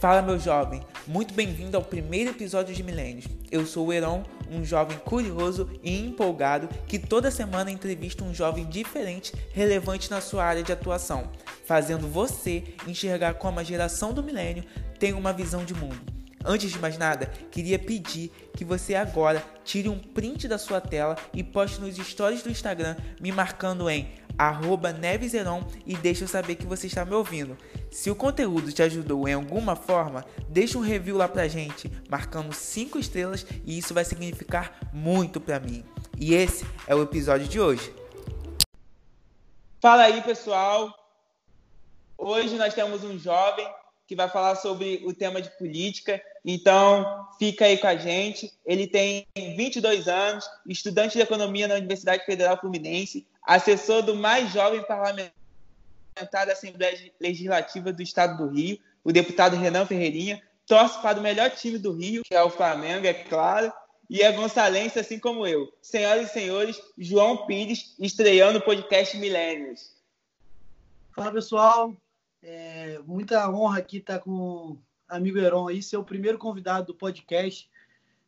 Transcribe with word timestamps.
Fala 0.00 0.22
meu 0.22 0.38
jovem, 0.38 0.80
muito 1.08 1.34
bem-vindo 1.34 1.76
ao 1.76 1.82
primeiro 1.82 2.30
episódio 2.30 2.72
de 2.72 2.84
Milênios. 2.84 3.24
Eu 3.50 3.66
sou 3.66 3.88
o 3.88 3.92
Heron, 3.92 4.22
um 4.48 4.64
jovem 4.64 4.96
curioso 4.98 5.68
e 5.82 5.98
empolgado 5.98 6.68
que 6.86 7.00
toda 7.00 7.32
semana 7.32 7.68
entrevista 7.68 8.22
um 8.22 8.32
jovem 8.32 8.64
diferente, 8.66 9.32
relevante 9.50 10.08
na 10.08 10.20
sua 10.20 10.44
área 10.44 10.62
de 10.62 10.70
atuação, 10.70 11.28
fazendo 11.66 12.06
você 12.06 12.62
enxergar 12.86 13.34
como 13.34 13.58
a 13.58 13.64
geração 13.64 14.12
do 14.12 14.22
milênio 14.22 14.62
tem 15.00 15.14
uma 15.14 15.32
visão 15.32 15.64
de 15.64 15.74
mundo. 15.74 16.00
Antes 16.44 16.70
de 16.70 16.78
mais 16.78 16.96
nada, 16.96 17.26
queria 17.50 17.78
pedir 17.78 18.30
que 18.56 18.64
você 18.64 18.94
agora 18.94 19.42
tire 19.64 19.88
um 19.88 19.98
print 19.98 20.46
da 20.46 20.58
sua 20.58 20.80
tela 20.80 21.16
e 21.34 21.42
poste 21.42 21.80
nos 21.80 21.96
stories 21.96 22.44
do 22.44 22.50
Instagram 22.50 22.94
me 23.20 23.32
marcando 23.32 23.90
em 23.90 24.08
arroba 24.38 24.92
Neveseron 24.92 25.66
e 25.84 25.96
deixa 25.96 26.24
eu 26.24 26.28
saber 26.28 26.54
que 26.54 26.64
você 26.64 26.86
está 26.86 27.04
me 27.04 27.14
ouvindo. 27.14 27.58
Se 27.90 28.10
o 28.10 28.14
conteúdo 28.16 28.72
te 28.72 28.82
ajudou 28.82 29.26
em 29.26 29.34
alguma 29.34 29.74
forma, 29.74 30.24
deixa 30.48 30.78
um 30.78 30.82
review 30.82 31.16
lá 31.16 31.28
pra 31.28 31.48
gente, 31.48 31.90
marcando 32.08 32.52
5 32.52 32.98
estrelas 32.98 33.44
e 33.66 33.76
isso 33.76 33.92
vai 33.92 34.04
significar 34.04 34.78
muito 34.92 35.40
para 35.40 35.58
mim. 35.58 35.84
E 36.16 36.34
esse 36.34 36.64
é 36.86 36.94
o 36.94 37.02
episódio 37.02 37.48
de 37.48 37.60
hoje. 37.60 37.92
Fala 39.80 40.04
aí, 40.04 40.22
pessoal. 40.22 40.94
Hoje 42.16 42.56
nós 42.56 42.74
temos 42.74 43.04
um 43.04 43.18
jovem 43.18 43.66
que 44.08 44.16
vai 44.16 44.28
falar 44.28 44.56
sobre 44.56 45.02
o 45.04 45.12
tema 45.12 45.40
de 45.40 45.50
política. 45.58 46.20
Então, 46.44 47.28
fica 47.38 47.66
aí 47.66 47.76
com 47.76 47.86
a 47.86 47.94
gente. 47.94 48.50
Ele 48.64 48.86
tem 48.86 49.26
22 49.36 50.08
anos, 50.08 50.48
estudante 50.66 51.12
de 51.16 51.22
economia 51.22 51.68
na 51.68 51.74
Universidade 51.74 52.24
Federal 52.24 52.58
Fluminense, 52.58 53.26
assessor 53.48 54.02
do 54.02 54.14
mais 54.14 54.52
jovem 54.52 54.82
parlamentar 54.82 55.32
da 56.46 56.52
Assembleia 56.52 57.10
Legislativa 57.18 57.90
do 57.90 58.02
Estado 58.02 58.36
do 58.36 58.52
Rio, 58.52 58.78
o 59.02 59.10
deputado 59.10 59.56
Renan 59.56 59.86
Ferreirinha, 59.86 60.42
torce 60.66 61.00
para 61.00 61.18
o 61.18 61.22
melhor 61.22 61.50
time 61.52 61.78
do 61.78 61.92
Rio, 61.92 62.22
que 62.26 62.34
é 62.34 62.42
o 62.42 62.50
Flamengo, 62.50 63.06
é 63.06 63.14
claro, 63.14 63.72
e 64.10 64.20
é 64.20 64.30
gonçalense, 64.32 64.98
assim 64.98 65.18
como 65.18 65.46
eu. 65.46 65.72
Senhoras 65.80 66.28
e 66.28 66.32
senhores, 66.32 66.78
João 66.98 67.46
Pires, 67.46 67.94
estreando 67.98 68.58
o 68.58 68.62
podcast 68.62 69.16
Milênios. 69.16 69.96
Fala, 71.16 71.32
pessoal. 71.32 71.96
É 72.42 73.00
muita 73.06 73.50
honra 73.50 73.78
aqui 73.78 73.96
estar 73.96 74.18
com 74.18 74.30
o 74.30 74.78
amigo 75.08 75.38
Heron 75.38 75.68
aí, 75.68 75.82
ser 75.82 75.96
o 75.96 76.04
primeiro 76.04 76.36
convidado 76.36 76.88
do 76.88 76.94
podcast. 76.94 77.68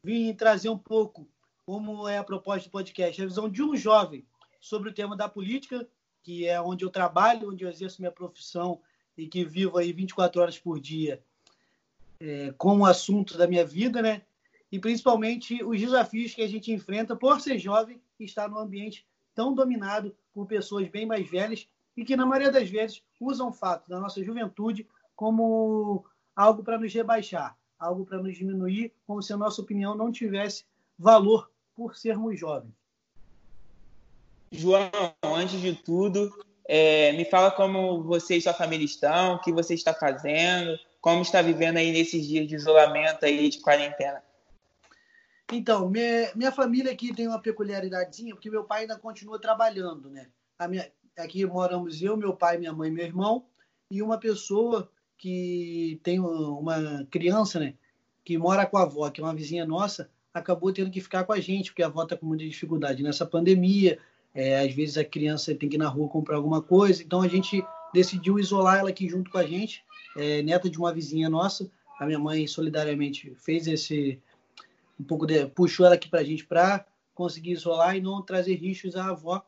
Vim 0.03 0.33
trazer 0.33 0.71
um 0.71 0.79
pouco 0.79 1.29
como 1.67 2.09
é 2.09 2.17
a 2.17 2.25
proposta 2.25 2.69
do 2.69 2.73
podcast, 2.73 3.21
a 3.21 3.27
visão 3.27 3.51
de 3.51 3.63
um 3.63 3.77
jovem 3.77 4.25
sobre 4.61 4.91
o 4.91 4.95
tema 4.95 5.17
da 5.17 5.29
política, 5.29 5.89
que 6.23 6.47
é 6.47 6.61
onde 6.61 6.85
eu 6.85 6.91
trabalho, 6.91 7.51
onde 7.51 7.65
eu 7.65 7.71
exerço 7.71 8.01
minha 8.01 8.13
profissão 8.13 8.81
e 9.17 9.27
que 9.27 9.45
vivo 9.45 9.79
aí 9.79 9.93
24 9.93 10.41
horas 10.41 10.59
por 10.59 10.79
dia 10.79 11.23
é, 12.21 12.53
como 12.59 12.85
assunto 12.85 13.39
da 13.39 13.47
minha 13.47 13.65
vida, 13.65 14.03
né? 14.03 14.23
E 14.71 14.79
principalmente 14.79 15.65
os 15.65 15.81
desafios 15.81 16.35
que 16.35 16.43
a 16.43 16.49
gente 16.49 16.71
enfrenta 16.71 17.17
por 17.17 17.41
ser 17.41 17.59
jovem 17.59 18.01
e 18.19 18.25
estar 18.25 18.49
num 18.49 18.59
ambiente 18.59 19.07
tão 19.35 19.55
dominado 19.55 20.15
por 20.33 20.47
pessoas 20.47 20.87
bem 20.89 21.07
mais 21.07 21.29
velhas 21.29 21.67
e 21.97 22.05
que, 22.05 22.15
na 22.15 22.27
maioria 22.27 22.53
das 22.53 22.69
vezes, 22.69 23.03
usam 23.19 23.49
o 23.49 23.53
fato 23.53 23.89
da 23.89 23.99
nossa 23.99 24.23
juventude 24.23 24.87
como 25.17 26.05
algo 26.37 26.63
para 26.63 26.79
nos 26.79 26.93
rebaixar, 26.93 27.57
algo 27.79 28.05
para 28.05 28.23
nos 28.23 28.37
diminuir, 28.37 28.93
como 29.07 29.23
se 29.23 29.33
a 29.33 29.37
nossa 29.37 29.61
opinião 29.61 29.95
não 29.97 30.13
tivesse 30.13 30.65
valor 30.99 31.51
por 31.75 31.97
sermos 31.97 32.39
jovens. 32.39 32.80
João, 34.53 34.91
antes 35.23 35.61
de 35.61 35.75
tudo, 35.75 36.31
é, 36.67 37.13
me 37.13 37.25
fala 37.25 37.51
como 37.51 38.03
você 38.03 38.37
e 38.37 38.43
sua 38.43 38.53
família 38.53 38.85
estão, 38.85 39.35
o 39.35 39.41
que 39.41 39.53
você 39.53 39.75
está 39.75 39.95
fazendo, 39.95 40.79
como 41.01 41.23
está 41.23 41.41
vivendo 41.41 41.77
aí 41.77 41.93
nesses 41.93 42.27
dias 42.27 42.49
de 42.49 42.57
isolamento 42.57 43.25
aí, 43.25 43.49
de 43.49 43.61
quarentena. 43.61 44.23
Então, 45.53 45.89
minha, 45.89 46.31
minha 46.35 46.53
família 46.53 46.93
aqui 46.93 47.15
tem 47.15 47.27
uma 47.27 47.41
peculiaridadezinha, 47.41 48.35
porque 48.35 48.51
meu 48.51 48.65
pai 48.65 48.83
ainda 48.83 48.99
continua 48.99 49.41
trabalhando, 49.41 50.11
né? 50.11 50.29
Minha, 50.69 50.91
aqui 51.17 51.45
moramos 51.45 52.03
eu, 52.03 52.17
meu 52.17 52.35
pai, 52.35 52.59
minha 52.59 52.73
mãe, 52.73 52.91
meu 52.91 53.05
irmão, 53.05 53.45
e 53.91 54.03
uma 54.03 54.19
pessoa 54.19 54.91
que 55.17 56.01
tem 56.03 56.21
uma 56.21 57.07
criança, 57.11 57.59
né? 57.59 57.75
Que 58.25 58.39
mora 58.39 58.67
com 58.67 58.79
a 58.79 58.83
avó, 58.83 59.11
que 59.11 59.21
é 59.21 59.25
uma 59.25 59.35
vizinha 59.35 59.67
nossa, 59.67 60.09
acabou 60.33 60.73
tendo 60.73 60.91
que 60.91 61.01
ficar 61.01 61.25
com 61.25 61.33
a 61.33 61.41
gente, 61.41 61.71
porque 61.71 61.83
a 61.83 61.87
avó 61.87 62.05
está 62.05 62.17
com 62.17 62.27
muita 62.27 62.45
dificuldade 62.45 63.03
nessa 63.03 63.27
pandemia, 63.27 63.99
é, 64.35 64.61
às 64.61 64.73
vezes 64.73 64.97
a 64.97 65.05
criança 65.05 65.55
tem 65.55 65.69
que 65.69 65.77
ir 65.77 65.79
na 65.79 65.89
rua 65.89 66.09
comprar 66.09 66.37
alguma 66.37 66.63
coisa, 66.63 67.03
então 67.03 67.21
a 67.21 67.29
gente 67.29 67.65
decidiu 67.93 68.39
isolar 68.39 68.79
ela 68.79 68.91
aqui 68.91 69.09
junto 69.09 69.31
com 69.31 69.39
a 69.39 69.47
gente, 69.47 69.85
é, 70.17 70.43
neta 70.43 70.71
de 70.71 70.79
uma 70.79 70.93
vizinha 70.93 71.29
nossa. 71.29 71.71
A 71.99 72.07
minha 72.07 72.19
mãe 72.19 72.47
solidariamente 72.47 73.35
fez 73.37 73.67
esse 73.67 74.19
um 74.99 75.05
pouco 75.05 75.27
de 75.27 75.47
puxou 75.47 75.87
ela 75.87 75.95
aqui 75.95 76.09
para 76.09 76.21
a 76.21 76.25
gente 76.25 76.45
para 76.45 76.85
conseguir 77.15 77.53
isolar 77.53 77.97
e 77.97 78.01
não 78.01 78.23
trazer 78.23 78.55
riscos 78.55 78.97
à 78.97 79.07
avó. 79.07 79.45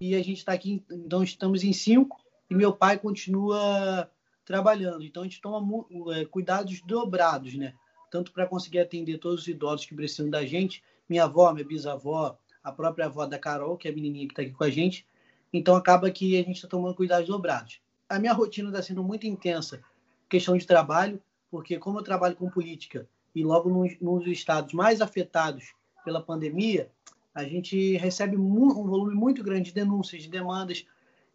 E 0.00 0.14
a 0.14 0.18
gente 0.18 0.38
está 0.38 0.52
aqui, 0.52 0.82
então 0.90 1.22
estamos 1.22 1.62
em 1.62 1.72
cinco 1.72 2.20
e 2.48 2.54
meu 2.54 2.72
pai 2.72 2.98
continua 2.98 4.10
trabalhando. 4.44 5.04
Então 5.04 5.22
a 5.22 5.26
gente 5.26 5.40
toma 5.40 5.84
é, 6.14 6.24
cuidados 6.24 6.80
dobrados, 6.82 7.54
né? 7.54 7.74
Tanto 8.10 8.32
para 8.32 8.46
conseguir 8.46 8.80
atender 8.80 9.18
todos 9.18 9.42
os 9.42 9.48
idosos 9.48 9.86
que 9.86 9.94
precisam 9.94 10.28
da 10.28 10.44
gente, 10.44 10.82
minha 11.08 11.24
avó, 11.24 11.52
minha 11.52 11.66
bisavó, 11.66 12.36
a 12.62 12.72
própria 12.72 13.06
avó 13.06 13.26
da 13.26 13.38
Carol, 13.38 13.76
que 13.76 13.88
é 13.88 13.90
a 13.90 13.94
menininha 13.94 14.26
que 14.26 14.32
está 14.32 14.42
aqui 14.42 14.52
com 14.52 14.64
a 14.64 14.70
gente. 14.70 15.06
Então 15.52 15.74
acaba 15.74 16.10
que 16.10 16.36
a 16.36 16.42
gente 16.42 16.56
está 16.56 16.68
tomando 16.68 16.94
cuidados 16.94 17.28
dobrados. 17.28 17.80
A 18.08 18.18
minha 18.18 18.32
rotina 18.32 18.68
está 18.68 18.82
sendo 18.82 19.02
muito 19.02 19.26
intensa, 19.26 19.80
questão 20.28 20.56
de 20.56 20.66
trabalho, 20.66 21.20
porque 21.50 21.78
como 21.78 21.98
eu 21.98 22.02
trabalho 22.02 22.36
com 22.36 22.48
política 22.48 23.08
e 23.34 23.44
logo 23.44 23.68
nos, 23.68 23.98
nos 24.00 24.26
estados 24.26 24.72
mais 24.72 25.00
afetados 25.00 25.74
pela 26.04 26.22
pandemia, 26.22 26.90
a 27.34 27.44
gente 27.44 27.96
recebe 27.96 28.36
um 28.36 28.68
volume 28.84 29.14
muito 29.14 29.42
grande 29.42 29.70
de 29.70 29.74
denúncias, 29.74 30.22
de 30.22 30.28
demandas 30.28 30.84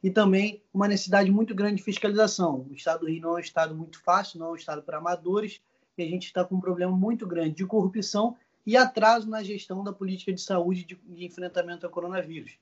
e 0.04 0.10
também 0.10 0.62
uma 0.74 0.88
necessidade 0.88 1.32
muito 1.32 1.56
grande 1.56 1.78
de 1.78 1.84
fiscalização. 1.84 2.66
O 2.70 2.74
estado 2.74 3.02
do 3.02 3.08
Rio 3.08 3.22
não 3.22 3.32
é 3.32 3.36
um 3.36 3.40
estado 3.40 3.76
muito 3.76 4.02
fácil, 4.02 4.40
não 4.40 4.48
é 4.48 4.52
um 4.52 4.56
estado 4.56 4.84
para 4.84 4.98
amadores, 4.98 5.62
e 5.98 6.04
a 6.04 6.06
gente 6.06 6.26
está 6.26 6.44
com 6.44 6.56
um 6.56 6.60
problema 6.60 6.92
muito 6.92 7.26
grande 7.26 7.56
de 7.56 7.66
corrupção 7.66 8.36
e 8.66 8.76
atraso 8.76 9.30
na 9.30 9.44
gestão 9.44 9.84
da 9.84 9.94
política 9.94 10.34
de 10.34 10.42
saúde 10.42 10.86
de, 10.86 10.96
de 10.96 11.26
enfrentamento 11.26 11.86
ao 11.86 11.92
coronavírus. 11.92 12.58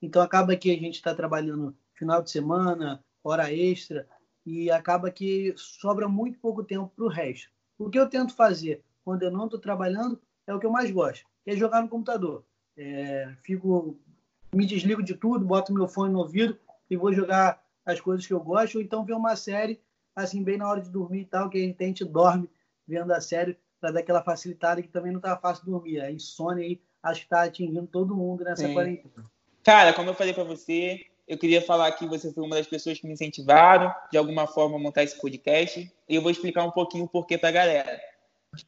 Então, 0.00 0.22
acaba 0.22 0.56
que 0.56 0.70
a 0.70 0.78
gente 0.78 0.94
está 0.94 1.14
trabalhando 1.14 1.76
final 1.94 2.22
de 2.22 2.30
semana, 2.30 3.04
hora 3.22 3.52
extra, 3.52 4.08
e 4.44 4.70
acaba 4.70 5.10
que 5.10 5.54
sobra 5.56 6.08
muito 6.08 6.38
pouco 6.38 6.64
tempo 6.64 6.90
para 6.94 7.04
o 7.04 7.08
resto. 7.08 7.50
O 7.78 7.88
que 7.88 7.98
eu 7.98 8.08
tento 8.08 8.34
fazer 8.34 8.82
quando 9.04 9.22
eu 9.22 9.30
não 9.30 9.44
estou 9.44 9.60
trabalhando 9.60 10.20
é 10.46 10.54
o 10.54 10.58
que 10.58 10.66
eu 10.66 10.70
mais 10.70 10.90
gosto, 10.90 11.24
é 11.46 11.56
jogar 11.56 11.82
no 11.82 11.88
computador. 11.88 12.44
É, 12.76 13.32
fico, 13.42 13.96
me 14.52 14.66
desligo 14.66 15.02
de 15.02 15.14
tudo, 15.14 15.44
boto 15.44 15.72
meu 15.72 15.86
fone 15.86 16.12
no 16.12 16.20
ouvido 16.20 16.58
e 16.90 16.96
vou 16.96 17.12
jogar 17.12 17.62
as 17.84 18.00
coisas 18.00 18.26
que 18.26 18.32
eu 18.32 18.40
gosto, 18.40 18.76
ou 18.76 18.82
então 18.82 19.04
ver 19.04 19.14
uma 19.14 19.36
série, 19.36 19.80
assim, 20.14 20.42
bem 20.42 20.56
na 20.56 20.68
hora 20.68 20.80
de 20.80 20.90
dormir 20.90 21.20
e 21.20 21.26
tal, 21.26 21.50
que 21.50 21.58
a 21.58 21.60
gente, 21.60 21.82
a 21.82 21.86
gente 21.86 22.04
dorme 22.04 22.48
vendo 22.86 23.12
a 23.12 23.20
série 23.20 23.56
para 23.82 23.90
dar 23.90 24.00
aquela 24.00 24.22
facilitada 24.22 24.80
que 24.80 24.88
também 24.88 25.10
não 25.10 25.20
tá 25.20 25.36
fácil 25.36 25.66
dormir. 25.66 26.00
A 26.00 26.10
insônia 26.10 26.64
aí 26.64 26.80
acho 27.02 27.22
que 27.22 27.26
está 27.26 27.42
atingindo 27.42 27.84
todo 27.88 28.14
mundo 28.14 28.44
nessa 28.44 28.64
Sim. 28.64 28.72
quarentena. 28.72 29.28
Cara, 29.64 29.92
como 29.92 30.08
eu 30.08 30.14
falei 30.14 30.32
para 30.32 30.44
você, 30.44 31.00
eu 31.26 31.36
queria 31.36 31.60
falar 31.60 31.90
que 31.90 32.06
você 32.06 32.32
foi 32.32 32.44
uma 32.44 32.54
das 32.54 32.66
pessoas 32.68 33.00
que 33.00 33.06
me 33.06 33.12
incentivaram 33.12 33.92
de 34.10 34.16
alguma 34.16 34.46
forma 34.46 34.76
a 34.76 34.78
montar 34.78 35.02
esse 35.02 35.20
podcast 35.20 35.92
e 36.08 36.14
eu 36.14 36.22
vou 36.22 36.30
explicar 36.30 36.64
um 36.64 36.70
pouquinho 36.70 37.04
o 37.04 37.08
porquê 37.08 37.36
para 37.36 37.48
a 37.48 37.52
galera. 37.52 38.00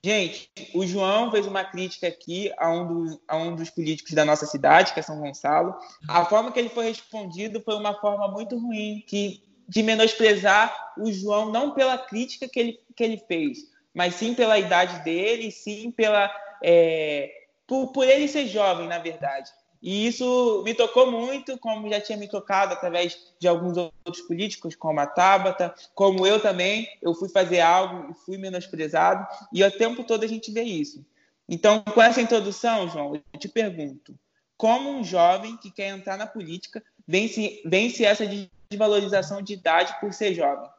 Gente, 0.02 0.50
o 0.74 0.84
João 0.84 1.30
fez 1.30 1.46
uma 1.46 1.62
crítica 1.62 2.08
aqui 2.08 2.50
a 2.56 2.70
um, 2.70 2.86
dos, 2.86 3.18
a 3.28 3.36
um 3.36 3.54
dos 3.54 3.70
políticos 3.70 4.14
da 4.14 4.24
nossa 4.24 4.46
cidade, 4.46 4.94
que 4.94 4.98
é 4.98 5.02
São 5.02 5.20
Gonçalo. 5.20 5.76
A 6.08 6.24
forma 6.24 6.50
que 6.50 6.58
ele 6.58 6.70
foi 6.70 6.86
respondido 6.86 7.60
foi 7.60 7.76
uma 7.76 7.94
forma 8.00 8.26
muito 8.28 8.58
ruim, 8.58 9.04
que 9.06 9.44
de 9.68 9.82
menosprezar 9.82 10.74
o 10.98 11.12
João, 11.12 11.52
não 11.52 11.72
pela 11.72 11.98
crítica 11.98 12.48
que 12.48 12.58
ele, 12.58 12.80
que 12.96 13.04
ele 13.04 13.18
fez, 13.28 13.73
mas 13.94 14.16
sim 14.16 14.34
pela 14.34 14.58
idade 14.58 15.02
dele, 15.04 15.50
sim 15.50 15.90
pela 15.90 16.30
é, 16.62 17.30
por, 17.66 17.92
por 17.92 18.06
ele 18.06 18.28
ser 18.28 18.46
jovem, 18.46 18.88
na 18.88 18.98
verdade. 18.98 19.50
E 19.82 20.06
isso 20.06 20.62
me 20.64 20.72
tocou 20.72 21.10
muito, 21.10 21.58
como 21.58 21.90
já 21.90 22.00
tinha 22.00 22.16
me 22.16 22.26
tocado 22.26 22.72
através 22.72 23.18
de 23.38 23.46
alguns 23.46 23.76
outros 23.76 24.26
políticos, 24.26 24.74
como 24.74 24.98
a 24.98 25.06
Tabata, 25.06 25.74
como 25.94 26.26
eu 26.26 26.40
também. 26.40 26.88
Eu 27.02 27.14
fui 27.14 27.28
fazer 27.28 27.60
algo 27.60 28.10
e 28.10 28.14
fui 28.24 28.38
menosprezado, 28.38 29.26
e 29.52 29.62
o 29.62 29.70
tempo 29.70 30.02
todo 30.02 30.24
a 30.24 30.26
gente 30.26 30.50
vê 30.50 30.62
isso. 30.62 31.04
Então, 31.46 31.82
com 31.82 32.00
essa 32.00 32.22
introdução, 32.22 32.88
João, 32.88 33.14
eu 33.14 33.38
te 33.38 33.46
pergunto: 33.46 34.18
como 34.56 34.88
um 34.88 35.04
jovem 35.04 35.58
que 35.58 35.70
quer 35.70 35.88
entrar 35.88 36.16
na 36.16 36.26
política 36.26 36.82
vence, 37.06 37.60
vence 37.66 38.06
essa 38.06 38.24
desvalorização 38.70 39.42
de 39.42 39.52
idade 39.52 39.94
por 40.00 40.14
ser 40.14 40.32
jovem? 40.32 40.70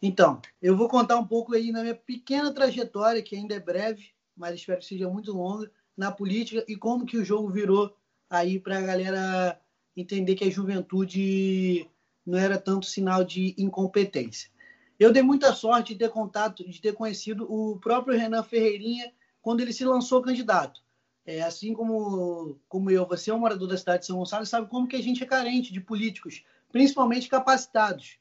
Então, 0.00 0.40
eu 0.60 0.76
vou 0.76 0.88
contar 0.88 1.16
um 1.16 1.26
pouco 1.26 1.54
aí 1.54 1.72
na 1.72 1.82
minha 1.82 1.94
pequena 1.94 2.52
trajetória, 2.52 3.22
que 3.22 3.34
ainda 3.36 3.54
é 3.54 3.60
breve, 3.60 4.10
mas 4.36 4.54
espero 4.54 4.80
que 4.80 4.86
seja 4.86 5.08
muito 5.08 5.32
longa, 5.32 5.70
na 5.96 6.10
política 6.10 6.64
e 6.68 6.76
como 6.76 7.06
que 7.06 7.16
o 7.16 7.24
jogo 7.24 7.50
virou 7.50 7.96
aí 8.28 8.58
para 8.58 8.78
a 8.78 8.82
galera 8.82 9.60
entender 9.96 10.34
que 10.34 10.44
a 10.44 10.50
juventude 10.50 11.88
não 12.26 12.38
era 12.38 12.58
tanto 12.58 12.86
sinal 12.86 13.24
de 13.24 13.54
incompetência. 13.56 14.50
Eu 14.98 15.12
dei 15.12 15.22
muita 15.22 15.52
sorte 15.52 15.92
de 15.92 16.00
ter 16.00 16.10
contato, 16.10 16.68
de 16.68 16.80
ter 16.80 16.94
conhecido 16.94 17.50
o 17.50 17.78
próprio 17.78 18.18
Renan 18.18 18.42
Ferreirinha 18.42 19.12
quando 19.42 19.60
ele 19.60 19.72
se 19.72 19.84
lançou 19.84 20.22
candidato. 20.22 20.82
É, 21.26 21.42
assim 21.42 21.72
como, 21.72 22.60
como 22.68 22.90
eu, 22.90 23.06
você 23.06 23.30
é 23.30 23.34
um 23.34 23.38
morador 23.38 23.66
da 23.66 23.78
cidade 23.78 24.00
de 24.00 24.06
São 24.06 24.18
Gonçalo, 24.18 24.44
sabe 24.44 24.68
como 24.68 24.86
que 24.86 24.96
a 24.96 25.02
gente 25.02 25.22
é 25.22 25.26
carente 25.26 25.72
de 25.72 25.80
políticos, 25.80 26.44
principalmente 26.70 27.28
capacitados, 27.28 28.18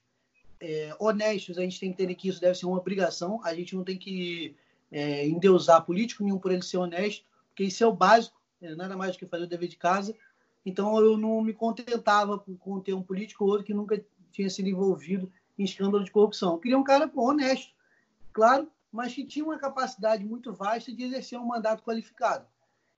é, 0.64 0.96
honestos. 0.98 1.58
A 1.58 1.62
gente 1.62 1.78
tem 1.78 1.90
que 1.90 1.96
entender 2.02 2.16
que 2.16 2.30
isso 2.30 2.40
deve 2.40 2.58
ser 2.58 2.66
uma 2.66 2.78
obrigação. 2.78 3.42
A 3.44 3.54
gente 3.54 3.76
não 3.76 3.84
tem 3.84 3.98
que 3.98 4.56
é, 4.90 5.28
endeusar 5.28 5.84
político 5.86 6.24
nenhum 6.24 6.40
por 6.40 6.54
ele 6.54 6.62
ser 6.62 6.78
honesto, 6.78 7.26
porque 7.50 7.66
isso 7.66 7.84
é 7.84 7.88
o 7.88 7.92
básico, 7.92 8.40
é 8.62 8.74
nada 8.74 8.96
mais 8.96 9.12
do 9.12 9.20
que 9.20 9.26
fazer 9.26 9.44
o 9.44 9.48
dever 9.48 9.68
de 9.68 9.76
casa. 9.76 10.16
Então 10.66 10.98
eu 10.98 11.18
não 11.18 11.42
me 11.42 11.54
contentava 11.54 12.40
com 12.40 12.80
ter 12.80 12.94
um 12.94 13.04
político 13.04 13.44
ou 13.44 13.50
outro 13.50 13.66
que 13.66 13.74
nunca 13.74 14.02
tinha 14.32 14.50
sido 14.50 14.70
envolvido 14.70 15.30
em 15.60 15.66
escândalo 15.66 16.04
de 16.04 16.12
corrupção. 16.12 16.54
Eu 16.54 16.60
queria 16.60 16.78
um 16.78 16.84
cara 16.84 17.10
pô, 17.10 17.30
honesto, 17.30 17.74
claro, 18.32 18.72
mas 18.90 19.14
que 19.14 19.26
tinha 19.26 19.44
uma 19.44 19.58
capacidade 19.58 20.24
muito 20.24 20.54
vasta 20.54 20.94
de 20.94 21.04
exercer 21.04 21.38
um 21.38 21.46
mandato 21.46 21.84
qualificado. 21.84 22.48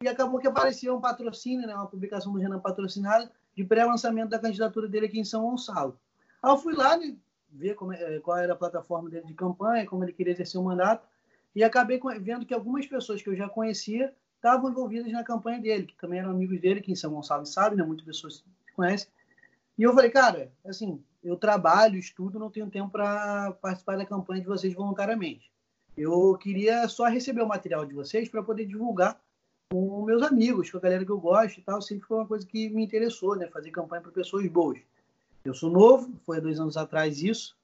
E 0.04 0.08
acabou 0.08 0.40
que 0.40 0.48
apareceu 0.48 0.96
um 0.96 1.02
patrocínio, 1.02 1.66
né, 1.66 1.74
uma 1.74 1.88
publicação 1.88 2.32
do 2.32 2.38
Renan 2.38 2.60
patrocinada, 2.60 3.32
de 3.56 3.64
pré-lançamento 3.64 4.30
da 4.30 4.38
candidatura 4.38 4.88
dele 4.88 5.08
aqui 5.08 5.20
em 5.20 5.26
São 5.26 5.42
Gonçalo. 5.42 5.98
Aí 6.44 6.52
eu 6.52 6.58
fui 6.58 6.76
lá 6.76 6.96
né, 6.96 7.16
ver 7.56 7.76
como, 7.76 7.94
é, 7.94 8.20
qual 8.20 8.38
era 8.38 8.54
a 8.54 8.58
plataforma 8.58 9.10
dele 9.10 9.26
de 9.26 9.34
campanha, 9.34 9.86
como 9.86 10.04
ele 10.04 10.14
queria 10.14 10.34
exercer 10.34 10.60
o 10.60 10.64
mandato, 10.64 11.08
e 11.56 11.64
acabei 11.64 12.00
vendo 12.20 12.46
que 12.46 12.54
algumas 12.54 12.86
pessoas 12.86 13.22
que 13.22 13.30
eu 13.30 13.36
já 13.36 13.48
conhecia 13.48 14.14
estavam 14.36 14.70
envolvidas 14.70 15.12
na 15.12 15.24
campanha 15.24 15.60
dele, 15.60 15.88
que 15.88 15.96
também 15.96 16.20
eram 16.20 16.32
amigos 16.32 16.60
dele, 16.60 16.82
que 16.82 16.92
em 16.92 16.96
São 16.96 17.12
Gonçalo 17.12 17.46
sabe, 17.46 17.76
né? 17.76 17.84
Muitas 17.84 18.06
pessoas 18.06 18.44
conhecem. 18.76 19.10
E 19.78 19.84
eu 19.84 19.94
falei, 19.94 20.10
cara, 20.10 20.52
assim, 20.66 21.02
eu 21.24 21.36
trabalho, 21.36 21.98
estudo, 21.98 22.38
não 22.38 22.52
tenho 22.52 22.70
tempo 22.70 22.92
para 22.92 23.54
participar 23.54 23.98
da 23.98 24.06
campanha 24.06 24.42
de 24.42 24.48
vocês 24.48 24.74
voluntariamente. 24.74 25.52
Eu 25.98 26.38
queria 26.38 26.88
só 26.88 27.06
receber 27.06 27.42
o 27.42 27.48
material 27.48 27.86
de 27.86 27.94
vocês 27.94 28.30
para 28.30 28.44
poder 28.44 28.66
divulgar 28.66 29.20
com 29.72 30.04
meus 30.04 30.22
amigos, 30.22 30.70
com 30.70 30.78
a 30.78 30.82
galera 30.82 31.06
que 31.06 31.12
eu 31.12 31.20
gosto 31.20 31.58
e 31.58 31.64
tal. 31.64 31.82
Sempre 31.82 32.08
foi 32.08 32.18
uma 32.18 32.28
coisa 32.28 32.46
que 32.46 32.70
me 32.70 32.84
interessou, 32.84 33.36
né? 33.36 33.48
Fazer 33.48 33.72
campanha 33.72 34.02
para 34.02 34.12
pessoas 34.12 34.46
boas. 34.48 34.78
Eu 35.46 35.54
sou 35.54 35.70
novo, 35.70 36.12
foi 36.26 36.38
há 36.38 36.40
dois 36.40 36.60
anos 36.60 36.76
atrás 36.76 37.22
isso. 37.22 37.56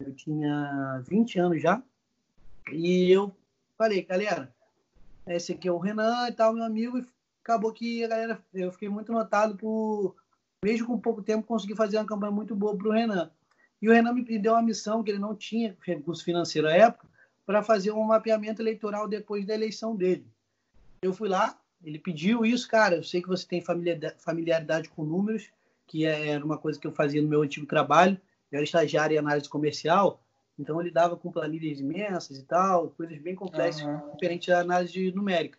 Eu 0.00 0.14
tinha 0.14 1.02
20 1.06 1.38
anos 1.38 1.60
já. 1.60 1.82
E 2.72 3.10
eu 3.10 3.30
falei, 3.76 4.02
galera, 4.02 4.50
esse 5.26 5.52
aqui 5.52 5.68
é 5.68 5.72
o 5.72 5.76
Renan 5.76 6.28
e 6.28 6.32
tal, 6.32 6.54
meu 6.54 6.64
amigo. 6.64 6.98
E 6.98 7.06
acabou 7.42 7.74
que 7.74 8.02
a 8.02 8.08
galera, 8.08 8.42
eu 8.54 8.72
fiquei 8.72 8.88
muito 8.88 9.12
notado 9.12 9.54
por, 9.54 10.16
mesmo 10.64 10.86
com 10.86 10.98
pouco 10.98 11.22
tempo, 11.22 11.46
conseguir 11.46 11.76
fazer 11.76 11.98
uma 11.98 12.06
campanha 12.06 12.32
muito 12.32 12.56
boa 12.56 12.74
para 12.74 12.88
o 12.88 12.92
Renan. 12.92 13.30
E 13.82 13.88
o 13.88 13.92
Renan 13.92 14.14
me 14.14 14.38
deu 14.38 14.54
uma 14.54 14.62
missão 14.62 15.02
que 15.04 15.10
ele 15.10 15.18
não 15.18 15.36
tinha 15.36 15.76
recurso 15.82 16.24
financeiro 16.24 16.66
à 16.66 16.72
época 16.72 17.06
para 17.44 17.62
fazer 17.62 17.92
um 17.92 18.02
mapeamento 18.02 18.62
eleitoral 18.62 19.06
depois 19.06 19.46
da 19.46 19.52
eleição 19.52 19.94
dele. 19.94 20.26
Eu 21.02 21.12
fui 21.12 21.28
lá, 21.28 21.60
ele 21.84 21.98
pediu 21.98 22.46
isso, 22.46 22.66
cara. 22.66 22.96
Eu 22.96 23.04
sei 23.04 23.20
que 23.20 23.28
você 23.28 23.46
tem 23.46 23.62
familiaridade 23.62 24.88
com 24.88 25.04
números, 25.04 25.50
que 25.86 26.04
é, 26.04 26.28
era 26.28 26.44
uma 26.44 26.58
coisa 26.58 26.78
que 26.78 26.86
eu 26.86 26.92
fazia 26.92 27.22
no 27.22 27.28
meu 27.28 27.42
antigo 27.42 27.66
trabalho. 27.66 28.20
Eu 28.50 28.56
era 28.56 28.64
estagiário 28.64 29.14
em 29.14 29.18
análise 29.18 29.48
comercial. 29.48 30.22
Então 30.58 30.80
ele 30.80 30.90
dava 30.90 31.16
com 31.16 31.30
planilhas 31.30 31.80
imensas 31.80 32.38
e 32.38 32.42
tal, 32.42 32.88
coisas 32.90 33.18
bem 33.18 33.34
complexas, 33.34 33.82
uhum. 33.82 34.12
diferente 34.12 34.48
da 34.48 34.60
análise 34.60 35.12
numérica. 35.12 35.58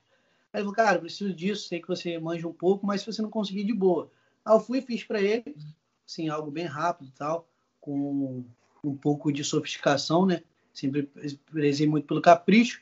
Aí 0.52 0.62
eu 0.62 0.66
falei, 0.66 0.76
cara, 0.76 1.00
preciso 1.00 1.34
disso, 1.34 1.68
sei 1.68 1.80
que 1.80 1.88
você 1.88 2.18
manja 2.18 2.48
um 2.48 2.54
pouco, 2.54 2.86
mas 2.86 3.02
se 3.02 3.12
você 3.12 3.22
não 3.22 3.30
conseguir, 3.30 3.64
de 3.64 3.74
boa. 3.74 4.10
Aí 4.44 4.56
eu 4.56 4.60
fui 4.60 4.80
e 4.80 4.82
fiz 4.82 5.04
para 5.04 5.22
ele, 5.22 5.56
assim, 6.08 6.30
algo 6.30 6.50
bem 6.50 6.66
rápido 6.66 7.10
e 7.10 7.12
tal, 7.12 7.48
com 7.80 8.44
um 8.84 8.96
pouco 8.96 9.32
de 9.32 9.44
sofisticação, 9.44 10.26
né? 10.26 10.42
Sempre 10.74 11.10
prezei 11.52 11.88
muito 11.88 12.08
pelo 12.08 12.22
capricho. 12.22 12.82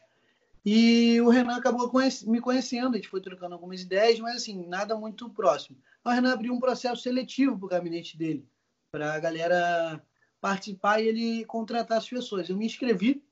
E 0.66 1.22
o 1.22 1.30
Renan 1.30 1.58
acabou 1.58 1.92
me 2.26 2.42
conhecendo, 2.42 2.94
a 2.94 2.96
gente 2.96 3.08
foi 3.08 3.22
trocando 3.22 3.54
algumas 3.54 3.82
ideias, 3.82 4.20
mas 4.20 4.38
assim, 4.38 4.66
nada 4.68 4.98
muito 4.98 5.30
próximo. 5.30 5.78
O 6.04 6.10
Renan 6.10 6.34
abriu 6.34 6.54
um 6.54 6.60
processo 6.60 7.04
seletivo 7.04 7.56
para 7.58 7.66
o 7.66 7.70
gabinete 7.70 8.18
dele, 8.18 8.44
para 8.92 9.14
a 9.14 9.20
galera 9.20 10.04
participar 10.42 11.00
e 11.00 11.08
ele 11.08 11.46
contratar 11.46 12.00
as 12.00 12.10
pessoas. 12.10 12.50
Eu 12.50 12.58
me 12.58 12.66
inscrevi, 12.66 13.24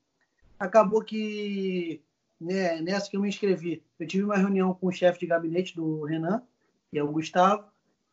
acabou 0.60 1.02
que 1.02 2.00
né, 2.40 2.80
nessa 2.80 3.10
que 3.10 3.16
eu 3.16 3.20
me 3.20 3.28
inscrevi, 3.28 3.82
eu 3.98 4.06
tive 4.06 4.22
uma 4.22 4.36
reunião 4.36 4.72
com 4.74 4.86
o 4.86 4.92
chefe 4.92 5.20
de 5.20 5.26
gabinete 5.26 5.74
do 5.74 6.04
Renan, 6.04 6.42
que 6.90 6.98
é 6.98 7.02
o 7.02 7.10
Gustavo, 7.10 7.64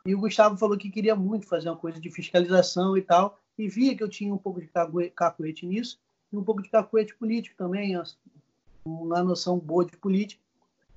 e 0.05 0.15
o 0.15 0.19
Gustavo 0.19 0.57
falou 0.57 0.77
que 0.77 0.89
queria 0.89 1.15
muito 1.15 1.47
fazer 1.47 1.69
uma 1.69 1.77
coisa 1.77 1.99
de 1.99 2.09
fiscalização 2.09 2.97
e 2.97 3.01
tal, 3.03 3.39
e 3.55 3.67
via 3.67 3.95
que 3.95 4.03
eu 4.03 4.09
tinha 4.09 4.33
um 4.33 4.37
pouco 4.37 4.59
de 4.59 4.71
cacuete 5.13 5.67
nisso, 5.67 5.99
e 6.31 6.37
um 6.37 6.43
pouco 6.43 6.61
de 6.63 6.69
cacuete 6.69 7.15
político 7.15 7.55
também, 7.55 7.95
uma 8.85 9.23
noção 9.23 9.57
boa 9.57 9.85
de 9.85 9.97
política. 9.97 10.41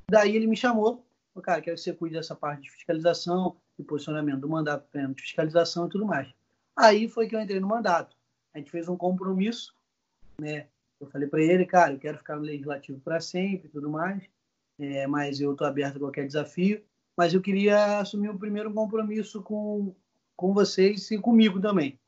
Daí 0.08 0.36
ele 0.36 0.46
me 0.46 0.56
chamou, 0.56 1.04
falou, 1.32 1.44
cara, 1.44 1.60
quero 1.60 1.76
que 1.76 1.82
você 1.82 1.92
cuide 1.92 2.16
dessa 2.16 2.34
parte 2.34 2.62
de 2.62 2.70
fiscalização, 2.70 3.56
de 3.78 3.84
posicionamento 3.84 4.40
do 4.40 4.48
mandato 4.48 4.86
pleno 4.90 5.14
de 5.14 5.22
fiscalização 5.22 5.86
e 5.86 5.90
tudo 5.90 6.06
mais. 6.06 6.28
Aí 6.76 7.08
foi 7.08 7.26
que 7.26 7.34
eu 7.34 7.40
entrei 7.40 7.60
no 7.60 7.68
mandato. 7.68 8.16
A 8.52 8.58
gente 8.58 8.70
fez 8.70 8.88
um 8.88 8.96
compromisso, 8.96 9.74
né? 10.38 10.66
Eu 11.00 11.08
falei 11.08 11.28
para 11.28 11.42
ele, 11.42 11.66
cara, 11.66 11.92
eu 11.92 11.98
quero 11.98 12.18
ficar 12.18 12.36
no 12.36 12.42
legislativo 12.42 13.00
para 13.00 13.20
sempre 13.20 13.68
e 13.68 13.70
tudo 13.70 13.90
mais, 13.90 14.22
é, 14.78 15.06
mas 15.06 15.40
eu 15.40 15.52
estou 15.52 15.66
aberto 15.66 15.96
a 15.96 16.00
qualquer 16.00 16.26
desafio. 16.26 16.82
Mas 17.16 17.32
eu 17.32 17.40
queria 17.40 17.98
assumir 17.98 18.28
o 18.28 18.38
primeiro 18.38 18.72
compromisso 18.72 19.42
com, 19.42 19.94
com 20.36 20.52
vocês 20.52 21.10
e 21.10 21.18
comigo 21.18 21.60
também. 21.60 21.98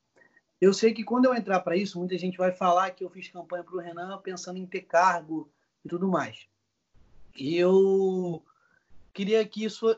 Eu 0.61 0.73
sei 0.73 0.93
que 0.93 1.05
quando 1.05 1.27
eu 1.27 1.35
entrar 1.35 1.61
para 1.61 1.77
isso, 1.77 1.99
muita 1.99 2.17
gente 2.17 2.39
vai 2.39 2.51
falar 2.51 2.91
que 2.91 3.05
eu 3.05 3.11
fiz 3.11 3.29
campanha 3.29 3.63
para 3.63 3.77
o 3.77 3.81
Renan 3.81 4.19
pensando 4.19 4.59
em 4.59 4.67
ter 4.67 4.83
cargo 4.83 5.51
e 5.87 5.89
tudo 5.89 6.07
mais. 6.07 6.47
E 7.37 7.57
eu 7.57 8.43
queria 9.13 9.47
que 9.47 9.65
isso 9.65 9.97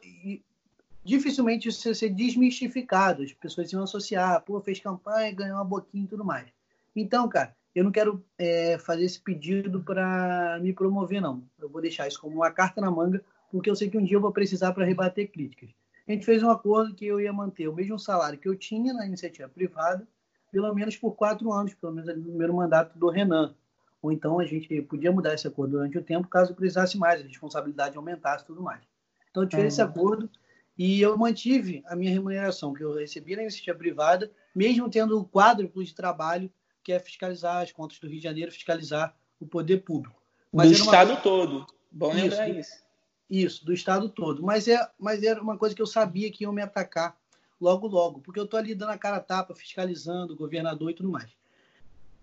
dificilmente 1.04 1.68
isso 1.68 1.88
ia 1.88 1.94
ser 1.94 2.10
desmistificado. 2.10 3.22
As 3.22 3.32
pessoas 3.32 3.72
iam 3.72 3.82
associar, 3.82 4.42
pô, 4.42 4.60
fez 4.60 4.78
campanha, 4.78 5.32
ganhou 5.32 5.56
uma 5.56 5.64
boquinha 5.64 6.04
e 6.04 6.08
tudo 6.08 6.24
mais. 6.24 6.46
Então, 6.94 7.28
cara, 7.28 7.56
eu 7.74 7.84
não 7.84 7.90
quero 7.90 8.22
é, 8.38 8.78
fazer 8.78 9.04
esse 9.04 9.20
pedido 9.20 9.82
para 9.82 10.58
me 10.60 10.72
promover, 10.72 11.20
não. 11.20 11.42
Eu 11.58 11.68
vou 11.68 11.80
deixar 11.80 12.06
isso 12.06 12.20
como 12.20 12.36
uma 12.36 12.50
carta 12.50 12.80
na 12.80 12.90
manga, 12.90 13.22
porque 13.50 13.70
eu 13.70 13.76
sei 13.76 13.88
que 13.88 13.96
um 13.96 14.04
dia 14.04 14.16
eu 14.16 14.20
vou 14.20 14.32
precisar 14.32 14.72
para 14.72 14.84
rebater 14.84 15.30
críticas. 15.30 15.70
A 16.06 16.12
gente 16.12 16.24
fez 16.24 16.42
um 16.42 16.50
acordo 16.50 16.94
que 16.94 17.06
eu 17.06 17.20
ia 17.20 17.32
manter 17.32 17.68
o 17.68 17.74
mesmo 17.74 17.98
salário 17.98 18.38
que 18.38 18.48
eu 18.48 18.56
tinha 18.56 18.92
na 18.92 19.06
iniciativa 19.06 19.48
privada, 19.48 20.06
pelo 20.50 20.74
menos 20.74 20.96
por 20.96 21.12
quatro 21.12 21.52
anos, 21.52 21.74
pelo 21.74 21.92
menos 21.92 22.14
no 22.16 22.22
primeiro 22.22 22.54
mandato 22.54 22.98
do 22.98 23.08
Renan. 23.08 23.54
Ou 24.00 24.12
então 24.12 24.38
a 24.38 24.44
gente 24.44 24.80
podia 24.82 25.10
mudar 25.10 25.34
esse 25.34 25.46
acordo 25.46 25.72
durante 25.72 25.98
o 25.98 26.02
tempo, 26.02 26.28
caso 26.28 26.54
precisasse 26.54 26.96
mais, 26.96 27.20
a 27.20 27.24
responsabilidade 27.24 27.96
aumentasse 27.96 28.44
e 28.44 28.46
tudo 28.46 28.62
mais. 28.62 28.82
Então 29.30 29.42
eu 29.42 29.48
tive 29.48 29.62
uhum. 29.62 29.68
esse 29.68 29.82
acordo 29.82 30.30
e 30.76 31.00
eu 31.00 31.16
mantive 31.18 31.82
a 31.86 31.96
minha 31.96 32.12
remuneração, 32.12 32.72
que 32.72 32.82
eu 32.82 32.94
recebi 32.94 33.34
na 33.34 33.42
iniciativa 33.42 33.76
privada, 33.76 34.30
mesmo 34.54 34.88
tendo 34.88 35.18
o 35.18 35.24
quádruplo 35.24 35.82
de 35.82 35.92
trabalho, 35.94 36.50
que 36.84 36.92
é 36.92 37.00
fiscalizar 37.00 37.62
as 37.62 37.72
contas 37.72 37.98
do 37.98 38.06
Rio 38.06 38.18
de 38.18 38.22
Janeiro, 38.22 38.52
fiscalizar 38.52 39.14
o 39.40 39.46
poder 39.46 39.78
público. 39.78 40.22
Mas 40.52 40.70
do 40.70 40.74
Estado 40.74 41.20
todo. 41.20 41.66
Bom 41.90 42.10
isso, 42.12 42.20
lembrar 42.22 42.48
isso. 42.50 42.82
Isso, 43.28 43.66
do 43.66 43.72
Estado 43.72 44.08
todo. 44.08 44.42
Mas, 44.42 44.68
é, 44.68 44.88
mas 44.98 45.22
era 45.22 45.42
uma 45.42 45.58
coisa 45.58 45.74
que 45.74 45.82
eu 45.82 45.86
sabia 45.86 46.30
que 46.30 46.44
iam 46.44 46.52
me 46.52 46.62
atacar 46.62 47.16
logo, 47.60 47.86
logo, 47.86 48.20
porque 48.20 48.38
eu 48.38 48.44
estou 48.44 48.58
ali 48.58 48.74
dando 48.74 48.90
a 48.90 48.98
cara 48.98 49.16
a 49.16 49.20
tapa, 49.20 49.54
fiscalizando 49.54 50.32
o 50.32 50.36
governador 50.36 50.90
e 50.90 50.94
tudo 50.94 51.10
mais. 51.10 51.30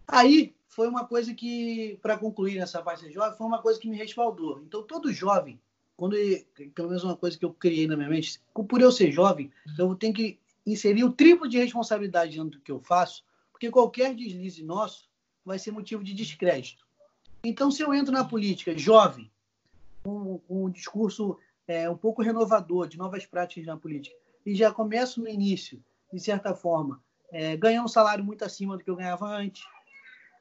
Aí 0.07 0.55
foi 0.75 0.87
uma 0.87 1.05
coisa 1.05 1.33
que, 1.33 1.97
para 2.01 2.17
concluir 2.17 2.59
nessa 2.59 2.81
parte 2.81 3.11
jovem, 3.11 3.37
foi 3.37 3.47
uma 3.47 3.61
coisa 3.61 3.79
que 3.79 3.89
me 3.89 3.97
respaldou. 3.97 4.61
Então, 4.61 4.83
todo 4.83 5.11
jovem 5.11 5.59
quando 5.97 6.15
pelo 6.73 6.89
menos 6.89 7.03
uma 7.03 7.15
coisa 7.15 7.37
que 7.37 7.45
eu 7.45 7.53
criei 7.53 7.87
na 7.87 7.95
minha 7.95 8.09
mente, 8.09 8.41
por 8.53 8.81
eu 8.81 8.91
ser 8.91 9.11
jovem, 9.11 9.51
eu 9.77 9.95
tenho 9.95 10.13
que 10.13 10.37
inserir 10.65 11.03
o 11.03 11.11
triplo 11.11 11.47
de 11.47 11.57
responsabilidade 11.57 12.35
dentro 12.35 12.59
do 12.59 12.61
que 12.61 12.71
eu 12.71 12.79
faço, 12.79 13.23
porque 13.51 13.71
qualquer 13.71 14.13
deslize 14.13 14.63
nosso 14.63 15.09
vai 15.45 15.57
ser 15.57 15.71
motivo 15.71 16.03
de 16.03 16.13
descrédito. 16.13 16.85
Então, 17.43 17.71
se 17.71 17.81
eu 17.81 17.93
entro 17.93 18.11
na 18.11 18.25
política 18.25 18.77
jovem, 18.77 19.31
com, 20.03 20.39
com 20.39 20.65
um 20.65 20.69
discurso 20.69 21.37
é, 21.67 21.89
um 21.89 21.97
pouco 21.97 22.21
renovador 22.21 22.87
de 22.87 22.97
novas 22.97 23.25
práticas 23.25 23.65
na 23.65 23.77
política, 23.77 24.15
e 24.45 24.53
já 24.53 24.71
começo 24.71 25.21
no 25.21 25.29
início, 25.29 25.81
de 26.11 26.19
certa 26.19 26.53
forma, 26.53 27.01
é, 27.31 27.55
ganhando 27.55 27.85
um 27.85 27.89
salário 27.89 28.23
muito 28.23 28.43
acima 28.43 28.77
do 28.77 28.83
que 28.83 28.89
eu 28.89 28.95
ganhava 28.95 29.27
antes, 29.27 29.63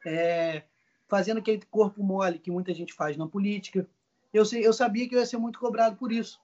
é, 0.05 0.65
fazendo 1.09 1.39
aquele 1.39 1.63
corpo 1.71 2.03
mole 2.03 2.39
que 2.39 2.51
muita 2.51 2.73
gente 2.75 2.93
faz 2.93 3.17
na 3.17 3.27
política, 3.27 3.87
eu, 4.33 4.43
eu 4.53 4.73
sabia 4.73 5.09
que 5.09 5.15
eu 5.15 5.21
ia 5.21 5.27
ser 5.27 5.37
muito 5.37 5.59
cobrado 5.59 5.97
por 5.97 6.11
isso. 6.11 6.41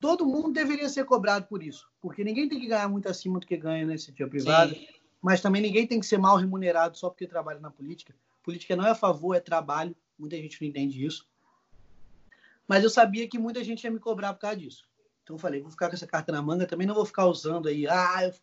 Todo 0.00 0.26
mundo 0.26 0.52
deveria 0.52 0.88
ser 0.88 1.04
cobrado 1.04 1.46
por 1.46 1.62
isso, 1.62 1.88
porque 2.00 2.22
ninguém 2.22 2.48
tem 2.48 2.60
que 2.60 2.66
ganhar 2.66 2.88
muito 2.88 3.08
acima 3.08 3.40
do 3.40 3.46
que 3.46 3.56
ganha 3.56 3.86
nesse 3.86 4.12
dia 4.12 4.28
privado, 4.28 4.74
Sim. 4.74 4.86
mas 5.20 5.40
também 5.40 5.62
ninguém 5.62 5.86
tem 5.86 5.98
que 5.98 6.06
ser 6.06 6.18
mal 6.18 6.36
remunerado 6.36 6.96
só 6.96 7.08
porque 7.08 7.26
trabalha 7.26 7.58
na 7.58 7.70
política. 7.70 8.14
Política 8.42 8.76
não 8.76 8.86
é 8.86 8.90
a 8.90 8.94
favor, 8.94 9.34
é 9.34 9.40
trabalho. 9.40 9.96
Muita 10.18 10.36
gente 10.36 10.60
não 10.60 10.68
entende 10.68 11.04
isso. 11.04 11.26
Mas 12.68 12.84
eu 12.84 12.90
sabia 12.90 13.26
que 13.26 13.38
muita 13.38 13.64
gente 13.64 13.82
ia 13.84 13.90
me 13.90 13.98
cobrar 13.98 14.34
por 14.34 14.40
causa 14.40 14.56
disso. 14.56 14.86
Então 15.22 15.36
eu 15.36 15.40
falei, 15.40 15.62
vou 15.62 15.70
ficar 15.70 15.88
com 15.88 15.94
essa 15.94 16.06
carta 16.06 16.30
na 16.30 16.42
manga, 16.42 16.66
também 16.66 16.86
não 16.86 16.94
vou 16.94 17.06
ficar 17.06 17.26
usando 17.26 17.68
aí. 17.68 17.88
Ah, 17.88 18.24
eu... 18.24 18.34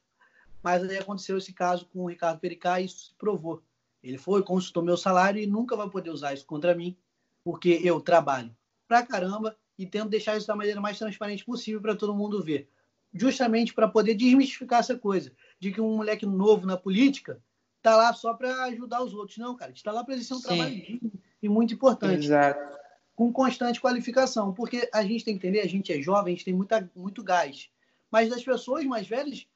mas 0.63 0.83
aí 0.83 0.97
aconteceu 0.97 1.37
esse 1.37 1.53
caso 1.53 1.85
com 1.85 2.03
o 2.03 2.09
Ricardo 2.09 2.39
Pericá 2.39 2.81
e 2.81 2.85
isso 2.85 3.05
se 3.05 3.13
provou 3.13 3.63
Ele 4.03 4.17
foi, 4.17 4.41
consultou 4.43 4.83
meu 4.83 4.97
salário 4.97 5.41
e 5.41 5.47
nunca 5.47 5.75
vai 5.75 5.89
poder 5.89 6.09
usar 6.09 6.33
isso 6.33 6.45
contra 6.45 6.73
mim, 6.75 6.97
porque 7.43 7.79
eu 7.83 8.01
trabalho 8.01 8.55
pra 8.87 9.05
caramba 9.05 9.55
e 9.77 9.85
tento 9.85 10.09
deixar 10.09 10.37
isso 10.37 10.47
da 10.47 10.55
maneira 10.55 10.81
mais 10.81 10.97
transparente 10.97 11.45
possível 11.45 11.81
para 11.81 11.95
todo 11.95 12.15
mundo 12.15 12.43
ver. 12.43 12.69
Justamente 13.13 13.73
para 13.73 13.87
poder 13.87 14.15
desmistificar 14.15 14.79
essa 14.79 14.97
coisa 14.97 15.31
de 15.59 15.71
que 15.71 15.81
um 15.81 15.97
moleque 15.97 16.25
novo 16.25 16.65
na 16.65 16.77
política 16.77 17.41
tá 17.81 17.95
lá 17.95 18.13
só 18.13 18.33
para 18.33 18.63
ajudar 18.65 19.03
os 19.03 19.13
outros. 19.13 19.37
Não, 19.37 19.55
cara, 19.55 19.71
está 19.71 19.91
lá 19.91 20.03
para 20.03 20.13
exercer 20.13 20.37
um 20.37 20.39
Sim. 20.39 20.47
trabalho 20.47 20.75
digno 20.75 21.11
e 21.41 21.49
muito 21.49 21.73
importante. 21.73 22.25
Exato. 22.25 22.77
Com 23.15 23.31
constante 23.31 23.81
qualificação, 23.81 24.53
porque 24.53 24.89
a 24.93 25.03
gente 25.03 25.25
tem 25.25 25.37
que 25.37 25.47
entender, 25.47 25.61
a 25.61 25.67
gente 25.67 25.91
é 25.91 26.01
jovem, 26.01 26.33
a 26.33 26.35
gente 26.35 26.45
tem 26.45 26.53
muita, 26.53 26.89
muito 26.95 27.23
gás. 27.23 27.69
Mas 28.09 28.29
das 28.29 28.43
pessoas 28.43 28.85
mais 28.85 29.07
velhas, 29.07 29.47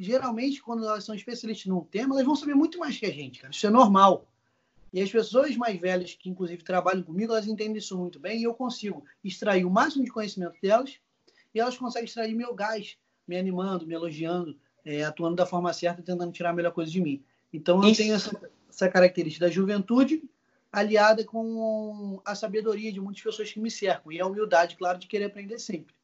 geralmente, 0.00 0.62
quando 0.62 0.84
elas 0.84 1.04
são 1.04 1.14
especialistas 1.14 1.66
num 1.66 1.82
tema, 1.82 2.14
elas 2.14 2.24
vão 2.24 2.34
saber 2.34 2.54
muito 2.54 2.78
mais 2.78 2.98
que 2.98 3.06
a 3.06 3.12
gente, 3.12 3.40
cara. 3.40 3.52
Isso 3.52 3.66
é 3.66 3.70
normal. 3.70 4.26
E 4.92 5.00
as 5.00 5.10
pessoas 5.10 5.56
mais 5.56 5.78
velhas, 5.78 6.14
que 6.14 6.28
inclusive 6.28 6.64
trabalham 6.64 7.02
comigo, 7.02 7.32
elas 7.32 7.46
entendem 7.46 7.76
isso 7.76 7.96
muito 7.96 8.18
bem 8.18 8.40
e 8.40 8.44
eu 8.44 8.54
consigo 8.54 9.04
extrair 9.22 9.64
o 9.64 9.70
máximo 9.70 10.04
de 10.04 10.10
conhecimento 10.10 10.56
delas 10.60 10.98
e 11.54 11.60
elas 11.60 11.76
conseguem 11.76 12.06
extrair 12.06 12.34
meu 12.34 12.54
gás, 12.54 12.96
me 13.28 13.36
animando, 13.36 13.86
me 13.86 13.94
elogiando, 13.94 14.58
é, 14.84 15.04
atuando 15.04 15.36
da 15.36 15.46
forma 15.46 15.72
certa, 15.72 16.02
tentando 16.02 16.32
tirar 16.32 16.50
a 16.50 16.54
melhor 16.54 16.72
coisa 16.72 16.90
de 16.90 17.00
mim. 17.00 17.22
Então 17.52 17.82
eu 17.82 17.90
isso. 17.90 18.00
tenho 18.00 18.14
essa, 18.14 18.50
essa 18.68 18.88
característica 18.88 19.46
da 19.46 19.52
juventude 19.52 20.22
aliada 20.72 21.24
com 21.24 22.20
a 22.24 22.34
sabedoria 22.34 22.92
de 22.92 23.00
muitas 23.00 23.22
pessoas 23.22 23.52
que 23.52 23.60
me 23.60 23.70
cercam 23.70 24.10
e 24.10 24.20
a 24.20 24.26
humildade, 24.26 24.76
claro, 24.76 24.98
de 24.98 25.06
querer 25.06 25.26
aprender 25.26 25.58
sempre. 25.58 25.94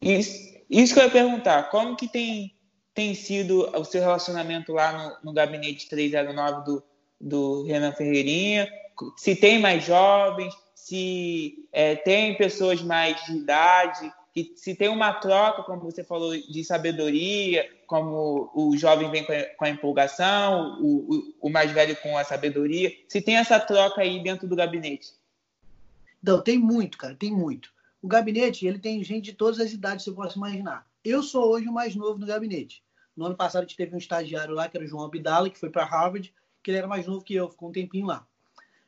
Isso, 0.00 0.58
isso 0.68 0.94
que 0.94 1.00
eu 1.00 1.04
ia 1.04 1.10
perguntar, 1.10 1.70
como 1.70 1.96
que 1.96 2.08
tem, 2.08 2.54
tem 2.94 3.14
sido 3.14 3.68
o 3.78 3.84
seu 3.84 4.00
relacionamento 4.00 4.72
lá 4.72 4.92
no, 5.22 5.30
no 5.30 5.32
gabinete 5.32 5.88
309 5.88 6.64
do, 6.64 6.82
do 7.20 7.62
Renan 7.64 7.92
Ferreirinha? 7.92 8.68
Se 9.16 9.34
tem 9.34 9.58
mais 9.58 9.84
jovens, 9.84 10.54
se 10.74 11.66
é, 11.72 11.96
tem 11.96 12.36
pessoas 12.36 12.82
mais 12.82 13.24
de 13.24 13.36
idade, 13.36 14.12
que 14.32 14.52
se 14.56 14.74
tem 14.74 14.88
uma 14.88 15.12
troca, 15.12 15.62
como 15.62 15.82
você 15.82 16.02
falou, 16.02 16.36
de 16.36 16.64
sabedoria, 16.64 17.68
como 17.86 18.50
o 18.54 18.76
jovem 18.76 19.10
vem 19.10 19.24
com 19.24 19.32
a, 19.32 19.44
com 19.44 19.64
a 19.64 19.70
empolgação, 19.70 20.78
o, 20.80 21.14
o, 21.14 21.34
o, 21.42 21.50
mais 21.50 21.70
velho 21.70 21.94
com 21.96 22.16
a 22.16 22.24
sabedoria, 22.24 22.90
se 23.08 23.20
tem 23.20 23.36
essa 23.36 23.60
troca 23.60 24.00
aí 24.00 24.22
dentro 24.22 24.48
do 24.48 24.56
gabinete? 24.56 25.12
Não, 26.22 26.40
tem 26.40 26.58
muito, 26.58 26.96
cara, 26.96 27.14
tem 27.14 27.30
muito. 27.30 27.70
O 28.00 28.08
gabinete, 28.08 28.66
ele 28.66 28.78
tem 28.78 29.04
gente 29.04 29.26
de 29.26 29.32
todas 29.34 29.60
as 29.60 29.72
idades, 29.72 30.04
você 30.04 30.12
pode 30.12 30.36
imaginar. 30.36 30.86
Eu 31.04 31.22
sou 31.22 31.50
hoje 31.50 31.68
o 31.68 31.72
mais 31.72 31.96
novo 31.96 32.18
no 32.18 32.26
gabinete. 32.26 32.82
No 33.16 33.26
ano 33.26 33.34
passado, 33.34 33.62
a 33.62 33.66
gente 33.66 33.76
teve 33.76 33.94
um 33.94 33.98
estagiário 33.98 34.54
lá, 34.54 34.68
que 34.68 34.76
era 34.76 34.86
o 34.86 34.88
João 34.88 35.04
Abdala, 35.04 35.50
que 35.50 35.58
foi 35.58 35.68
para 35.68 35.84
Harvard, 35.84 36.32
que 36.62 36.70
ele 36.70 36.78
era 36.78 36.86
mais 36.86 37.06
novo 37.06 37.24
que 37.24 37.34
eu, 37.34 37.50
ficou 37.50 37.68
um 37.68 37.72
tempinho 37.72 38.06
lá. 38.06 38.26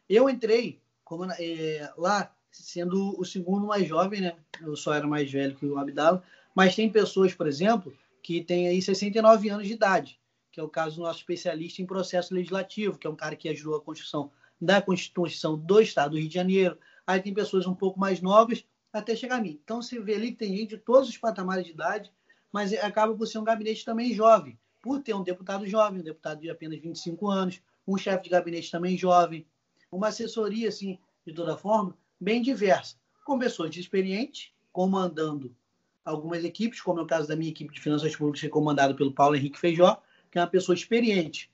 Eu 0.08 0.30
entrei 0.30 0.80
como, 1.04 1.24
é, 1.24 1.92
lá 1.98 2.32
sendo 2.52 3.18
o 3.20 3.24
segundo 3.24 3.66
mais 3.66 3.88
jovem, 3.88 4.20
né? 4.20 4.36
Eu 4.60 4.76
só 4.76 4.94
era 4.94 5.06
mais 5.06 5.30
velho 5.30 5.56
que 5.56 5.66
o 5.66 5.76
Abdala. 5.76 6.22
Mas 6.54 6.76
tem 6.76 6.88
pessoas, 6.88 7.34
por 7.34 7.48
exemplo, 7.48 7.92
que 8.22 8.42
têm 8.42 8.68
aí 8.68 8.80
69 8.80 9.48
anos 9.48 9.66
de 9.66 9.72
idade, 9.72 10.20
que 10.52 10.60
é 10.60 10.62
o 10.62 10.68
caso 10.68 10.96
do 10.96 11.02
nosso 11.02 11.18
especialista 11.18 11.82
em 11.82 11.86
processo 11.86 12.32
legislativo, 12.32 12.96
que 12.96 13.08
é 13.08 13.10
um 13.10 13.16
cara 13.16 13.34
que 13.34 13.48
ajudou 13.48 13.76
a 13.76 13.82
construção 13.82 14.30
da 14.60 14.80
Constituição 14.80 15.58
do 15.58 15.80
Estado 15.80 16.12
do 16.12 16.18
Rio 16.18 16.28
de 16.28 16.34
Janeiro. 16.34 16.78
Aí 17.04 17.20
tem 17.20 17.34
pessoas 17.34 17.66
um 17.66 17.74
pouco 17.74 17.98
mais 17.98 18.20
novas 18.20 18.64
até 18.98 19.16
chegar 19.16 19.36
a 19.36 19.40
mim. 19.40 19.60
Então 19.62 19.82
você 19.82 19.98
vê 19.98 20.14
ali 20.14 20.30
que 20.30 20.38
tem 20.38 20.56
gente 20.56 20.70
de 20.70 20.78
todos 20.78 21.08
os 21.08 21.18
patamares 21.18 21.66
de 21.66 21.72
idade, 21.72 22.12
mas 22.52 22.72
acaba 22.72 23.12
por 23.14 23.26
ser 23.26 23.38
um 23.38 23.44
gabinete 23.44 23.84
também 23.84 24.14
jovem, 24.14 24.56
por 24.80 25.02
ter 25.02 25.14
um 25.14 25.22
deputado 25.22 25.66
jovem, 25.66 26.00
um 26.00 26.04
deputado 26.04 26.40
de 26.40 26.48
apenas 26.48 26.80
25 26.80 27.28
anos, 27.28 27.60
um 27.86 27.98
chefe 27.98 28.24
de 28.24 28.30
gabinete 28.30 28.70
também 28.70 28.96
jovem, 28.96 29.44
uma 29.90 30.08
assessoria, 30.08 30.68
assim, 30.68 30.98
de 31.26 31.32
toda 31.32 31.56
forma, 31.56 31.96
bem 32.20 32.40
diversa, 32.40 32.96
com 33.24 33.38
pessoas 33.38 33.74
experientes, 33.76 34.52
comandando 34.72 35.54
algumas 36.04 36.44
equipes, 36.44 36.80
como 36.80 37.00
é 37.00 37.02
o 37.02 37.06
caso 37.06 37.26
da 37.26 37.34
minha 37.34 37.50
equipe 37.50 37.74
de 37.74 37.80
finanças 37.80 38.14
públicas, 38.14 38.44
é 38.44 38.48
comandada 38.48 38.94
pelo 38.94 39.12
Paulo 39.12 39.34
Henrique 39.34 39.58
Feijó, 39.58 40.00
que 40.30 40.38
é 40.38 40.40
uma 40.40 40.46
pessoa 40.46 40.74
experiente 40.74 41.50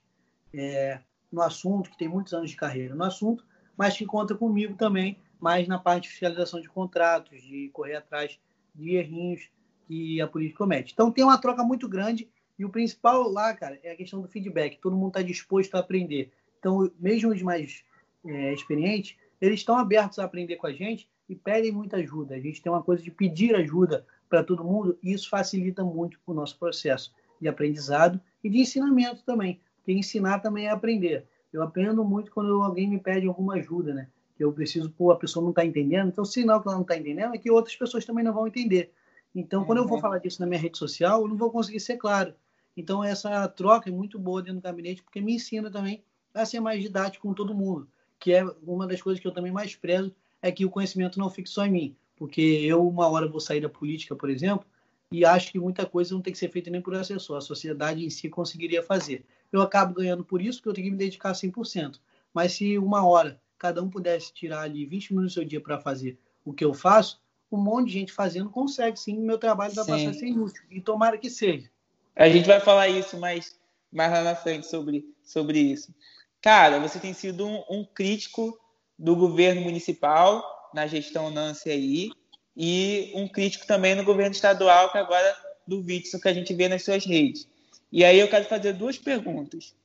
é, 0.53 0.99
no 1.31 1.41
assunto, 1.41 1.89
que 1.89 1.97
tem 1.97 2.07
muitos 2.07 2.33
anos 2.33 2.51
de 2.51 2.55
carreira 2.55 2.93
no 2.93 3.03
assunto, 3.03 3.43
mas 3.75 3.97
que 3.97 4.05
conta 4.05 4.35
comigo 4.35 4.75
também, 4.75 5.17
mais 5.41 5.67
na 5.67 5.79
parte 5.79 6.03
de 6.03 6.09
fiscalização 6.09 6.61
de 6.61 6.69
contratos, 6.69 7.41
de 7.41 7.69
correr 7.73 7.95
atrás 7.95 8.39
de 8.73 8.95
errinhos 8.95 9.49
que 9.87 10.21
a 10.21 10.27
política 10.27 10.59
comete. 10.59 10.93
Então 10.93 11.11
tem 11.11 11.23
uma 11.23 11.37
troca 11.37 11.63
muito 11.63 11.89
grande 11.89 12.29
e 12.57 12.63
o 12.63 12.69
principal 12.69 13.27
lá, 13.29 13.53
cara, 13.53 13.79
é 13.83 13.91
a 13.91 13.95
questão 13.95 14.21
do 14.21 14.27
feedback. 14.27 14.77
Todo 14.79 14.95
mundo 14.95 15.09
está 15.09 15.21
disposto 15.21 15.75
a 15.75 15.79
aprender. 15.79 16.31
Então, 16.59 16.91
mesmo 16.99 17.31
os 17.31 17.41
mais 17.41 17.83
é, 18.23 18.53
experientes, 18.53 19.17
eles 19.41 19.61
estão 19.61 19.77
abertos 19.77 20.19
a 20.19 20.23
aprender 20.23 20.57
com 20.57 20.67
a 20.67 20.71
gente 20.71 21.09
e 21.27 21.35
pedem 21.35 21.71
muita 21.71 21.97
ajuda. 21.97 22.35
A 22.35 22.39
gente 22.39 22.61
tem 22.61 22.71
uma 22.71 22.83
coisa 22.83 23.01
de 23.01 23.09
pedir 23.09 23.55
ajuda 23.55 24.05
para 24.29 24.43
todo 24.43 24.63
mundo 24.63 24.97
e 25.01 25.11
isso 25.11 25.27
facilita 25.27 25.83
muito 25.83 26.19
o 26.25 26.33
nosso 26.33 26.57
processo 26.59 27.11
de 27.41 27.47
aprendizado 27.47 28.21
e 28.43 28.49
de 28.49 28.59
ensinamento 28.59 29.23
também, 29.25 29.59
porque 29.77 29.91
ensinar 29.91 30.39
também 30.39 30.67
é 30.67 30.69
aprender. 30.69 31.25
Eu 31.51 31.63
aprendo 31.63 32.05
muito 32.05 32.31
quando 32.31 32.61
alguém 32.61 32.87
me 32.87 32.99
pede 32.99 33.25
alguma 33.27 33.55
ajuda, 33.55 33.93
né? 33.93 34.07
Eu 34.43 34.53
preciso, 34.53 34.89
pô, 34.89 35.11
a 35.11 35.15
pessoa 35.15 35.43
não 35.43 35.51
está 35.51 35.65
entendendo, 35.65 36.09
então 36.09 36.23
o 36.23 36.25
sinal 36.25 36.61
que 36.61 36.67
ela 36.67 36.75
não 36.75 36.83
está 36.83 36.97
entendendo 36.97 37.33
é 37.33 37.37
que 37.37 37.51
outras 37.51 37.75
pessoas 37.75 38.05
também 38.05 38.23
não 38.23 38.33
vão 38.33 38.47
entender. 38.47 38.91
Então, 39.33 39.63
quando 39.63 39.79
eu 39.79 39.87
vou 39.87 39.95
uhum. 39.95 40.01
falar 40.01 40.17
disso 40.17 40.41
na 40.41 40.47
minha 40.47 40.59
rede 40.59 40.77
social, 40.77 41.21
eu 41.21 41.27
não 41.27 41.37
vou 41.37 41.51
conseguir 41.51 41.79
ser 41.79 41.97
claro. 41.97 42.33
Então, 42.75 43.03
essa 43.03 43.47
troca 43.47 43.89
é 43.89 43.93
muito 43.93 44.19
boa 44.19 44.41
dentro 44.41 44.59
do 44.59 44.63
gabinete, 44.63 45.03
porque 45.03 45.21
me 45.21 45.35
ensina 45.35 45.69
também 45.71 46.03
a 46.33 46.45
ser 46.45 46.59
mais 46.59 46.81
didático 46.81 47.27
com 47.27 47.33
todo 47.33 47.53
mundo 47.53 47.87
que 48.21 48.31
é 48.31 48.45
uma 48.63 48.87
das 48.87 49.01
coisas 49.01 49.19
que 49.19 49.27
eu 49.27 49.33
também 49.33 49.51
mais 49.51 49.75
prezo, 49.75 50.13
é 50.41 50.51
que 50.51 50.63
o 50.63 50.69
conhecimento 50.69 51.19
não 51.19 51.29
fique 51.29 51.49
só 51.49 51.65
em 51.65 51.71
mim. 51.71 51.95
Porque 52.15 52.39
eu, 52.39 52.87
uma 52.87 53.07
hora, 53.09 53.27
vou 53.27 53.39
sair 53.39 53.59
da 53.59 53.67
política, 53.67 54.15
por 54.15 54.29
exemplo, 54.29 54.65
e 55.11 55.25
acho 55.25 55.51
que 55.51 55.59
muita 55.59 55.87
coisa 55.87 56.13
não 56.13 56.21
tem 56.21 56.31
que 56.31 56.37
ser 56.37 56.51
feita 56.51 56.69
nem 56.69 56.79
por 56.79 56.93
assessor, 56.93 57.37
a 57.37 57.41
sociedade 57.41 58.05
em 58.05 58.09
si 58.11 58.29
conseguiria 58.29 58.83
fazer. 58.83 59.25
Eu 59.51 59.59
acabo 59.61 59.95
ganhando 59.95 60.23
por 60.23 60.39
isso, 60.39 60.59
porque 60.59 60.69
eu 60.69 60.73
tenho 60.73 60.85
que 60.85 60.91
me 60.91 60.97
dedicar 60.97 61.33
100%. 61.33 61.99
Mas 62.31 62.53
se 62.53 62.77
uma 62.77 63.05
hora 63.05 63.40
cada 63.61 63.83
um 63.83 63.87
pudesse 63.87 64.33
tirar 64.33 64.61
ali 64.61 64.87
20 64.87 65.13
minutos 65.13 65.33
do 65.33 65.35
seu 65.35 65.45
dia 65.45 65.61
para 65.61 65.79
fazer 65.79 66.17
o 66.43 66.51
que 66.51 66.65
eu 66.65 66.73
faço, 66.73 67.21
um 67.51 67.57
monte 67.57 67.89
de 67.89 67.93
gente 67.93 68.11
fazendo 68.11 68.49
consegue 68.49 68.99
sim, 68.99 69.19
meu 69.19 69.37
trabalho 69.37 69.71
vai 69.75 69.85
passar 69.85 70.09
a 70.09 70.13
ser 70.13 70.25
inútil. 70.25 70.63
E 70.71 70.81
tomara 70.81 71.15
que 71.15 71.29
seja. 71.29 71.69
A 72.15 72.27
gente 72.27 72.47
vai 72.47 72.59
falar 72.59 72.87
isso 72.87 73.19
mais, 73.19 73.55
mais 73.91 74.11
lá 74.11 74.23
na 74.23 74.35
frente 74.35 74.65
sobre, 74.65 75.05
sobre 75.23 75.59
isso. 75.59 75.93
Cara, 76.41 76.79
você 76.79 76.99
tem 76.99 77.13
sido 77.13 77.45
um, 77.45 77.63
um 77.69 77.85
crítico 77.85 78.59
do 78.97 79.15
governo 79.15 79.61
municipal 79.61 80.43
na 80.73 80.87
gestão 80.87 81.29
Nancy 81.29 81.69
aí 81.69 82.09
e 82.57 83.11
um 83.13 83.27
crítico 83.27 83.67
também 83.67 83.93
no 83.93 84.03
governo 84.03 84.31
estadual, 84.31 84.91
que 84.91 84.97
agora 84.97 85.37
do 85.67 85.85
Witson, 85.85 86.19
que 86.19 86.27
a 86.27 86.33
gente 86.33 86.51
vê 86.55 86.67
nas 86.67 86.83
suas 86.83 87.05
redes. 87.05 87.47
E 87.91 88.03
aí 88.03 88.19
eu 88.19 88.27
quero 88.27 88.45
fazer 88.45 88.73
duas 88.73 88.97
perguntas. 88.97 89.75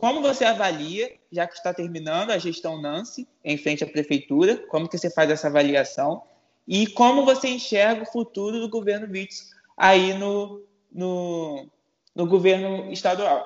Como 0.00 0.22
você 0.22 0.46
avalia, 0.46 1.14
já 1.30 1.46
que 1.46 1.52
está 1.52 1.74
terminando 1.74 2.30
a 2.30 2.38
gestão 2.38 2.80
Nancy 2.80 3.28
em 3.44 3.58
frente 3.58 3.84
à 3.84 3.86
prefeitura, 3.86 4.56
como 4.68 4.88
que 4.88 4.96
você 4.96 5.10
faz 5.10 5.30
essa 5.30 5.48
avaliação? 5.48 6.22
E 6.66 6.86
como 6.86 7.22
você 7.22 7.48
enxerga 7.48 8.04
o 8.04 8.10
futuro 8.10 8.58
do 8.60 8.70
governo 8.70 9.12
Witson 9.12 9.44
aí 9.76 10.14
no, 10.14 10.64
no, 10.90 11.68
no 12.14 12.26
governo 12.26 12.90
estadual? 12.90 13.44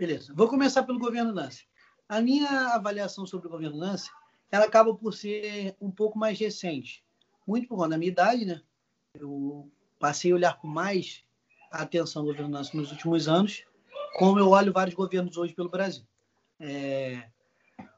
Beleza. 0.00 0.34
Vou 0.34 0.48
começar 0.48 0.82
pelo 0.82 0.98
governo 0.98 1.32
Nance. 1.32 1.64
A 2.08 2.20
minha 2.20 2.74
avaliação 2.74 3.24
sobre 3.24 3.46
o 3.46 3.50
governo 3.50 3.78
Nance, 3.78 4.10
ela 4.50 4.64
acaba 4.64 4.92
por 4.96 5.14
ser 5.14 5.76
um 5.80 5.92
pouco 5.92 6.18
mais 6.18 6.40
recente. 6.40 7.04
Muito 7.46 7.68
por 7.68 7.76
conta 7.76 7.90
da 7.90 7.98
minha 7.98 8.10
idade, 8.10 8.44
né? 8.44 8.60
Eu 9.14 9.70
passei 10.00 10.32
a 10.32 10.34
olhar 10.34 10.60
com 10.60 10.66
mais 10.66 11.22
atenção 11.70 12.22
ao 12.22 12.26
governo 12.26 12.48
Nance 12.48 12.76
nos 12.76 12.90
últimos 12.90 13.28
anos, 13.28 13.64
como 14.14 14.38
eu 14.38 14.48
olho 14.48 14.72
vários 14.72 14.94
governos 14.94 15.36
hoje 15.36 15.54
pelo 15.54 15.68
Brasil. 15.68 16.04
É... 16.60 17.28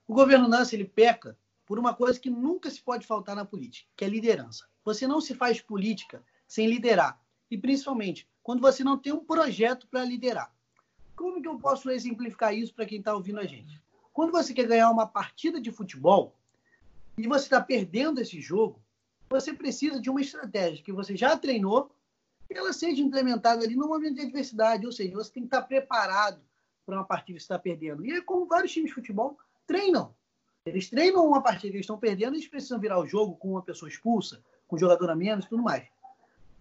O 0.09 0.15
governo 0.15 0.49
Nance, 0.49 0.75
ele 0.75 0.85
peca 0.85 1.37
por 1.67 1.79
uma 1.79 1.95
coisa 1.95 2.19
que 2.19 2.31
nunca 2.31 2.71
se 2.71 2.81
pode 2.81 3.07
faltar 3.07 3.37
na 3.37 3.45
política, 3.45 3.89
que 3.97 4.05
é 4.05 4.09
liderança. 4.09 4.67
Você 4.85 5.07
não 5.07 5.21
se 5.21 5.35
faz 5.35 5.61
política 5.61 6.23
sem 6.47 6.69
liderar. 6.69 7.21
E, 7.51 7.59
principalmente, 7.59 8.29
quando 8.43 8.61
você 8.61 8.83
não 8.83 8.97
tem 8.97 9.13
um 9.13 9.25
projeto 9.25 9.87
para 9.89 10.05
liderar. 10.05 10.55
Como 11.15 11.43
que 11.43 11.49
eu 11.49 11.59
posso 11.59 11.91
exemplificar 11.91 12.55
isso 12.55 12.73
para 12.73 12.87
quem 12.87 12.99
está 12.99 13.15
ouvindo 13.15 13.41
a 13.41 13.47
gente? 13.47 13.83
Quando 14.13 14.31
você 14.31 14.55
quer 14.55 14.67
ganhar 14.67 14.91
uma 14.91 15.07
partida 15.07 15.61
de 15.61 15.71
futebol 15.71 16.35
e 17.19 17.27
você 17.27 17.45
está 17.45 17.61
perdendo 17.61 18.21
esse 18.21 18.41
jogo, 18.41 18.81
você 19.29 19.53
precisa 19.53 20.01
de 20.01 20.09
uma 20.09 20.21
estratégia 20.21 20.85
que 20.85 20.93
você 20.93 21.17
já 21.17 21.37
treinou 21.37 21.91
e 22.51 22.57
ela 22.57 22.73
seja 22.73 23.03
implementada 23.03 23.65
ali 23.65 23.75
no 23.75 23.89
momento 23.89 24.15
de 24.15 24.23
adversidade. 24.23 24.87
Ou 24.87 24.93
seja, 24.93 25.15
você 25.15 25.33
tem 25.33 25.43
que 25.43 25.49
estar 25.49 25.63
preparado 25.63 26.41
para 26.85 26.97
uma 26.97 27.05
partida 27.05 27.37
que 27.37 27.43
está 27.43 27.59
perdendo. 27.59 28.05
E 28.05 28.13
é 28.13 28.21
como 28.21 28.47
vários 28.47 28.73
times 28.73 28.91
de 28.91 28.95
futebol 28.95 29.39
treinam. 29.67 30.15
Eles 30.65 30.89
treinam 30.89 31.27
uma 31.27 31.43
partida 31.43 31.71
que 31.71 31.77
eles 31.77 31.85
estão 31.85 31.99
perdendo, 31.99 32.35
eles 32.35 32.49
precisam 32.49 32.79
virar 32.79 32.99
o 32.99 33.07
jogo 33.07 33.37
com 33.37 33.51
uma 33.51 33.63
pessoa 33.63 33.89
expulsa, 33.89 34.43
com 34.67 34.77
um 34.77 34.79
jogador 34.79 35.11
a 35.11 35.17
menos 35.17 35.45
e 35.45 35.49
tudo 35.49 35.63
mais. 35.63 35.85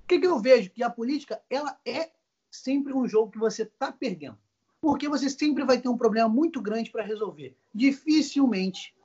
O 0.03 0.07
que, 0.07 0.19
que 0.19 0.27
eu 0.27 0.39
vejo? 0.39 0.69
Que 0.69 0.83
a 0.83 0.89
política 0.89 1.41
ela 1.49 1.77
é 1.85 2.11
sempre 2.51 2.93
um 2.93 3.07
jogo 3.07 3.31
que 3.31 3.39
você 3.39 3.63
está 3.63 3.91
perdendo. 3.91 4.37
porque 4.79 5.09
você 5.09 5.29
sempre 5.31 5.63
vai 5.63 5.79
ter 5.79 5.89
um 5.89 5.97
problema 5.97 6.29
muito 6.29 6.61
grande 6.61 6.91
para 6.91 7.03
resolver. 7.03 7.57
Dificilmente, 7.73 8.95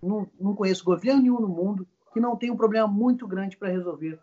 não, 0.00 0.30
não 0.38 0.54
conheço 0.54 0.84
governo 0.84 1.20
nenhum 1.20 1.40
no 1.40 1.48
mundo 1.48 1.88
que 2.12 2.20
não 2.20 2.36
tem 2.36 2.50
um 2.50 2.56
problema 2.56 2.86
muito 2.86 3.26
grande 3.26 3.56
para 3.56 3.70
resolver. 3.70 4.20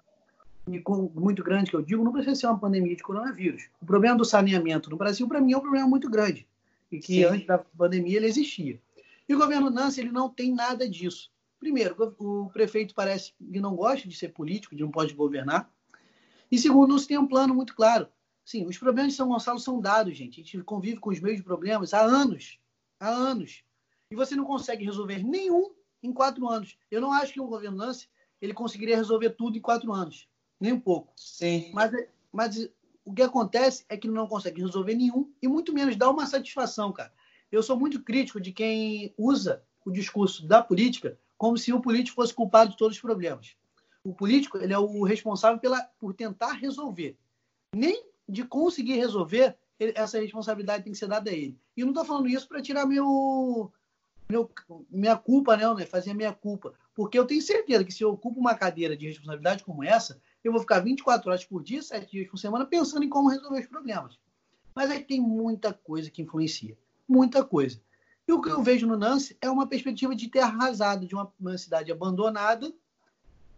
Muito 0.68 1.44
grande 1.44 1.72
que 1.72 1.76
eu 1.76 1.82
digo, 1.82 2.04
não 2.04 2.12
precisa 2.12 2.36
ser 2.36 2.48
uma 2.48 2.60
pandemia 2.60 2.96
de 2.96 3.04
coronavírus. 3.04 3.70
O 3.82 3.86
problema 3.86 4.18
do 4.18 4.26
saneamento 4.26 4.90
no 4.90 4.98
Brasil, 4.98 5.28
para 5.28 5.42
mim, 5.42 5.54
é 5.54 5.58
um 5.58 5.62
problema 5.62 5.88
muito 5.88 6.10
grande. 6.10 6.48
E 6.92 7.00
que 7.00 7.16
Sim. 7.16 7.24
antes 7.24 7.48
da 7.48 7.58
pandemia 7.58 8.18
ele 8.18 8.28
existia. 8.28 8.80
E 9.28 9.34
o 9.34 9.38
governo 9.38 9.70
Nancy 9.70 10.02
ele 10.02 10.12
não 10.12 10.30
tem 10.30 10.54
nada 10.54 10.88
disso. 10.88 11.32
Primeiro, 11.60 11.96
o 12.20 12.50
prefeito 12.50 12.94
parece 12.94 13.34
que 13.34 13.60
não 13.60 13.76
gosta 13.76 14.08
de 14.08 14.16
ser 14.16 14.30
político, 14.30 14.76
de 14.76 14.82
não 14.82 14.92
pode 14.92 15.14
governar. 15.14 15.72
E 16.52 16.58
segundo, 16.58 16.90
não 16.90 16.98
se 16.98 17.08
tem 17.08 17.18
um 17.18 17.28
plano 17.28 17.54
muito 17.54 17.76
claro. 17.76 18.08
Sim, 18.44 18.66
os 18.66 18.78
problemas 18.78 19.14
de 19.14 19.18
São 19.18 19.30
Gonçalo 19.30 19.60
são 19.60 19.80
dados, 19.80 20.18
gente. 20.18 20.42
A 20.42 20.44
gente 20.44 20.64
convive 20.64 21.00
com 21.00 21.12
os 21.12 21.20
mesmos 21.20 21.44
problemas 21.44 21.94
há 21.94 22.02
anos. 22.02 22.60
Há 23.00 23.10
anos. 23.10 23.64
E 24.10 24.16
você 24.16 24.36
não 24.36 24.44
consegue 24.44 24.84
resolver 24.84 25.24
nenhum 25.24 25.72
em 26.04 26.12
quatro 26.12 26.48
anos. 26.50 26.78
Eu 26.90 27.00
não 27.00 27.14
acho 27.14 27.34
que 27.34 27.40
um 27.40 27.48
governo 27.48 27.78
Lance 27.78 28.10
ele 28.42 28.54
conseguiria 28.54 28.98
resolver 28.98 29.30
tudo 29.32 29.58
em 29.58 29.62
quatro 29.62 29.94
anos. 29.94 30.28
Nem 30.62 30.74
um 30.74 30.80
pouco. 30.80 31.12
Sim. 31.18 31.72
Mas, 31.74 31.92
mas 32.32 32.70
o 33.04 33.12
que 33.14 33.24
acontece 33.24 33.84
é 33.90 33.98
que 33.98 34.08
não 34.08 34.28
consegue 34.28 34.62
resolver 34.62 34.94
nenhum 34.94 35.30
e 35.42 35.48
muito 35.48 35.74
menos 35.74 35.96
dar 35.96 36.12
uma 36.12 36.28
satisfação, 36.28 36.94
cara. 36.94 37.12
Eu 37.52 37.64
sou 37.64 37.78
muito 37.78 38.02
crítico 38.02 38.40
de 38.40 38.52
quem 38.52 39.14
usa 39.18 39.64
o 39.84 39.92
discurso 39.92 40.48
da 40.48 40.62
política 40.62 41.18
como 41.36 41.58
se 41.58 41.74
o 41.74 41.82
político 41.82 42.16
fosse 42.16 42.34
culpado 42.34 42.70
de 42.70 42.78
todos 42.78 42.96
os 42.96 43.02
problemas. 43.02 43.56
O 44.04 44.14
político 44.14 44.60
ele 44.60 44.74
é 44.74 44.78
o 44.78 45.04
responsável 45.04 45.60
pela, 45.60 45.82
por 46.00 46.14
tentar 46.14 46.54
resolver. 46.54 47.18
Nem 47.76 48.06
de 48.30 48.44
conseguir 48.44 48.94
resolver, 48.94 49.58
ele, 49.80 49.94
essa 49.96 50.20
responsabilidade 50.20 50.84
tem 50.84 50.94
que 50.94 51.00
ser 51.00 51.08
dada 51.08 51.32
a 51.32 51.34
ele. 51.34 51.58
E 51.76 51.82
eu 51.82 51.88
não 51.88 51.94
estou 51.94 52.06
falando 52.06 52.30
isso 52.30 52.48
para 52.48 52.62
tirar 52.62 52.86
meu, 52.86 53.72
meu, 54.30 54.50
minha 54.90 55.18
culpa, 55.18 55.58
não, 55.58 55.74
né? 55.74 55.86
Fazer 55.86 56.12
a 56.12 56.16
minha 56.16 56.32
culpa. 56.32 56.74
Porque 56.94 57.18
eu 57.18 57.26
tenho 57.26 57.42
certeza 57.42 57.84
que 57.84 57.92
se 57.92 58.04
eu 58.04 58.12
ocupo 58.12 58.40
uma 58.40 58.54
cadeira 58.54 58.96
de 58.96 59.08
responsabilidade 59.08 59.64
como 59.64 59.84
essa, 59.84 60.22
eu 60.48 60.52
vou 60.52 60.62
ficar 60.62 60.80
24 60.80 61.30
horas 61.30 61.46
por 61.46 61.64
dia, 61.64 61.82
7 61.82 62.10
dias 62.12 62.30
por 62.30 62.38
semana, 62.38 62.66
pensando 62.66 63.04
em 63.04 63.10
como 63.10 63.30
resolver 63.30 63.60
os 63.60 63.68
problemas. 63.68 64.18
Mas 64.76 64.90
aí 64.90 65.04
tem 65.04 65.22
muita 65.22 65.74
coisa 65.74 66.10
que 66.10 66.22
influencia. 66.22 66.78
Muita 67.08 67.44
coisa. 67.44 67.82
E 68.28 68.32
o 68.32 68.42
que 68.42 68.50
eu 68.50 68.64
vejo 68.64 68.88
no 68.88 68.98
Nance 68.98 69.38
é 69.42 69.50
uma 69.50 69.68
perspectiva 69.68 70.16
de 70.16 70.30
terra 70.30 70.48
arrasada, 70.48 71.06
de 71.06 71.14
uma, 71.14 71.32
uma 71.40 71.58
cidade 71.58 71.92
abandonada, 71.92 72.74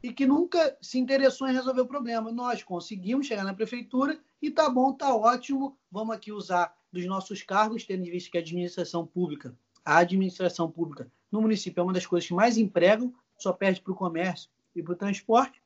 e 0.01 0.11
que 0.11 0.25
nunca 0.25 0.77
se 0.81 0.99
interessou 0.99 1.47
em 1.47 1.53
resolver 1.53 1.81
o 1.81 1.87
problema. 1.87 2.31
Nós 2.31 2.61
conseguimos 2.61 3.25
chegar 3.25 3.45
na 3.45 3.53
prefeitura 3.53 4.19
e 4.41 4.51
tá 4.51 4.69
bom, 4.69 4.91
tá 4.91 5.15
ótimo, 5.15 5.77
vamos 5.89 6.13
aqui 6.13 6.31
usar 6.31 6.75
dos 6.91 7.05
nossos 7.05 7.41
cargos, 7.41 7.85
tendo 7.85 8.05
em 8.05 8.11
vista 8.11 8.29
que 8.29 8.37
a 8.37 8.41
administração 8.41 9.07
pública, 9.07 9.55
a 9.85 9.97
administração 9.97 10.69
pública 10.69 11.09
no 11.31 11.41
município 11.41 11.79
é 11.79 11.83
uma 11.83 11.93
das 11.93 12.05
coisas 12.05 12.27
que 12.27 12.33
mais 12.33 12.57
empregam, 12.57 13.13
só 13.37 13.53
perde 13.53 13.81
para 13.81 13.93
o 13.93 13.95
comércio 13.95 14.49
e 14.75 14.83
para 14.83 14.93
o 14.93 14.95
transporte. 14.95 15.62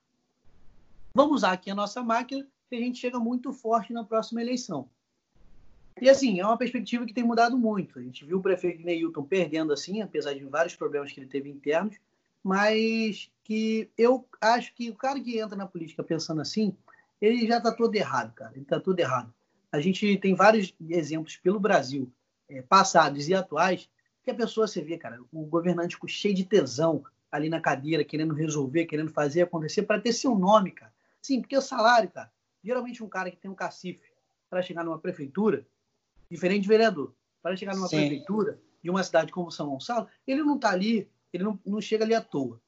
Vamos 1.18 1.38
usar 1.38 1.54
aqui 1.54 1.72
a 1.72 1.74
nossa 1.74 2.04
máquina 2.04 2.48
e 2.70 2.76
a 2.76 2.80
gente 2.80 3.00
chega 3.00 3.18
muito 3.18 3.52
forte 3.52 3.92
na 3.92 4.04
próxima 4.04 4.40
eleição. 4.40 4.88
E 6.00 6.08
assim, 6.08 6.40
é 6.40 6.46
uma 6.46 6.60
perspectiva 6.60 7.08
que 7.08 7.14
tem 7.14 7.24
mudado 7.24 7.58
muito. 7.58 7.98
A 7.98 8.04
gente 8.04 8.24
viu 8.24 8.38
o 8.38 8.42
prefeito 8.42 8.86
Neilton 8.86 9.24
perdendo 9.24 9.74
assim, 9.74 10.00
apesar 10.04 10.36
de 10.36 10.44
vários 10.44 10.76
problemas 10.76 11.12
que 11.12 11.20
ele 11.20 11.26
teve 11.26 11.50
internos, 11.50 11.96
mas 12.44 13.32
que 13.44 13.90
eu 13.98 14.28
acho 14.40 14.76
que 14.76 14.92
o 14.92 14.96
cara 14.96 15.20
que 15.20 15.40
entra 15.40 15.58
na 15.58 15.66
política 15.66 16.04
pensando 16.04 16.40
assim, 16.40 16.78
ele 17.20 17.48
já 17.48 17.58
está 17.58 17.72
todo 17.72 17.96
errado, 17.96 18.32
cara. 18.36 18.52
Ele 18.54 18.62
está 18.62 18.80
todo 18.80 19.00
errado. 19.00 19.34
A 19.72 19.82
gente 19.82 20.18
tem 20.18 20.36
vários 20.36 20.72
exemplos 20.88 21.36
pelo 21.36 21.60
Brasil, 21.60 22.14
é, 22.48 22.62
passados 22.62 23.28
e 23.28 23.34
atuais, 23.34 23.90
que 24.24 24.30
a 24.30 24.36
pessoa 24.36 24.68
você 24.68 24.84
vê, 24.84 25.00
cara, 25.00 25.20
o 25.34 25.46
governante 25.46 25.98
cheio 26.06 26.36
de 26.36 26.46
tesão 26.46 27.04
ali 27.32 27.50
na 27.50 27.60
cadeira, 27.60 28.04
querendo 28.04 28.36
resolver, 28.36 28.86
querendo 28.86 29.10
fazer 29.10 29.42
acontecer 29.42 29.82
para 29.82 30.00
ter 30.00 30.14
seu 30.14 30.38
nome, 30.38 30.70
cara. 30.70 30.96
Sim, 31.22 31.42
porque 31.42 31.58
o 31.58 31.62
salário, 31.62 32.10
cara, 32.10 32.32
geralmente 32.64 33.04
um 33.04 33.10
cara 33.10 33.30
que 33.30 33.38
tem 33.38 33.50
um 33.50 33.56
cacife 33.56 34.12
para 34.50 34.62
chegar 34.62 34.84
numa 34.84 35.00
prefeitura, 35.00 35.66
diferente 36.30 36.64
de 36.64 36.68
vereador, 36.68 37.14
para 37.42 37.56
chegar 37.56 37.76
numa 37.76 37.88
Sim. 37.88 37.98
prefeitura 37.98 38.60
de 38.84 38.90
uma 38.90 39.04
cidade 39.04 39.32
como 39.32 39.52
São 39.52 39.70
Gonçalo, 39.70 40.08
ele 40.26 40.44
não 40.44 40.56
está 40.56 40.70
ali 40.70 41.10
ele 41.34 41.44
não, 41.44 41.60
não 41.66 41.82
chega 41.82 42.04
ali 42.04 42.14
à 42.14 42.22
toa. 42.22 42.60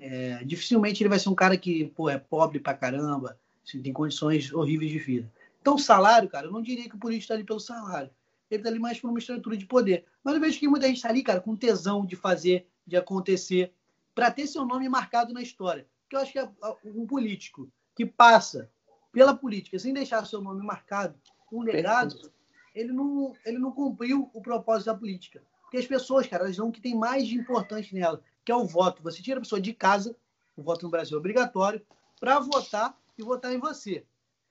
É, 0.00 0.42
dificilmente 0.44 1.02
ele 1.02 1.08
vai 1.08 1.18
ser 1.18 1.28
um 1.28 1.34
cara 1.34 1.56
que 1.56 1.86
pô, 1.96 2.08
é 2.08 2.18
pobre 2.18 2.60
pra 2.60 2.74
caramba, 2.74 3.38
assim, 3.66 3.82
tem 3.82 3.92
condições 3.92 4.52
horríveis 4.52 4.90
de 4.90 4.98
vida. 4.98 5.32
Então, 5.60 5.74
o 5.74 5.78
salário, 5.78 6.28
cara, 6.28 6.46
eu 6.46 6.52
não 6.52 6.62
diria 6.62 6.88
que 6.88 6.94
o 6.94 6.98
político 6.98 7.24
está 7.24 7.34
ali 7.34 7.44
pelo 7.44 7.60
salário. 7.60 8.10
Ele 8.50 8.60
está 8.60 8.70
ali 8.70 8.78
mais 8.78 8.98
por 8.98 9.10
uma 9.10 9.18
estrutura 9.18 9.56
de 9.56 9.66
poder. 9.66 10.06
Mas 10.22 10.34
eu 10.34 10.40
vejo 10.40 10.58
que 10.58 10.68
muita 10.68 10.86
gente 10.86 10.96
está 10.96 11.10
ali, 11.10 11.22
cara, 11.22 11.40
com 11.40 11.54
tesão 11.54 12.06
de 12.06 12.16
fazer, 12.16 12.66
de 12.86 12.96
acontecer, 12.96 13.72
para 14.14 14.30
ter 14.30 14.46
seu 14.46 14.64
nome 14.64 14.88
marcado 14.88 15.34
na 15.34 15.42
história. 15.42 15.86
Porque 16.02 16.16
eu 16.16 16.20
acho 16.20 16.32
que 16.32 16.88
um 16.88 17.06
político 17.06 17.68
que 17.98 18.06
passa 18.06 18.70
pela 19.10 19.34
política 19.34 19.76
sem 19.76 19.92
deixar 19.92 20.24
seu 20.24 20.40
nome 20.40 20.64
marcado, 20.64 21.20
um 21.50 21.62
legado, 21.62 22.30
ele 22.72 22.92
não, 22.92 23.34
ele 23.44 23.58
não 23.58 23.72
cumpriu 23.72 24.30
o 24.32 24.40
propósito 24.40 24.86
da 24.86 24.94
política. 24.94 25.42
Porque 25.62 25.78
as 25.78 25.86
pessoas, 25.86 26.28
cara, 26.28 26.44
elas 26.44 26.56
dão 26.56 26.68
o 26.68 26.72
que 26.72 26.80
tem 26.80 26.94
mais 26.94 27.26
de 27.26 27.34
importante 27.34 27.92
nela, 27.92 28.22
que 28.44 28.52
é 28.52 28.54
o 28.54 28.64
voto. 28.64 29.02
Você 29.02 29.20
tira 29.20 29.38
a 29.38 29.42
pessoa 29.42 29.60
de 29.60 29.74
casa, 29.74 30.14
o 30.56 30.62
voto 30.62 30.84
no 30.84 30.92
Brasil 30.92 31.16
é 31.16 31.18
obrigatório, 31.18 31.84
para 32.20 32.38
votar 32.38 32.96
e 33.18 33.22
votar 33.24 33.52
em 33.52 33.58
você. 33.58 34.04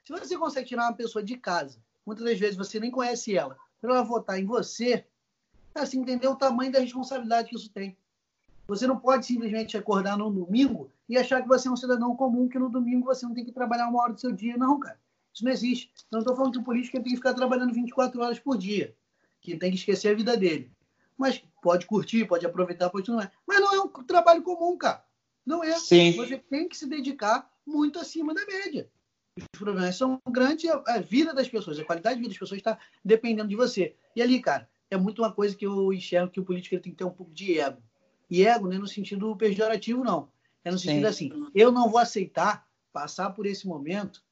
Se 0.03 0.11
você 0.11 0.37
consegue 0.37 0.67
tirar 0.67 0.83
uma 0.83 0.93
pessoa 0.93 1.23
de 1.23 1.37
casa, 1.37 1.79
muitas 2.05 2.25
das 2.25 2.37
vezes 2.37 2.57
você 2.57 2.81
nem 2.81 2.91
conhece 2.91 3.33
ela, 3.33 3.57
para 3.79 3.93
ela 3.93 4.03
votar 4.03 4.37
em 4.37 4.45
você, 4.45 5.05
é 5.73 5.79
assim, 5.79 6.01
entender 6.01 6.27
o 6.27 6.35
tamanho 6.35 6.73
da 6.73 6.81
responsabilidade 6.81 7.47
que 7.47 7.55
isso 7.55 7.69
tem. 7.69 7.95
Você 8.67 8.85
não 8.85 8.99
pode 8.99 9.25
simplesmente 9.25 9.77
acordar 9.77 10.17
no 10.17 10.29
domingo 10.29 10.91
e 11.07 11.17
achar 11.17 11.41
que 11.41 11.47
você 11.47 11.67
é 11.67 11.71
um 11.71 11.75
cidadão 11.75 12.15
comum, 12.15 12.47
que 12.47 12.59
no 12.59 12.69
domingo 12.69 13.05
você 13.05 13.25
não 13.25 13.33
tem 13.33 13.45
que 13.45 13.51
trabalhar 13.51 13.87
uma 13.87 14.01
hora 14.01 14.13
do 14.13 14.19
seu 14.19 14.31
dia. 14.31 14.57
Não, 14.57 14.79
cara. 14.79 14.99
Isso 15.33 15.43
não 15.43 15.51
existe. 15.51 15.91
Eu 16.11 16.17
não 16.17 16.19
estou 16.19 16.35
falando 16.35 16.53
que 16.53 16.59
o 16.59 16.63
político 16.63 16.97
tem 16.97 17.11
que 17.11 17.15
ficar 17.15 17.33
trabalhando 17.33 17.73
24 17.73 18.19
horas 18.21 18.39
por 18.39 18.57
dia, 18.57 18.95
que 19.39 19.55
tem 19.55 19.71
que 19.71 19.77
esquecer 19.77 20.09
a 20.09 20.15
vida 20.15 20.35
dele. 20.35 20.71
Mas 21.17 21.43
pode 21.61 21.85
curtir, 21.85 22.25
pode 22.25 22.45
aproveitar, 22.45 22.89
pode 22.89 23.05
tudo 23.05 23.17
mais. 23.17 23.29
Mas 23.45 23.59
não 23.59 23.73
é 23.73 23.79
um 23.79 23.87
trabalho 23.87 24.41
comum, 24.41 24.77
cara. 24.77 25.03
Não 25.45 25.63
é. 25.63 25.77
Sim. 25.77 26.13
Você 26.13 26.37
tem 26.37 26.67
que 26.67 26.75
se 26.75 26.87
dedicar 26.87 27.49
muito 27.65 27.99
acima 27.99 28.33
da 28.33 28.45
média. 28.45 28.89
Os 29.37 29.45
problemas 29.59 29.95
são 29.95 30.19
grandes, 30.27 30.69
a 30.87 30.99
vida 30.99 31.33
das 31.33 31.47
pessoas, 31.47 31.79
a 31.79 31.85
qualidade 31.85 32.15
de 32.15 32.21
vida 32.21 32.29
das 32.29 32.39
pessoas 32.39 32.57
está 32.57 32.79
dependendo 33.05 33.47
de 33.47 33.55
você. 33.55 33.95
E 34.15 34.21
ali, 34.21 34.41
cara, 34.41 34.67
é 34.89 34.97
muito 34.97 35.21
uma 35.21 35.31
coisa 35.31 35.55
que 35.55 35.65
eu 35.65 35.93
enxergo 35.93 36.31
que 36.31 36.39
o 36.39 36.43
político 36.43 36.79
tem 36.81 36.91
que 36.91 36.97
ter 36.97 37.03
um 37.03 37.11
pouco 37.11 37.31
de 37.31 37.59
ego. 37.59 37.81
E 38.29 38.45
ego 38.45 38.67
não 38.67 38.75
é 38.75 38.79
no 38.79 38.87
sentido 38.87 39.35
pejorativo, 39.35 40.03
não. 40.03 40.29
É 40.63 40.71
no 40.71 40.77
sentido 40.77 41.11
Sim. 41.11 41.31
assim, 41.31 41.51
eu 41.55 41.71
não 41.71 41.89
vou 41.89 41.99
aceitar 41.99 42.67
passar 42.91 43.29
por 43.31 43.45
esse 43.45 43.67
momento 43.67 44.23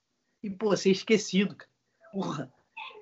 e, 0.41 0.49
pô, 0.49 0.75
ser 0.75 0.91
esquecido, 0.91 1.55
cara. 1.55 1.71
Porra. 2.11 2.53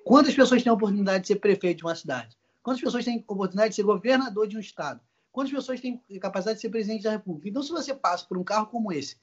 Quantas 0.04 0.34
pessoas 0.34 0.62
têm 0.62 0.70
a 0.70 0.74
oportunidade 0.74 1.22
de 1.22 1.28
ser 1.28 1.36
prefeito 1.36 1.78
de 1.78 1.84
uma 1.84 1.94
cidade? 1.94 2.36
Quantas 2.62 2.82
pessoas 2.82 3.04
têm 3.04 3.24
oportunidade 3.26 3.70
de 3.70 3.76
ser 3.76 3.82
governador 3.82 4.46
de 4.46 4.56
um 4.56 4.60
estado? 4.60 5.00
Quantas 5.32 5.52
pessoas 5.52 5.80
têm 5.80 6.00
capacidade 6.20 6.58
de 6.58 6.62
ser 6.62 6.68
presidente 6.68 7.02
da 7.02 7.10
República? 7.12 7.48
Então, 7.48 7.62
se 7.62 7.72
você 7.72 7.94
passa 7.94 8.26
por 8.26 8.38
um 8.38 8.44
carro 8.44 8.66
como 8.66 8.92
esse 8.92 9.16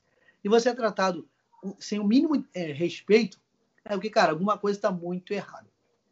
e 0.43 0.49
você 0.49 0.69
é 0.69 0.73
tratado 0.73 1.27
sem 1.79 1.99
o 1.99 2.03
mínimo 2.03 2.45
é, 2.53 2.71
respeito, 2.71 3.39
é 3.85 3.91
porque, 3.91 4.09
cara, 4.09 4.31
alguma 4.31 4.57
coisa 4.57 4.77
está 4.77 4.91
muito 4.91 5.33
errada. 5.33 5.69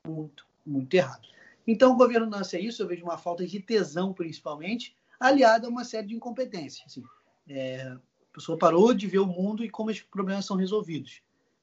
Muito, 0.08 0.46
muito 0.66 0.94
errado. 0.94 1.28
Então, 1.68 1.92
o 1.92 1.96
governo 1.96 2.28
não 2.28 2.40
é 2.40 2.60
isso, 2.60 2.82
eu 2.82 2.88
vejo 2.88 3.04
uma 3.04 3.18
falta 3.18 3.46
de 3.46 3.60
tesão, 3.60 4.14
principalmente, 4.14 4.96
aliada 5.20 5.68
a 5.68 5.70
uma 5.70 5.84
série 5.84 6.08
de 6.08 6.16
incompetências. 6.16 6.84
Assim, 6.86 7.04
é, 7.50 7.82
a 7.82 8.00
pessoa 8.34 8.58
parou 8.58 8.94
de 8.94 9.08
ver 9.08 9.20
o 9.20 9.26
mundo 9.26 9.66
e 9.66 9.70
como 9.70 9.90
os 9.90 10.00
problemas 10.02 10.46
são 10.46 10.56
resolvidos. 10.56 11.22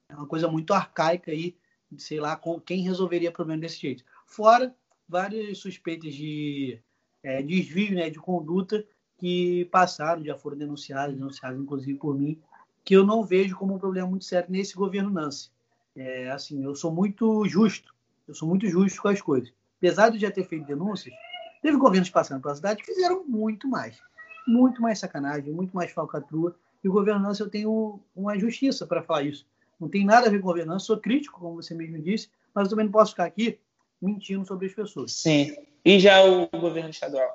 É 0.09 0.15
uma 0.15 0.27
coisa 0.27 0.49
muito 0.49 0.75
arcaica 0.75 1.31
aí, 1.31 1.57
sei 1.97 2.21
lá, 2.21 2.37
com, 2.37 2.61
quem 2.61 2.83
resolveria 2.83 3.33
problema 3.33 3.61
desse 3.61 3.81
jeito. 3.81 4.05
Fora 4.27 4.75
várias 5.09 5.59
suspeitas 5.59 6.13
de 6.13 6.81
é, 7.23 7.43
desvio 7.43 7.95
né, 7.95 8.11
de 8.11 8.19
conduta 8.19 8.85
que 9.19 9.65
passaram, 9.67 10.25
já 10.25 10.37
foram 10.37 10.57
denunciadas, 10.57 11.15
denunciadas 11.15 11.59
inclusive 11.59 11.99
por 11.99 12.19
mim, 12.19 12.39
que 12.85 12.95
eu 12.95 13.05
não 13.05 13.25
vejo 13.25 13.57
como 13.57 13.75
um 13.75 13.79
problema 13.79 14.09
muito 14.09 14.25
sério 14.25 14.51
nesse 14.51 14.75
governo 14.75 15.11
Nancy. 15.11 15.51
É, 15.95 16.31
assim, 16.31 16.63
eu 16.63 16.75
sou 16.75 16.93
muito 16.93 17.47
justo, 17.49 17.95
eu 18.29 18.35
sou 18.35 18.49
muito 18.49 18.69
justo 18.69 19.01
com 19.01 19.09
as 19.09 19.21
coisas. 19.21 19.53
Apesar 19.79 20.11
de 20.11 20.19
já 20.19 20.31
ter 20.31 20.45
feito 20.45 20.67
denúncias, 20.67 21.15
teve 21.63 21.77
governos 21.79 22.11
passando 22.11 22.43
pela 22.43 22.55
cidade 22.55 22.83
que 22.83 22.93
fizeram 22.93 23.25
muito 23.25 23.67
mais, 23.67 23.99
muito 24.47 24.81
mais 24.81 24.99
sacanagem, 24.99 25.53
muito 25.53 25.75
mais 25.75 25.91
falcatrua. 25.93 26.57
E 26.85 26.89
Nancy 26.89 27.41
eu 27.41 27.51
tenho 27.51 28.01
uma 28.15 28.39
justiça 28.39 28.87
para 28.87 29.03
falar 29.03 29.25
isso. 29.25 29.47
Não 29.79 29.89
tem 29.89 30.05
nada 30.05 30.29
a 30.29 30.31
ver 30.31 30.41
com 30.41 30.47
governança, 30.47 30.87
sou 30.87 30.99
crítico, 30.99 31.41
como 31.41 31.57
você 31.57 31.75
mesmo 31.75 32.01
disse, 32.01 32.31
mas 32.55 32.65
eu 32.65 32.71
também 32.71 32.87
não 32.87 32.93
posso 32.93 33.11
ficar 33.11 33.25
aqui 33.25 33.59
mentindo 34.01 34.47
sobre 34.47 34.67
as 34.67 34.75
pessoas. 34.75 35.13
Sim. 35.13 35.55
E 35.85 35.99
já 35.99 36.25
o 36.25 36.49
governo 36.49 36.91
estadual? 36.91 37.29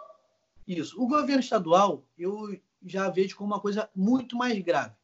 Isso. 0.68 1.02
O 1.02 1.08
governo 1.08 1.42
estadual, 1.42 2.04
eu 2.18 2.58
já 2.86 3.10
vejo 3.10 3.36
como 3.36 3.54
uma 3.54 3.60
coisa 3.60 3.90
muito 3.96 4.36
mais 4.36 4.58
grave. 4.60 4.96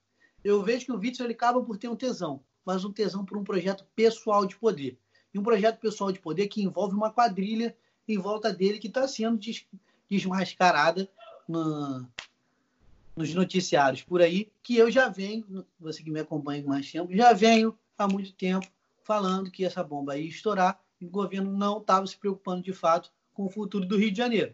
Eu 0.44 0.64
vejo 0.64 0.86
que 0.86 0.92
o 0.92 0.98
Witzel 0.98 1.26
ele 1.26 1.34
acaba 1.34 1.62
por 1.62 1.78
ter 1.78 1.88
um 1.88 1.96
tesão, 1.96 2.42
mas 2.66 2.86
um 2.86 2.92
tesão 2.92 3.26
por 3.26 3.38
um 3.38 3.44
projeto 3.44 3.86
pessoal 3.96 4.46
de 4.46 4.56
poder. 4.56 4.98
e 5.34 5.40
um 5.40 5.44
projeto 5.44 5.80
pessoal 5.80 6.12
de 6.12 6.20
poder 6.20 6.48
que 6.48 6.64
envolve 6.64 6.96
uma 6.96 7.12
quadrilha 7.12 7.76
em 8.08 8.18
volta 8.18 8.52
dele 8.54 8.80
que 8.80 8.88
está 8.88 9.08
sendo 9.08 9.40
desmascarada 10.10 11.10
no, 11.48 12.08
nos 13.16 13.34
noticiários 13.34 14.04
por 14.04 14.22
aí, 14.22 14.52
que 14.62 14.78
eu 14.78 14.92
já 14.92 15.10
venho, 15.10 15.66
você 15.80 16.04
que 16.04 16.12
me 16.12 16.20
acompanha 16.20 16.62
com 16.62 16.70
mais 16.70 16.92
tempo, 16.92 17.16
já 17.16 17.34
venho 17.34 17.78
há 17.98 18.08
muito 18.08 18.32
tempo 18.34 18.68
falando 19.04 19.50
que 19.50 19.66
essa 19.66 19.84
bomba 19.84 20.18
ia 20.18 20.28
estourar 20.28 20.80
e 21.00 21.06
o 21.06 21.10
governo 21.10 21.52
não 21.52 21.80
estava 21.80 22.06
se 22.06 22.18
preocupando 22.18 22.62
de 22.62 22.74
fato 22.74 23.12
com 23.34 23.46
o 23.46 23.50
futuro 23.50 23.86
do 23.86 23.98
Rio 23.98 24.12
de 24.12 24.18
Janeiro. 24.18 24.54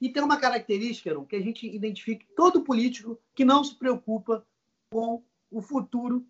E 0.00 0.08
tem 0.08 0.22
uma 0.22 0.36
característica, 0.36 1.24
que 1.24 1.34
a 1.34 1.40
gente 1.40 1.66
identifica 1.66 2.24
todo 2.36 2.62
político 2.62 3.18
que 3.34 3.44
não 3.44 3.64
se 3.64 3.74
preocupa 3.74 4.46
com 4.90 5.22
o 5.50 5.60
futuro 5.60 6.24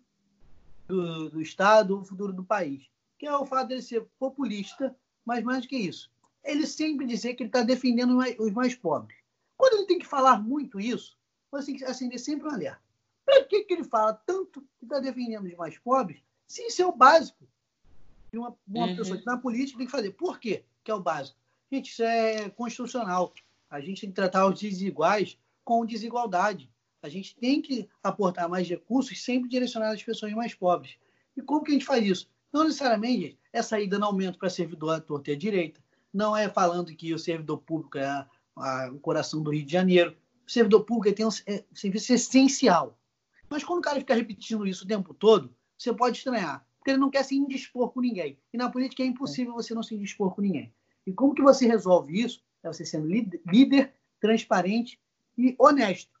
do, 0.87 1.29
do 1.29 1.41
Estado, 1.41 1.99
o 1.99 2.05
futuro 2.05 2.33
do 2.33 2.43
país, 2.43 2.89
que 3.17 3.27
é 3.27 3.35
o 3.35 3.45
fato 3.45 3.67
dele 3.67 3.81
ser 3.81 4.07
populista, 4.17 4.95
mas 5.23 5.43
mais 5.43 5.61
do 5.61 5.67
que 5.67 5.77
isso, 5.77 6.09
ele 6.43 6.65
sempre 6.65 7.05
dizer 7.05 7.35
que 7.35 7.43
ele 7.43 7.49
está 7.49 7.61
defendendo 7.61 8.17
os 8.39 8.51
mais 8.51 8.73
pobres. 8.73 9.18
Tem 9.89 9.97
que 9.97 10.05
falar 10.05 10.39
muito 10.39 10.79
isso, 10.79 11.17
você 11.51 11.65
tem 11.71 11.77
que 11.77 11.83
acender 11.83 12.19
sempre 12.19 12.47
um 12.47 12.51
alerta. 12.51 12.79
Para 13.25 13.43
que, 13.45 13.63
que 13.63 13.73
ele 13.73 13.83
fala 13.83 14.13
tanto 14.13 14.61
que 14.77 14.85
está 14.85 14.99
defendendo 14.99 15.47
os 15.47 15.55
mais 15.55 15.79
pobres, 15.79 16.21
se 16.45 16.61
isso 16.67 16.83
é 16.83 16.85
o 16.85 16.95
básico 16.95 17.49
de 18.31 18.37
uma, 18.37 18.55
uma 18.67 18.85
uhum. 18.85 18.95
pessoa 18.95 19.15
que 19.15 19.23
está 19.23 19.31
na 19.31 19.41
política 19.41 19.79
tem 19.79 19.87
que 19.87 19.91
fazer? 19.91 20.11
Por 20.11 20.39
quê 20.39 20.63
que 20.83 20.91
é 20.91 20.93
o 20.93 21.01
básico? 21.01 21.39
Gente, 21.71 21.89
isso 21.89 22.03
é 22.03 22.51
constitucional. 22.51 23.33
A 23.67 23.81
gente 23.81 24.01
tem 24.01 24.11
que 24.11 24.15
tratar 24.15 24.45
os 24.45 24.59
desiguais 24.59 25.39
com 25.65 25.83
desigualdade. 25.83 26.71
A 27.01 27.09
gente 27.09 27.35
tem 27.35 27.59
que 27.59 27.89
aportar 28.03 28.47
mais 28.47 28.69
recursos 28.69 29.19
sempre 29.23 29.49
direcionados 29.49 29.95
às 29.95 30.03
pessoas 30.03 30.33
mais 30.33 30.53
pobres. 30.53 30.97
E 31.35 31.41
como 31.41 31.63
que 31.63 31.71
a 31.71 31.73
gente 31.73 31.85
faz 31.85 32.05
isso? 32.05 32.29
Não 32.53 32.63
necessariamente 32.63 33.39
é 33.51 33.63
sair 33.63 33.87
dando 33.87 34.05
aumento 34.05 34.37
para 34.37 34.51
servidor 34.51 34.91
à 34.91 35.01
torta 35.01 35.31
e 35.31 35.33
à 35.33 35.35
direita. 35.35 35.81
Não 36.13 36.37
é 36.37 36.47
falando 36.47 36.95
que 36.95 37.11
o 37.11 37.17
servidor 37.17 37.57
público 37.57 37.97
é 37.97 38.27
a, 38.59 38.89
o 38.91 38.99
coração 38.99 39.41
do 39.41 39.51
Rio 39.51 39.65
de 39.65 39.71
Janeiro. 39.71 40.15
O 40.47 40.51
servidor 40.51 40.83
público 40.83 41.15
tem 41.15 41.25
um 41.25 41.29
é, 41.47 41.63
serviço 41.73 42.13
essencial. 42.13 42.97
Mas 43.49 43.63
quando 43.63 43.79
o 43.79 43.81
cara 43.83 43.99
fica 43.99 44.13
repetindo 44.13 44.67
isso 44.67 44.85
o 44.85 44.87
tempo 44.87 45.13
todo, 45.13 45.53
você 45.77 45.93
pode 45.93 46.17
estranhar. 46.17 46.65
Porque 46.77 46.91
ele 46.91 46.99
não 46.99 47.09
quer 47.09 47.23
se 47.23 47.35
indispor 47.35 47.89
com 47.91 48.01
ninguém. 48.01 48.37
E 48.53 48.57
na 48.57 48.69
política 48.69 49.03
é 49.03 49.05
impossível 49.05 49.53
você 49.53 49.73
não 49.73 49.83
se 49.83 49.95
indispor 49.95 50.33
com 50.33 50.41
ninguém. 50.41 50.73
E 51.05 51.11
como 51.11 51.33
que 51.33 51.41
você 51.41 51.67
resolve 51.67 52.21
isso? 52.21 52.43
É 52.63 52.67
você 52.67 52.85
sendo 52.85 53.07
líder, 53.07 53.93
transparente 54.19 54.99
e 55.37 55.55
honesto. 55.57 56.11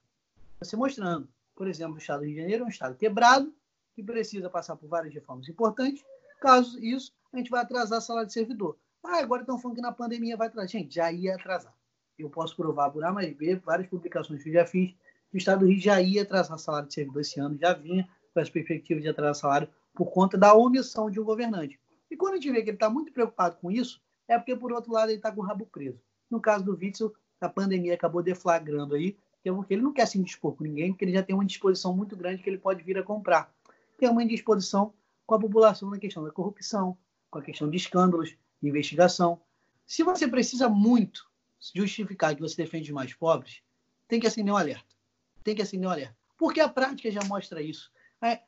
Você 0.59 0.75
mostrando, 0.75 1.29
por 1.55 1.67
exemplo, 1.67 1.95
o 1.95 1.97
Estado 1.97 2.19
do 2.19 2.25
Rio 2.25 2.35
de 2.35 2.41
Janeiro 2.41 2.63
é 2.63 2.65
um 2.65 2.69
Estado 2.69 2.95
quebrado, 2.95 3.53
que 3.93 4.03
precisa 4.03 4.49
passar 4.49 4.75
por 4.75 4.87
várias 4.87 5.13
reformas 5.13 5.47
importantes. 5.47 6.03
Caso 6.41 6.79
isso, 6.79 7.13
a 7.31 7.37
gente 7.37 7.49
vai 7.49 7.61
atrasar 7.61 7.97
a 7.97 8.01
salário 8.01 8.27
de 8.27 8.33
servidor. 8.33 8.77
Ah, 9.03 9.19
agora 9.19 9.41
estão 9.41 9.57
falando 9.57 9.75
que 9.75 9.81
na 9.81 9.91
pandemia 9.91 10.35
vai 10.35 10.47
atrasar. 10.47 10.69
Gente, 10.69 10.95
já 10.95 11.11
ia 11.11 11.35
atrasar. 11.35 11.73
Eu 12.19 12.29
posso 12.29 12.55
provar 12.55 12.89
por 12.89 13.03
A 13.03 13.11
mais 13.11 13.33
B, 13.35 13.55
várias 13.55 13.87
publicações 13.87 14.43
que 14.43 14.49
eu 14.49 14.53
já 14.53 14.65
fiz, 14.65 14.93
o 15.33 15.37
Estado 15.37 15.59
do 15.59 15.67
Rio 15.67 15.79
já 15.79 16.01
ia 16.01 16.23
atrasar 16.23 16.57
salário 16.57 16.87
de 16.87 16.93
servidor 16.93 17.21
esse 17.21 17.39
ano, 17.39 17.57
já 17.57 17.73
vinha 17.73 18.07
com 18.33 18.39
as 18.39 18.49
perspectivas 18.49 19.03
de 19.03 19.09
atrasar 19.09 19.35
salário 19.35 19.69
por 19.93 20.11
conta 20.11 20.37
da 20.37 20.53
omissão 20.53 21.09
de 21.09 21.19
um 21.19 21.23
governante. 21.23 21.79
E 22.09 22.17
quando 22.17 22.33
a 22.33 22.35
gente 22.37 22.51
vê 22.51 22.63
que 22.63 22.69
ele 22.69 22.75
está 22.77 22.89
muito 22.89 23.11
preocupado 23.13 23.57
com 23.61 23.71
isso, 23.71 24.01
é 24.27 24.37
porque, 24.37 24.55
por 24.55 24.71
outro 24.71 24.91
lado, 24.91 25.09
ele 25.09 25.17
está 25.17 25.31
com 25.31 25.41
o 25.41 25.43
rabo 25.43 25.65
preso. 25.65 25.99
No 26.29 26.39
caso 26.39 26.63
do 26.63 26.75
Witzel, 26.75 27.13
a 27.39 27.49
pandemia 27.49 27.93
acabou 27.93 28.21
deflagrando 28.21 28.95
aí, 28.95 29.17
que 29.41 29.49
é 29.49 29.53
porque 29.53 29.73
ele 29.73 29.83
não 29.83 29.93
quer 29.93 30.07
se 30.07 30.17
indispor 30.17 30.53
com 30.55 30.63
ninguém, 30.63 30.91
porque 30.91 31.05
ele 31.05 31.13
já 31.13 31.23
tem 31.23 31.35
uma 31.35 31.45
disposição 31.45 31.95
muito 31.95 32.15
grande 32.15 32.43
que 32.43 32.49
ele 32.49 32.57
pode 32.57 32.83
vir 32.83 32.97
a 32.97 33.03
comprar. 33.03 33.53
Tem 33.97 34.09
uma 34.09 34.23
indisposição 34.23 34.93
com 35.25 35.35
a 35.35 35.39
população 35.39 35.89
na 35.89 35.99
questão 35.99 36.23
da 36.23 36.31
corrupção, 36.31 36.97
com 37.29 37.39
a 37.39 37.41
questão 37.41 37.69
de 37.69 37.77
escândalos, 37.77 38.35
de 38.61 38.69
investigação. 38.69 39.39
Se 39.85 40.03
você 40.03 40.27
precisa 40.27 40.67
muito 40.67 41.28
justificar 41.73 42.35
que 42.35 42.41
você 42.41 42.63
defende 42.63 42.89
os 42.89 42.95
mais 42.95 43.13
pobres, 43.13 43.61
tem 44.07 44.19
que 44.19 44.27
acender 44.27 44.53
um 44.53 44.57
alerta. 44.57 44.95
Tem 45.43 45.55
que 45.55 45.61
acender 45.61 45.87
um 45.87 45.91
alerta. 45.91 46.15
Porque 46.37 46.59
a 46.59 46.69
prática 46.69 47.11
já 47.11 47.23
mostra 47.25 47.61
isso. 47.61 47.91
É, 48.21 48.39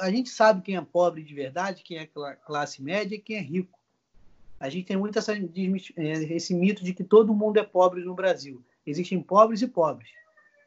a 0.00 0.10
gente 0.10 0.28
sabe 0.28 0.62
quem 0.62 0.76
é 0.76 0.80
pobre 0.80 1.22
de 1.22 1.34
verdade, 1.34 1.82
quem 1.82 1.98
é 1.98 2.06
classe 2.44 2.82
média 2.82 3.14
e 3.14 3.20
quem 3.20 3.36
é 3.36 3.40
rico. 3.40 3.78
A 4.58 4.68
gente 4.68 4.86
tem 4.86 4.96
muito 4.96 5.18
essa, 5.18 5.34
é, 5.34 6.12
esse 6.34 6.54
mito 6.54 6.82
de 6.82 6.94
que 6.94 7.04
todo 7.04 7.34
mundo 7.34 7.58
é 7.58 7.62
pobre 7.62 8.02
no 8.02 8.14
Brasil. 8.14 8.64
Existem 8.86 9.22
pobres 9.22 9.62
e 9.62 9.68
pobres. 9.68 10.10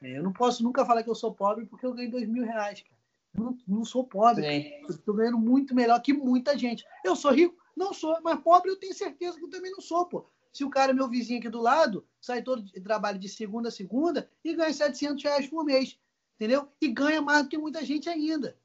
É, 0.01 0.17
eu 0.17 0.23
não 0.23 0.31
posso 0.31 0.63
nunca 0.63 0.85
falar 0.85 1.03
que 1.03 1.09
eu 1.09 1.15
sou 1.15 1.33
pobre 1.33 1.65
porque 1.65 1.85
eu 1.85 1.93
ganho 1.93 2.11
dois 2.11 2.27
mil 2.27 2.43
reais, 2.43 2.81
cara. 2.81 2.99
Não, 3.33 3.57
não 3.67 3.85
sou 3.85 4.03
pobre. 4.03 4.45
Estou 4.89 5.13
ganhando 5.13 5.37
muito 5.37 5.75
melhor 5.75 6.01
que 6.01 6.13
muita 6.13 6.57
gente. 6.57 6.83
Eu 7.03 7.15
sou 7.15 7.31
rico? 7.31 7.55
Não 7.75 7.93
sou. 7.93 8.17
Mas 8.23 8.39
pobre 8.39 8.71
eu 8.71 8.77
tenho 8.77 8.93
certeza 8.93 9.37
que 9.37 9.45
eu 9.45 9.49
também 9.49 9.71
não 9.71 9.81
sou, 9.81 10.05
pô. 10.05 10.25
Se 10.51 10.63
o 10.63 10.69
cara, 10.69 10.93
meu 10.93 11.07
vizinho 11.07 11.39
aqui 11.39 11.49
do 11.49 11.61
lado, 11.61 12.05
sai 12.19 12.41
todo 12.41 12.61
de 12.61 12.81
trabalho 12.81 13.19
de 13.19 13.29
segunda 13.29 13.69
a 13.69 13.71
segunda 13.71 14.29
e 14.43 14.55
ganha 14.55 14.73
700 14.73 15.23
reais 15.23 15.47
por 15.47 15.63
mês. 15.63 15.97
Entendeu? 16.35 16.69
E 16.81 16.87
ganha 16.87 17.21
mais 17.21 17.43
do 17.43 17.49
que 17.49 17.57
muita 17.57 17.83
gente 17.83 18.09
ainda. 18.09 18.57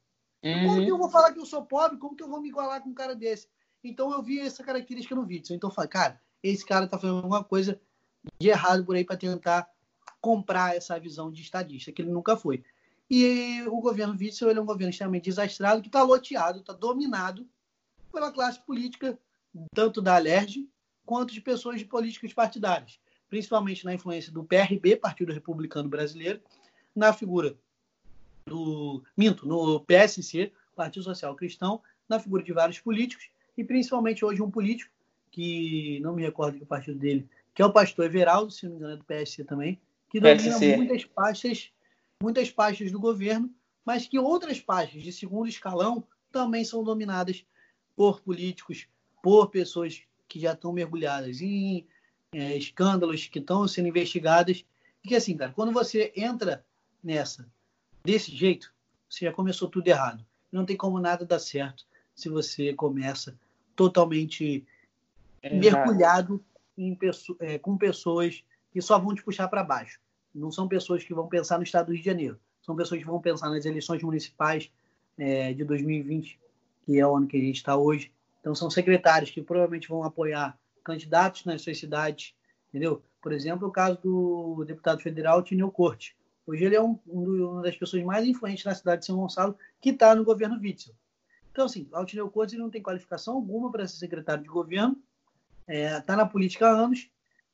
Uhum. 0.43 0.67
Como 0.67 0.85
que 0.85 0.91
eu 0.91 0.99
vou 0.99 1.11
falar 1.11 1.33
que 1.33 1.41
eu 1.41 1.47
sou 1.47 1.65
pobre? 1.65 1.99
Como 1.99 2.15
que 2.15 2.23
eu 2.23 2.29
vou 2.29 2.41
me 2.41 2.49
igualar 2.49 2.83
com 2.83 2.91
um 2.91 2.95
cara 2.95 3.15
desse? 3.15 3.49
Então 3.83 4.13
eu 4.13 4.23
vi 4.23 4.41
essa 4.41 4.63
característica 4.63 5.15
no 5.15 5.27
vídeo. 5.27 5.55
Então 5.55 5.69
eu 5.69 5.75
falei, 5.75 5.91
cara, 5.91 6.21
esse 6.43 6.65
cara 6.65 6.87
tá 6.87 6.99
fazendo 6.99 7.17
alguma 7.17 7.43
coisa 7.43 7.81
de 8.39 8.49
errado 8.49 8.85
por 8.85 8.95
aí 8.95 9.05
para 9.05 9.17
tentar 9.17 9.69
comprar 10.21 10.77
essa 10.77 10.99
visão 10.99 11.31
de 11.31 11.43
estadista, 11.43 11.93
que 11.93 12.01
ele 12.01 12.11
nunca 12.11 12.37
foi. 12.37 12.65
E 13.11 13.63
o 13.69 13.81
governo 13.81 14.17
Witzel 14.19 14.49
ele 14.49 14.59
é 14.59 14.63
um 14.63 14.67
governo 14.67 14.91
extremamente 14.91 15.25
desastrado, 15.25 15.83
que 15.83 15.89
está 15.89 16.03
loteado, 16.03 16.61
está 16.61 16.73
dominado 16.73 17.47
pela 18.13 18.33
classe 18.33 18.59
política, 18.61 19.19
tanto 19.75 20.01
da 20.01 20.15
Alerj 20.15 20.67
quanto 21.05 21.33
de 21.33 21.41
pessoas 21.41 21.79
de 21.79 21.85
políticas 21.85 22.33
partidárias, 22.33 22.99
principalmente 23.29 23.85
na 23.85 23.95
influência 23.95 24.33
do 24.33 24.45
PRB, 24.45 24.97
Partido 24.97 25.33
Republicano 25.33 25.89
Brasileiro, 25.89 26.41
na 26.95 27.13
figura 27.13 27.57
do 28.47 29.03
Minto, 29.17 29.47
no 29.47 29.81
PSC, 29.81 30.53
Partido 30.75 31.05
Social 31.05 31.35
Cristão, 31.35 31.81
na 32.09 32.21
figura 32.21 32.43
de 32.43 32.53
vários 32.53 32.79
políticos 32.79 33.29
e 33.57 33.65
principalmente 33.65 34.25
hoje 34.25 34.43
um 34.43 34.51
político, 34.51 34.93
que 35.31 35.99
não 36.01 36.15
me 36.15 36.23
recordo 36.23 36.57
que 36.57 36.63
o 36.63 36.67
partido 36.67 36.99
dele, 36.99 37.29
que 37.55 37.63
é 37.63 37.67
o 37.67 37.73
pastor 37.73 38.05
Everaldo, 38.05 38.51
se 38.51 38.65
não 38.65 38.73
me 38.73 38.79
engano 38.79 38.95
é 38.95 38.97
do 38.97 39.05
PSC 39.05 39.45
também, 39.45 39.81
que 40.11 40.21
domina 40.21 40.43
PSC. 40.43 40.77
muitas 40.77 41.05
pastas, 41.05 41.73
muitas 42.23 42.51
pastas 42.51 42.93
do 42.93 43.01
governo, 43.01 43.51
mas 43.85 44.07
que 44.07 44.19
outras 44.19 44.61
pastas 44.61 45.03
de 45.03 45.13
segundo 45.13 45.49
escalão 45.49 46.05
também 46.31 46.65
são 46.65 46.83
dominadas 46.83 47.45
por 47.97 48.21
políticos, 48.21 48.87
por 49.23 49.51
pessoas 49.51 50.03
que 50.29 50.41
já 50.41 50.53
estão 50.53 50.73
mergulhadas 50.73 51.41
em 51.41 51.87
é, 52.33 52.57
escândalos 52.57 53.27
que 53.27 53.39
estão 53.39 53.67
sendo 53.69 53.89
investigadas. 53.89 54.65
E 55.03 55.09
que 55.09 55.15
assim, 55.15 55.37
cara, 55.37 55.53
quando 55.53 55.73
você 55.73 56.13
entra 56.17 56.65
nessa 57.03 57.47
desse 58.03 58.35
jeito, 58.35 58.73
você 59.09 59.25
já 59.27 59.33
começou 59.33 59.69
tudo 59.69 59.89
errado. 59.89 60.25
Não 60.51 60.65
tem 60.65 60.77
como 60.77 60.99
nada 60.99 61.25
dar 61.25 61.39
certo 61.39 61.87
se 62.15 62.29
você 62.29 62.73
começa 62.75 63.39
totalmente 63.75 64.65
Exato. 65.43 65.57
mergulhado 65.57 66.45
em, 66.77 66.97
é, 67.41 67.59
com 67.59 67.77
pessoas 67.77 68.45
que 68.73 68.81
só 68.81 68.99
vão 68.99 69.15
te 69.15 69.23
puxar 69.23 69.49
para 69.49 69.65
baixo. 69.65 70.01
Não 70.35 70.51
são 70.51 70.67
pessoas 70.67 71.05
que 71.05 71.15
vão 71.15 71.29
pensar 71.29 71.59
no 71.59 71.65
estado 71.65 71.87
do 71.87 71.93
Rio 71.93 72.01
de 72.01 72.07
Janeiro. 72.07 72.41
São 72.63 72.75
pessoas 72.75 73.01
que 73.01 73.07
vão 73.07 73.21
pensar 73.21 73.51
nas 73.51 73.65
eleições 73.65 74.03
municipais 74.03 74.71
é, 75.17 75.53
de 75.53 75.65
2020, 75.65 76.39
que 76.85 76.99
é 76.99 77.07
o 77.07 77.17
ano 77.17 77.27
que 77.27 77.37
a 77.37 77.41
gente 77.41 77.57
está 77.57 77.77
hoje. 77.77 78.11
Então, 78.45 78.55
são 78.55 78.69
secretários 78.69 79.31
que 79.31 79.41
provavelmente 79.41 79.89
vão 79.89 80.05
apoiar 80.05 80.55
candidatos 80.85 81.47
nas 81.47 81.63
suas 81.63 81.79
cidades, 81.79 82.35
entendeu? 82.69 83.03
Por 83.23 83.33
exemplo, 83.33 83.67
o 83.67 83.73
caso 83.73 83.99
do 84.03 84.65
deputado 84.67 85.01
federal 85.01 85.43
Tineu 85.43 85.71
Corte. 85.71 86.15
Hoje 86.47 86.63
ele 86.63 86.77
é 86.77 86.83
um, 86.83 86.99
um, 87.09 87.53
uma 87.53 87.63
das 87.63 87.75
pessoas 87.75 88.03
mais 88.03 88.27
influentes 88.27 88.67
na 88.67 88.75
cidade 88.75 89.01
de 89.01 89.07
São 89.07 89.17
Gonçalo 89.17 89.57
que 89.81 89.89
está 89.89 90.15
no 90.15 90.25
governo 90.25 90.61
Witzel. 90.61 90.95
Então, 91.51 91.65
assim, 91.65 91.89
Altineu 91.91 92.31
Cortes 92.31 92.59
não 92.59 92.69
tem 92.69 92.83
qualificação 92.83 93.33
alguma 93.33 93.73
para 93.73 93.89
ser 93.89 93.97
secretário 93.97 94.43
de 94.43 94.49
governo, 94.51 95.03
está 95.61 95.73
é, 95.73 96.01
tá 96.03 96.15
na 96.15 96.27
política 96.27 96.69
há 96.69 96.71
anos, 96.71 97.09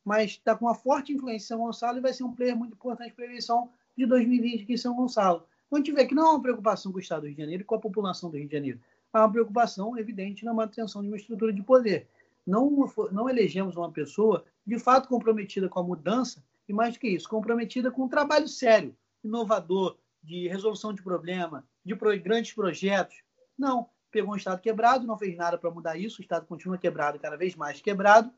mas 0.04 0.32
está 0.32 0.56
com 0.56 0.64
uma 0.64 0.74
forte 0.74 1.12
influência 1.12 1.44
em 1.44 1.46
São 1.46 1.58
Gonçalo 1.58 1.98
e 1.98 2.00
vai 2.00 2.12
ser 2.12 2.24
um 2.24 2.34
player 2.34 2.56
muito 2.56 2.72
importante 2.72 3.14
para 3.14 3.26
a 3.26 3.28
eleição 3.28 3.70
de 3.96 4.06
2020 4.06 4.64
aqui 4.64 4.72
em 4.72 4.76
São 4.76 4.96
Gonçalo. 4.96 5.46
Gente 5.72 5.92
vê 5.92 6.04
que 6.04 6.16
não 6.16 6.26
é 6.26 6.30
uma 6.30 6.42
preocupação 6.42 6.90
com 6.90 6.98
o 6.98 7.00
Estado 7.00 7.20
do 7.20 7.26
Rio 7.26 7.36
de 7.36 7.42
Janeiro 7.42 7.62
e 7.62 7.64
com 7.64 7.76
a 7.76 7.78
população 7.78 8.28
do 8.28 8.36
Rio 8.36 8.48
de 8.48 8.52
Janeiro. 8.52 8.80
Há 9.12 9.20
uma 9.20 9.32
preocupação 9.32 9.98
evidente 9.98 10.44
na 10.44 10.54
manutenção 10.54 11.02
de 11.02 11.08
uma 11.08 11.16
estrutura 11.16 11.52
de 11.52 11.62
poder. 11.62 12.08
Não, 12.46 12.88
não 13.12 13.28
elegemos 13.28 13.76
uma 13.76 13.90
pessoa 13.90 14.44
de 14.66 14.78
fato 14.78 15.08
comprometida 15.08 15.68
com 15.68 15.80
a 15.80 15.82
mudança 15.82 16.42
e, 16.68 16.72
mais 16.72 16.94
do 16.94 17.00
que 17.00 17.08
isso, 17.08 17.28
comprometida 17.28 17.90
com 17.90 18.04
um 18.04 18.08
trabalho 18.08 18.48
sério, 18.48 18.94
inovador, 19.22 19.96
de 20.22 20.48
resolução 20.48 20.92
de 20.92 21.02
problema, 21.02 21.64
de 21.84 21.94
grandes 22.18 22.52
projetos, 22.52 23.22
não, 23.58 23.88
pegou 24.10 24.32
um 24.32 24.36
Estado 24.36 24.60
quebrado, 24.60 25.06
não 25.06 25.18
fez 25.18 25.36
nada 25.36 25.56
para 25.56 25.70
mudar 25.70 25.96
isso, 25.96 26.20
o 26.20 26.22
Estado 26.22 26.46
continua 26.46 26.78
quebrado, 26.78 27.18
cada 27.18 27.36
vez 27.36 27.54
mais 27.54 27.80
quebrado. 27.80 28.30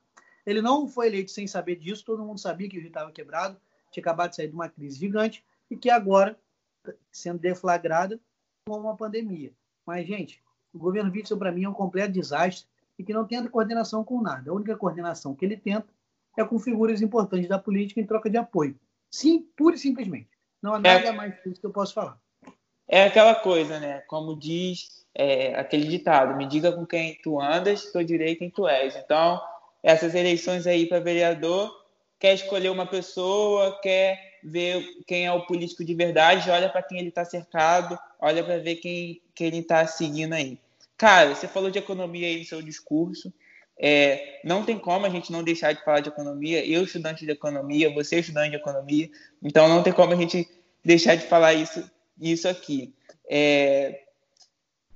Ele 0.45 0.61
não 0.61 0.89
foi 0.89 1.07
eleito 1.07 1.31
sem 1.31 1.47
saber 1.47 1.77
disso, 1.77 2.05
todo 2.05 2.25
mundo 2.25 2.39
sabia 2.39 2.69
que 2.69 2.77
o 2.77 2.81
Rio 2.81 2.89
estava 2.89 3.13
quebrado, 3.13 3.57
tinha 3.91 4.03
acabado 4.03 4.31
de 4.31 4.37
sair 4.37 4.49
de 4.49 4.55
uma 4.55 4.69
crise 4.69 4.99
gigante 4.99 5.45
e 5.71 5.77
que 5.77 5.91
agora 5.91 6.39
sendo 7.11 7.39
deflagrada 7.39 8.19
com 8.67 8.79
uma 8.79 8.97
pandemia. 8.97 9.53
Mas, 9.87 10.07
gente, 10.07 10.43
o 10.73 10.79
governo 10.79 11.11
Witzel, 11.11 11.37
para 11.37 11.53
mim, 11.53 11.65
é 11.65 11.69
um 11.69 11.75
completo 11.75 12.13
desastre. 12.13 12.67
e 12.99 13.05
que 13.05 13.13
não 13.13 13.27
tenta 13.27 13.49
coordenação 13.49 14.05
com 14.05 14.21
nada. 14.21 14.51
A 14.51 14.55
única 14.55 14.77
coordenação 14.77 15.35
que 15.35 15.45
ele 15.45 15.57
tenta 15.57 15.87
é 16.37 16.45
com 16.45 16.59
figuras 16.59 17.01
importantes 17.01 17.49
da 17.49 17.59
política 17.59 18.01
em 18.01 18.07
troca 18.07 18.29
de 18.29 18.37
apoio. 18.37 18.79
Sim, 19.11 19.47
pura 19.57 19.77
e 19.77 19.79
simplesmente. 19.79 20.29
Não 20.63 20.75
há 20.75 20.79
é. 20.79 20.81
nada 20.81 21.09
é, 21.09 21.13
mais 21.13 21.35
disso 21.43 21.61
que 21.61 21.67
eu 21.67 21.73
posso 21.73 21.95
falar. 21.95 22.19
É 22.87 23.05
aquela 23.05 23.35
coisa, 23.35 23.81
né? 23.81 24.01
Como 24.07 24.39
diz 24.39 25.05
é, 25.15 25.55
aquele 25.59 25.87
ditado: 25.87 26.37
me 26.37 26.47
diga 26.47 26.73
com 26.73 26.87
quem 26.87 27.19
tu 27.23 27.41
andas, 27.41 27.91
que 27.91 27.97
eu 27.97 28.05
direi 28.05 28.37
quem 28.37 28.51
tu 28.51 28.69
és. 28.69 28.95
Então, 28.97 29.41
essas 29.83 30.15
eleições 30.15 30.67
aí 30.67 30.87
para 30.87 31.01
vereador, 31.01 31.75
quer 32.19 32.35
escolher 32.35 32.71
uma 32.71 32.87
pessoa, 32.87 33.79
quer 33.83 34.39
ver 34.43 34.85
quem 35.07 35.27
é 35.27 35.33
o 35.33 35.47
político 35.47 35.85
de 35.85 35.95
verdade, 35.95 36.51
olha 36.51 36.69
para 36.69 36.83
quem 36.83 36.99
ele 36.99 37.09
está 37.09 37.25
cercado, 37.25 37.99
olha 38.23 38.45
para 38.45 38.59
ver 38.59 38.77
quem, 38.77 39.21
quem 39.35 39.49
ele 39.49 39.59
está 39.59 39.85
seguindo 39.87 40.33
aí. 40.33 40.57
Cara, 40.97 41.35
você 41.35 41.49
falou 41.49 41.71
de 41.71 41.79
economia 41.79 42.29
aí 42.29 42.39
no 42.39 42.45
seu 42.45 42.63
discurso. 42.63 43.33
É, 43.77 44.41
não 44.45 44.65
tem 44.65 44.79
como 44.79 45.05
a 45.05 45.11
gente 45.11 45.33
não 45.33 45.43
deixar 45.43 45.73
de 45.73 45.85
falar 45.85 45.99
de 45.99 46.09
economia. 46.09 46.65
Eu, 46.65 46.85
estudante 46.85 47.27
de 47.27 47.33
economia, 47.33 47.93
você, 47.93 48.21
estudante 48.21 48.51
de 48.51 48.57
economia. 48.57 49.11
Então, 49.43 49.69
não 49.69 49.83
tem 49.83 49.93
como 49.93 50.13
a 50.13 50.17
gente 50.17 50.49
deixar 50.85 51.17
de 51.17 51.27
falar 51.27 51.55
isso, 51.55 51.91
isso 52.21 52.49
aqui. 52.49 52.95
É, 53.29 54.03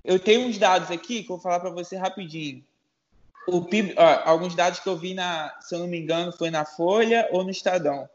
eu 0.05 0.21
tenho 0.21 0.47
uns 0.47 0.57
dados 0.57 0.93
aqui 0.93 1.25
que 1.25 1.33
eu 1.33 1.37
vou 1.37 1.41
falar 1.41 1.59
para 1.59 1.71
você 1.71 1.97
rapidinho. 1.97 2.65
PIB, 3.69 3.95
ó, 3.97 4.23
alguns 4.25 4.55
dados 4.55 4.79
que 4.79 4.89
eu 4.89 4.97
vi, 4.97 5.15
na, 5.15 5.53
se 5.61 5.75
eu 5.75 5.81
não 5.81 5.89
me 5.89 5.99
engano, 5.99 6.31
foi 6.31 6.51
na 6.51 6.65
Folha 6.65 7.29
ou 7.33 7.43
no 7.43 7.51
Estadão. 7.51 8.09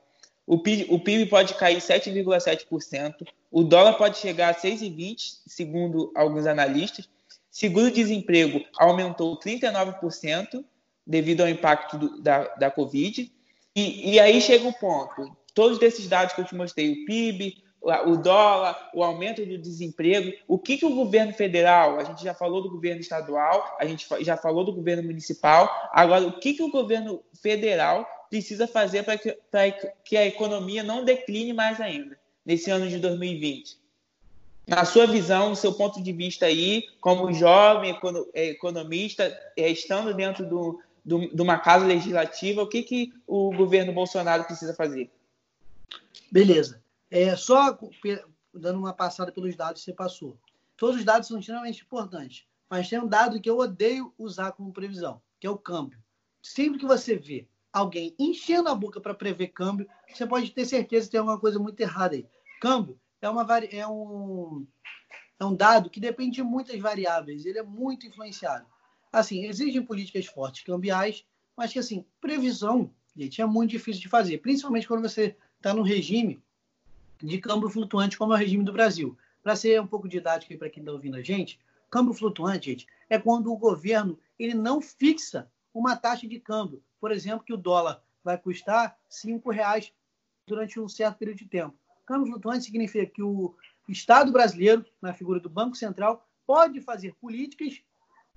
O 0.45 0.59
PIB, 0.59 0.87
o 0.89 0.99
PIB 0.99 1.27
pode 1.27 1.53
cair 1.53 1.77
7,7%, 1.77 3.27
o 3.51 3.63
dólar 3.63 3.93
pode 3.93 4.17
chegar 4.17 4.49
a 4.49 4.55
6,20%, 4.55 5.41
segundo 5.47 6.11
alguns 6.15 6.45
analistas. 6.45 7.07
Seguro-desemprego 7.49 8.63
aumentou 8.77 9.37
39% 9.39 10.63
devido 11.05 11.41
ao 11.41 11.49
impacto 11.49 11.97
do, 11.97 12.21
da, 12.21 12.43
da 12.55 12.71
Covid. 12.71 13.31
E, 13.75 14.13
e 14.13 14.19
aí 14.19 14.41
chega 14.41 14.67
o 14.67 14.73
ponto: 14.73 15.35
todos 15.53 15.81
esses 15.81 16.07
dados 16.07 16.33
que 16.33 16.41
eu 16.41 16.45
te 16.45 16.55
mostrei, 16.55 16.91
o 16.91 17.05
PIB, 17.05 17.61
o 18.05 18.15
dólar, 18.15 18.89
o 18.93 19.03
aumento 19.03 19.45
do 19.45 19.57
desemprego. 19.57 20.31
O 20.47 20.57
que, 20.57 20.77
que 20.77 20.85
o 20.85 20.95
governo 20.95 21.33
federal, 21.33 21.99
a 21.99 22.03
gente 22.03 22.23
já 22.23 22.33
falou 22.33 22.61
do 22.61 22.69
governo 22.69 23.01
estadual, 23.01 23.75
a 23.79 23.85
gente 23.85 24.07
já 24.21 24.37
falou 24.37 24.63
do 24.63 24.73
governo 24.73 25.03
municipal, 25.03 25.89
agora 25.91 26.27
o 26.27 26.39
que, 26.39 26.53
que 26.53 26.63
o 26.63 26.71
governo 26.71 27.21
federal 27.41 28.07
precisa 28.31 28.65
fazer 28.65 29.03
para 29.03 29.17
que, 29.17 29.37
que 30.05 30.15
a 30.15 30.25
economia 30.25 30.81
não 30.81 31.03
decline 31.03 31.51
mais 31.51 31.81
ainda 31.81 32.17
nesse 32.45 32.71
ano 32.71 32.87
de 32.87 32.97
2020? 32.97 33.77
Na 34.65 34.85
sua 34.85 35.05
visão, 35.05 35.49
no 35.49 35.55
seu 35.55 35.73
ponto 35.73 36.01
de 36.01 36.13
vista 36.13 36.45
aí, 36.45 36.87
como 37.01 37.33
jovem 37.33 37.93
economista, 38.33 39.37
é, 39.57 39.67
estando 39.69 40.13
dentro 40.13 40.47
do, 40.47 40.81
do, 41.03 41.35
de 41.35 41.41
uma 41.41 41.59
casa 41.59 41.85
legislativa, 41.85 42.63
o 42.63 42.67
que, 42.67 42.83
que 42.83 43.13
o 43.27 43.51
governo 43.53 43.91
Bolsonaro 43.91 44.45
precisa 44.45 44.73
fazer? 44.73 45.11
Beleza. 46.31 46.81
É, 47.09 47.35
só 47.35 47.77
dando 48.53 48.79
uma 48.79 48.93
passada 48.93 49.29
pelos 49.29 49.57
dados 49.57 49.81
que 49.81 49.85
você 49.85 49.93
passou. 49.93 50.37
Todos 50.77 50.95
os 50.95 51.03
dados 51.03 51.27
são 51.27 51.37
extremamente 51.37 51.83
importantes, 51.83 52.45
mas 52.69 52.87
tem 52.87 52.99
um 52.99 53.07
dado 53.07 53.41
que 53.41 53.49
eu 53.49 53.57
odeio 53.57 54.13
usar 54.17 54.53
como 54.53 54.71
previsão, 54.71 55.21
que 55.37 55.45
é 55.45 55.49
o 55.49 55.57
câmbio. 55.57 55.99
Sempre 56.41 56.79
que 56.79 56.85
você 56.85 57.17
vê 57.17 57.45
alguém 57.71 58.15
enchendo 58.19 58.69
a 58.69 58.75
boca 58.75 58.99
para 58.99 59.13
prever 59.13 59.47
câmbio, 59.47 59.87
você 60.07 60.25
pode 60.25 60.51
ter 60.51 60.65
certeza 60.65 61.05
que 61.05 61.11
tem 61.11 61.19
alguma 61.19 61.39
coisa 61.39 61.57
muito 61.57 61.79
errada 61.79 62.15
aí. 62.15 62.25
Câmbio 62.59 62.99
é, 63.21 63.29
uma, 63.29 63.45
é, 63.57 63.87
um, 63.87 64.65
é 65.39 65.45
um 65.45 65.55
dado 65.55 65.89
que 65.89 65.99
depende 65.99 66.35
de 66.35 66.43
muitas 66.43 66.79
variáveis, 66.79 67.45
ele 67.45 67.59
é 67.59 67.63
muito 67.63 68.05
influenciado. 68.05 68.65
Assim, 69.11 69.45
exigem 69.45 69.83
políticas 69.83 70.25
fortes 70.25 70.63
cambiais, 70.63 71.25
mas 71.55 71.71
que, 71.71 71.79
assim, 71.79 72.05
previsão, 72.19 72.91
gente, 73.15 73.41
é 73.41 73.45
muito 73.45 73.71
difícil 73.71 74.01
de 74.01 74.09
fazer, 74.09 74.37
principalmente 74.39 74.87
quando 74.87 75.07
você 75.07 75.35
está 75.57 75.73
no 75.73 75.81
regime 75.81 76.41
de 77.21 77.37
câmbio 77.37 77.69
flutuante, 77.69 78.17
como 78.17 78.33
é 78.33 78.35
o 78.35 78.39
regime 78.39 78.63
do 78.63 78.73
Brasil. 78.73 79.17
Para 79.43 79.55
ser 79.55 79.81
um 79.81 79.87
pouco 79.87 80.07
didático 80.07 80.57
para 80.57 80.69
quem 80.69 80.81
está 80.81 80.91
ouvindo 80.91 81.17
a 81.17 81.21
gente, 81.21 81.59
câmbio 81.89 82.13
flutuante, 82.13 82.71
gente, 82.71 82.87
é 83.09 83.19
quando 83.19 83.51
o 83.51 83.57
governo 83.57 84.17
ele 84.39 84.53
não 84.53 84.81
fixa 84.81 85.51
uma 85.73 85.95
taxa 85.95 86.27
de 86.27 86.39
câmbio. 86.39 86.81
Por 87.01 87.11
exemplo, 87.11 87.43
que 87.43 87.53
o 87.53 87.57
dólar 87.57 88.01
vai 88.23 88.37
custar 88.37 88.97
R$ 89.09 89.41
reais 89.51 89.91
durante 90.47 90.79
um 90.79 90.87
certo 90.87 91.17
período 91.17 91.39
de 91.39 91.47
tempo. 91.47 91.75
Câmbio 92.05 92.27
flutuante 92.27 92.63
significa 92.63 93.05
que 93.05 93.21
o 93.21 93.53
Estado 93.89 94.31
brasileiro, 94.31 94.85
na 95.01 95.13
figura 95.13 95.39
do 95.39 95.49
Banco 95.49 95.75
Central, 95.75 96.25
pode 96.45 96.79
fazer 96.79 97.13
políticas 97.15 97.81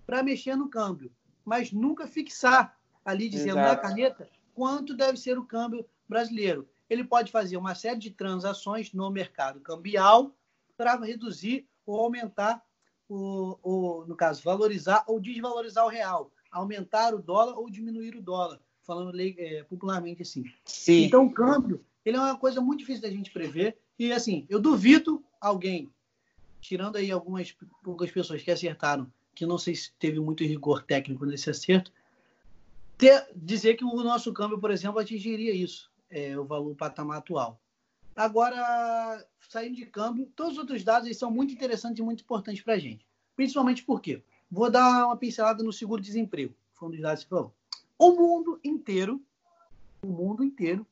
para 0.06 0.22
mexer 0.22 0.56
no 0.56 0.68
câmbio, 0.68 1.12
mas 1.44 1.70
nunca 1.70 2.08
fixar 2.08 2.76
ali 3.04 3.28
dizendo 3.28 3.58
Exato. 3.58 3.68
na 3.68 3.76
caneta 3.76 4.28
quanto 4.54 4.94
deve 4.94 5.18
ser 5.18 5.38
o 5.38 5.44
câmbio 5.44 5.86
brasileiro 6.08 6.68
ele 6.88 7.04
pode 7.04 7.30
fazer 7.30 7.56
uma 7.56 7.74
série 7.74 7.98
de 7.98 8.10
transações 8.10 8.92
no 8.92 9.10
mercado 9.10 9.60
cambial 9.60 10.34
para 10.76 10.96
reduzir 10.96 11.68
ou 11.86 12.00
aumentar, 12.00 12.64
o, 13.08 13.58
o, 13.62 14.04
no 14.06 14.16
caso, 14.16 14.42
valorizar 14.42 15.04
ou 15.06 15.20
desvalorizar 15.20 15.84
o 15.84 15.88
real, 15.88 16.32
aumentar 16.54 17.14
o 17.14 17.22
dólar 17.22 17.58
ou 17.58 17.68
diminuir 17.68 18.16
o 18.16 18.22
dólar, 18.22 18.60
falando 18.82 19.18
é, 19.20 19.62
popularmente 19.64 20.22
assim. 20.22 20.44
Sim. 20.64 21.04
Então, 21.04 21.26
o 21.26 21.32
câmbio 21.32 21.84
ele 22.04 22.16
é 22.16 22.20
uma 22.20 22.36
coisa 22.36 22.60
muito 22.60 22.80
difícil 22.80 23.02
da 23.02 23.10
gente 23.10 23.30
prever. 23.30 23.76
E, 23.98 24.12
assim, 24.12 24.46
eu 24.48 24.60
duvido 24.60 25.24
alguém, 25.40 25.90
tirando 26.60 26.96
aí 26.96 27.10
algumas 27.10 27.56
poucas 27.82 28.10
pessoas 28.10 28.42
que 28.42 28.50
acertaram, 28.50 29.10
que 29.34 29.46
não 29.46 29.58
sei 29.58 29.74
se 29.74 29.92
teve 29.98 30.20
muito 30.20 30.44
rigor 30.44 30.82
técnico 30.82 31.24
nesse 31.24 31.48
acerto, 31.50 31.90
ter, 32.98 33.26
dizer 33.34 33.74
que 33.74 33.84
o 33.84 34.02
nosso 34.02 34.32
câmbio, 34.32 34.58
por 34.58 34.70
exemplo, 34.70 34.98
atingiria 34.98 35.52
isso 35.52 35.90
é, 36.10 36.38
o 36.38 36.44
valor 36.44 36.74
patamar 36.76 37.18
atual. 37.18 37.60
Agora, 38.14 39.26
saindo 39.48 39.74
de 39.74 39.86
câmbio, 39.86 40.30
todos 40.36 40.52
os 40.52 40.58
outros 40.58 40.84
dados 40.84 41.06
eles 41.06 41.18
são 41.18 41.30
muito 41.30 41.52
interessantes 41.52 41.98
e 41.98 42.02
muito 42.02 42.22
importantes 42.22 42.62
para 42.62 42.74
a 42.74 42.78
gente. 42.78 43.04
Principalmente 43.34 43.82
porque 43.82 44.22
vou 44.54 44.70
dar 44.70 45.06
uma 45.06 45.16
pincelada 45.16 45.64
no 45.64 45.72
seguro-desemprego. 45.72 46.54
Foi 46.74 46.88
um 46.88 46.90
dos 46.92 47.00
dados 47.00 47.24
que 47.24 47.30
falou. 47.30 47.52
O 47.98 48.12
mundo 48.12 48.60
inteiro, 48.62 49.20
o 50.02 50.06
mundo 50.06 50.44
inteiro, 50.44 50.86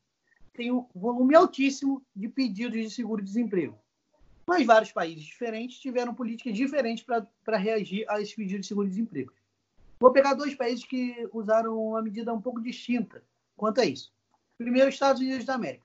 tem 0.52 0.72
um 0.72 0.84
volume 0.92 1.36
altíssimo 1.36 2.02
de 2.14 2.28
pedidos 2.28 2.80
de 2.80 2.90
seguro-desemprego. 2.90 3.78
Mas 4.44 4.66
vários 4.66 4.90
países 4.90 5.22
diferentes 5.22 5.78
tiveram 5.78 6.12
políticas 6.12 6.54
diferentes 6.54 7.04
para 7.04 7.56
reagir 7.56 8.04
a 8.08 8.20
esses 8.20 8.34
pedidos 8.34 8.62
de 8.62 8.66
seguro-desemprego. 8.66 9.32
Vou 10.00 10.10
pegar 10.10 10.34
dois 10.34 10.56
países 10.56 10.84
que 10.84 11.28
usaram 11.32 11.80
uma 11.80 12.02
medida 12.02 12.34
um 12.34 12.40
pouco 12.40 12.60
distinta 12.60 13.22
quanto 13.56 13.80
a 13.80 13.84
isso. 13.84 14.12
Primeiro, 14.58 14.88
Estados 14.88 15.22
Unidos 15.22 15.44
da 15.44 15.54
América. 15.54 15.84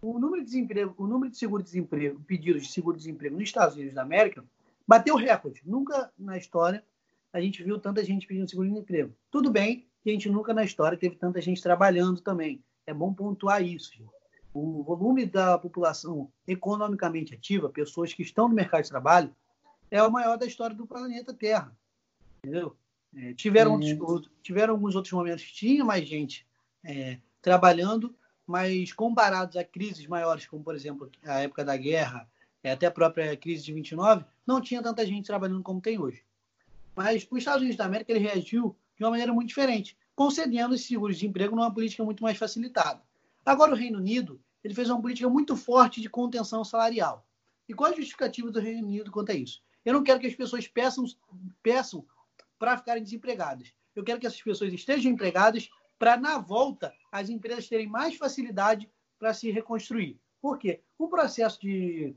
O 0.00 0.16
número 0.20 0.42
de 0.42 0.46
desemprego, 0.46 0.94
o 0.96 1.06
número 1.08 1.32
de 1.32 1.38
seguro-desemprego, 1.38 2.20
pedidos 2.20 2.62
de 2.62 2.72
seguro-desemprego 2.72 3.34
nos 3.34 3.44
Estados 3.44 3.74
Unidos 3.74 3.94
da 3.94 4.02
América 4.02 4.44
bateu 4.86 5.16
recorde. 5.16 5.60
Nunca 5.64 6.12
na 6.16 6.38
história 6.38 6.84
a 7.32 7.40
gente 7.40 7.62
viu 7.62 7.78
tanta 7.78 8.04
gente 8.04 8.26
pedindo 8.26 8.48
seguro-desemprego. 8.48 9.14
Tudo 9.30 9.50
bem 9.50 9.86
que 10.02 10.10
a 10.10 10.12
gente 10.12 10.28
nunca 10.28 10.54
na 10.54 10.64
história 10.64 10.96
teve 10.96 11.16
tanta 11.16 11.40
gente 11.40 11.62
trabalhando 11.62 12.20
também. 12.20 12.62
É 12.86 12.94
bom 12.94 13.12
pontuar 13.12 13.62
isso. 13.62 13.92
Gente. 13.92 14.10
O 14.54 14.82
volume 14.82 15.26
da 15.26 15.58
população 15.58 16.30
economicamente 16.46 17.34
ativa, 17.34 17.68
pessoas 17.68 18.14
que 18.14 18.22
estão 18.22 18.48
no 18.48 18.54
mercado 18.54 18.84
de 18.84 18.88
trabalho, 18.88 19.34
é 19.90 20.02
o 20.02 20.10
maior 20.10 20.38
da 20.38 20.46
história 20.46 20.74
do 20.74 20.86
planeta 20.86 21.34
Terra. 21.34 21.76
Entendeu? 22.38 22.76
É, 23.14 23.34
tiveram, 23.34 23.74
uhum. 23.74 23.98
outros, 24.02 24.32
tiveram 24.42 24.74
alguns 24.74 24.94
outros 24.94 25.12
momentos 25.12 25.44
que 25.44 25.54
tinha 25.54 25.84
mais 25.84 26.08
gente 26.08 26.46
é, 26.84 27.18
trabalhando, 27.42 28.14
mas 28.46 28.92
comparados 28.92 29.56
a 29.56 29.64
crises 29.64 30.06
maiores, 30.06 30.46
como 30.46 30.62
por 30.62 30.74
exemplo 30.74 31.10
a 31.24 31.40
época 31.40 31.64
da 31.64 31.76
guerra, 31.76 32.28
é, 32.62 32.72
até 32.72 32.86
a 32.86 32.90
própria 32.90 33.36
crise 33.36 33.64
de 33.64 33.72
29, 33.72 34.24
não 34.46 34.60
tinha 34.60 34.82
tanta 34.82 35.04
gente 35.04 35.26
trabalhando 35.26 35.62
como 35.62 35.80
tem 35.80 35.98
hoje. 35.98 36.22
Mas 36.96 37.28
os 37.30 37.38
Estados 37.38 37.60
Unidos 37.60 37.76
da 37.76 37.84
América 37.84 38.10
ele 38.10 38.26
reagiu 38.26 38.74
de 38.96 39.04
uma 39.04 39.10
maneira 39.10 39.32
muito 39.32 39.48
diferente, 39.48 39.96
concedendo 40.14 40.74
esses 40.74 40.86
seguros 40.86 41.18
de 41.18 41.26
emprego 41.26 41.54
numa 41.54 41.72
política 41.72 42.02
muito 42.02 42.22
mais 42.22 42.38
facilitada. 42.38 43.02
Agora 43.44 43.72
o 43.72 43.76
Reino 43.76 43.98
Unido 43.98 44.40
ele 44.64 44.74
fez 44.74 44.88
uma 44.88 45.00
política 45.00 45.28
muito 45.28 45.54
forte 45.54 46.00
de 46.00 46.08
contenção 46.08 46.64
salarial. 46.64 47.24
E 47.68 47.74
qual 47.74 47.90
é 47.90 47.92
a 47.92 47.96
justificativa 47.96 48.50
do 48.50 48.58
Reino 48.58 48.86
Unido 48.86 49.12
quanto 49.12 49.30
a 49.30 49.34
isso? 49.34 49.62
Eu 49.84 49.92
não 49.92 50.02
quero 50.02 50.18
que 50.18 50.26
as 50.26 50.34
pessoas 50.34 50.66
peçam, 50.66 51.04
peçam 51.62 52.04
para 52.58 52.76
ficarem 52.76 53.02
desempregadas. 53.02 53.72
Eu 53.94 54.02
quero 54.02 54.18
que 54.18 54.26
essas 54.26 54.42
pessoas 54.42 54.72
estejam 54.72 55.12
empregadas 55.12 55.68
para, 55.98 56.16
na 56.16 56.38
volta, 56.38 56.92
as 57.12 57.28
empresas 57.28 57.68
terem 57.68 57.86
mais 57.86 58.16
facilidade 58.16 58.90
para 59.18 59.34
se 59.34 59.50
reconstruir. 59.50 60.18
Por 60.40 60.58
quê? 60.58 60.82
O 60.98 61.08
processo 61.08 61.60
de, 61.60 62.14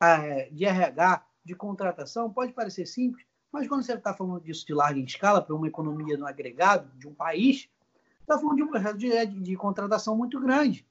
é, 0.00 0.48
de 0.50 0.64
RH, 0.64 1.26
de 1.44 1.54
contratação, 1.54 2.32
pode 2.32 2.52
parecer 2.52 2.86
simples, 2.86 3.24
mas 3.52 3.68
quando 3.68 3.82
você 3.82 3.92
está 3.92 4.14
falando 4.14 4.40
disso 4.40 4.66
de 4.66 4.72
larga 4.72 4.98
escala, 4.98 5.42
para 5.42 5.54
uma 5.54 5.68
economia 5.68 6.16
no 6.16 6.26
agregado 6.26 6.90
de 6.98 7.06
um 7.06 7.12
país, 7.12 7.68
está 8.20 8.38
falando 8.38 8.56
de 8.56 8.62
um 8.62 8.68
processo 8.68 8.96
de, 8.96 9.26
de, 9.26 9.40
de, 9.40 9.56
contratação 9.56 10.16
muito 10.16 10.40
grande. 10.40 10.86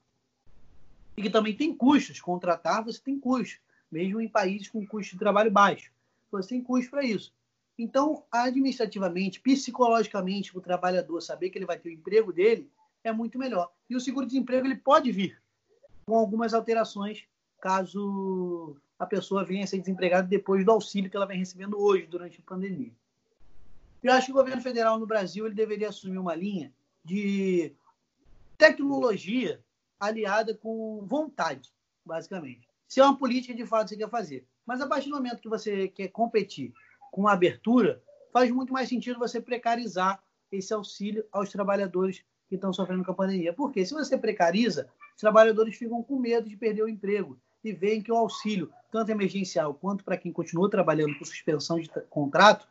E 1.16 1.22
que 1.22 1.28
também 1.28 1.56
tem 1.56 1.74
custos. 1.74 2.20
Contratar, 2.20 2.84
você 2.84 3.00
tem 3.00 3.18
custos. 3.18 3.58
Mesmo 3.90 4.20
em 4.20 4.28
países 4.28 4.68
com 4.68 4.86
custo 4.86 5.12
de 5.12 5.18
trabalho 5.18 5.50
baixo. 5.50 5.90
Você 6.30 6.50
tem 6.50 6.62
custo 6.62 6.90
para 6.90 7.04
isso. 7.04 7.34
Então, 7.76 8.22
administrativamente, 8.30 9.40
psicologicamente, 9.40 10.56
o 10.56 10.60
trabalhador 10.60 11.20
saber 11.20 11.50
que 11.50 11.58
ele 11.58 11.66
vai 11.66 11.78
ter 11.78 11.88
o 11.88 11.92
emprego 11.92 12.32
dele 12.32 12.70
é 13.02 13.12
muito 13.12 13.38
melhor. 13.38 13.70
E 13.90 13.96
o 13.96 14.00
seguro-desemprego 14.00 14.66
ele 14.66 14.76
pode 14.76 15.10
vir 15.10 15.36
com 16.06 16.16
algumas 16.16 16.54
alterações 16.54 17.24
caso 17.60 18.76
a 19.02 19.06
pessoa 19.06 19.42
venha 19.42 19.64
a 19.64 19.66
ser 19.66 19.80
desempregada 19.80 20.28
depois 20.28 20.64
do 20.64 20.70
auxílio 20.70 21.10
que 21.10 21.16
ela 21.16 21.26
vem 21.26 21.36
recebendo 21.36 21.76
hoje, 21.76 22.06
durante 22.06 22.38
a 22.38 22.48
pandemia. 22.48 22.92
Eu 24.00 24.12
acho 24.12 24.26
que 24.26 24.32
o 24.32 24.36
governo 24.36 24.62
federal 24.62 24.96
no 24.96 25.08
Brasil 25.08 25.44
ele 25.44 25.56
deveria 25.56 25.88
assumir 25.88 26.18
uma 26.18 26.36
linha 26.36 26.72
de 27.04 27.72
tecnologia 28.56 29.60
aliada 29.98 30.54
com 30.54 31.04
vontade, 31.04 31.68
basicamente. 32.06 32.68
Se 32.86 33.00
é 33.00 33.04
uma 33.04 33.18
política 33.18 33.52
de 33.52 33.66
fato 33.66 33.88
você 33.88 33.96
quer 33.96 34.08
fazer. 34.08 34.46
Mas 34.64 34.80
a 34.80 34.86
partir 34.86 35.08
do 35.08 35.16
momento 35.16 35.40
que 35.40 35.48
você 35.48 35.88
quer 35.88 36.06
competir 36.06 36.72
com 37.10 37.26
a 37.26 37.32
abertura, 37.32 38.00
faz 38.32 38.52
muito 38.52 38.72
mais 38.72 38.88
sentido 38.88 39.18
você 39.18 39.40
precarizar 39.40 40.22
esse 40.52 40.72
auxílio 40.72 41.24
aos 41.32 41.50
trabalhadores 41.50 42.22
que 42.48 42.54
estão 42.54 42.72
sofrendo 42.72 43.04
com 43.04 43.10
a 43.10 43.16
pandemia. 43.16 43.52
Porque 43.52 43.84
se 43.84 43.94
você 43.94 44.16
precariza, 44.16 44.88
os 45.16 45.20
trabalhadores 45.20 45.74
ficam 45.74 46.04
com 46.04 46.20
medo 46.20 46.48
de 46.48 46.56
perder 46.56 46.84
o 46.84 46.88
emprego 46.88 47.36
e 47.64 47.72
veem 47.72 48.02
que 48.02 48.10
o 48.10 48.16
auxílio, 48.16 48.72
tanto 48.90 49.10
emergencial 49.10 49.74
quanto 49.74 50.04
para 50.04 50.16
quem 50.16 50.32
continua 50.32 50.70
trabalhando 50.70 51.16
com 51.18 51.24
suspensão 51.24 51.78
de 51.80 51.88
contrato 52.10 52.66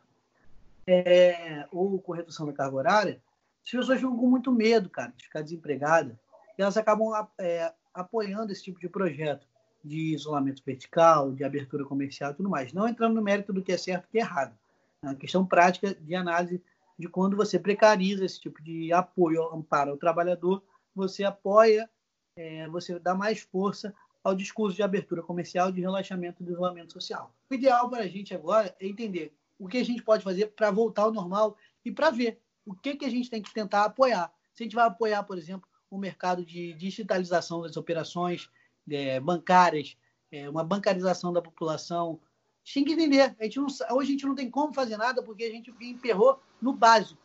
é, 0.86 1.66
ou 1.72 1.98
com 2.00 2.12
redução 2.12 2.46
da 2.46 2.52
carga 2.52 2.76
horária, 2.76 3.22
as 3.64 3.70
pessoas 3.70 3.98
ficam 3.98 4.16
com 4.16 4.26
muito 4.26 4.50
medo, 4.50 4.90
cara, 4.90 5.12
de 5.16 5.24
ficar 5.24 5.42
desempregada. 5.42 6.18
E 6.58 6.62
elas 6.62 6.76
acabam 6.76 7.12
é, 7.38 7.72
apoiando 7.94 8.52
esse 8.52 8.64
tipo 8.64 8.80
de 8.80 8.88
projeto 8.88 9.46
de 9.84 10.14
isolamento 10.14 10.62
vertical, 10.64 11.32
de 11.32 11.44
abertura 11.44 11.84
comercial 11.84 12.32
e 12.32 12.34
tudo 12.34 12.48
mais. 12.48 12.72
Não 12.72 12.88
entrando 12.88 13.14
no 13.14 13.22
mérito 13.22 13.52
do 13.52 13.62
que 13.62 13.72
é 13.72 13.78
certo 13.78 14.06
e 14.06 14.12
que 14.12 14.18
é 14.18 14.20
errado. 14.20 14.56
É 15.02 15.08
uma 15.08 15.14
questão 15.14 15.44
prática 15.44 15.94
de 15.94 16.14
análise 16.14 16.62
de 16.98 17.08
quando 17.08 17.36
você 17.36 17.58
precariza 17.58 18.24
esse 18.24 18.40
tipo 18.40 18.62
de 18.62 18.92
apoio, 18.92 19.52
amparo 19.52 19.92
ao 19.92 19.96
trabalhador, 19.96 20.62
você 20.94 21.24
apoia, 21.24 21.88
é, 22.36 22.68
você 22.68 22.98
dá 22.98 23.14
mais 23.14 23.40
força 23.40 23.92
ao 24.22 24.34
discurso 24.34 24.76
de 24.76 24.82
abertura 24.82 25.22
comercial, 25.22 25.72
de 25.72 25.80
relaxamento 25.80 26.42
do 26.42 26.52
isolamento 26.52 26.92
social. 26.92 27.34
O 27.50 27.54
ideal 27.54 27.88
para 27.90 28.04
a 28.04 28.08
gente 28.08 28.34
agora 28.34 28.74
é 28.78 28.86
entender 28.86 29.34
o 29.58 29.68
que 29.68 29.78
a 29.78 29.84
gente 29.84 30.02
pode 30.02 30.22
fazer 30.22 30.48
para 30.48 30.70
voltar 30.70 31.02
ao 31.02 31.12
normal 31.12 31.56
e 31.84 31.90
para 31.90 32.10
ver 32.10 32.40
o 32.64 32.74
que, 32.74 32.96
que 32.96 33.04
a 33.04 33.10
gente 33.10 33.28
tem 33.28 33.42
que 33.42 33.52
tentar 33.52 33.84
apoiar. 33.84 34.32
Se 34.54 34.62
a 34.62 34.64
gente 34.64 34.76
vai 34.76 34.86
apoiar, 34.86 35.22
por 35.24 35.38
exemplo, 35.38 35.68
o 35.90 35.98
mercado 35.98 36.44
de 36.44 36.72
digitalização 36.74 37.62
das 37.62 37.76
operações, 37.76 38.48
é, 38.90 39.20
bancárias, 39.20 39.96
é, 40.30 40.48
uma 40.48 40.64
bancarização 40.64 41.32
da 41.32 41.42
população. 41.42 42.18
A 42.64 42.64
gente 42.64 42.74
tem 42.74 42.84
que 42.84 42.92
entender. 42.92 43.36
A 43.38 43.44
gente 43.44 43.58
não, 43.58 43.66
hoje 43.66 44.08
a 44.08 44.12
gente 44.12 44.26
não 44.26 44.34
tem 44.34 44.50
como 44.50 44.72
fazer 44.72 44.96
nada 44.96 45.22
porque 45.22 45.44
a 45.44 45.50
gente 45.50 45.72
emperrou 45.80 46.40
no 46.60 46.72
básico. 46.72 47.20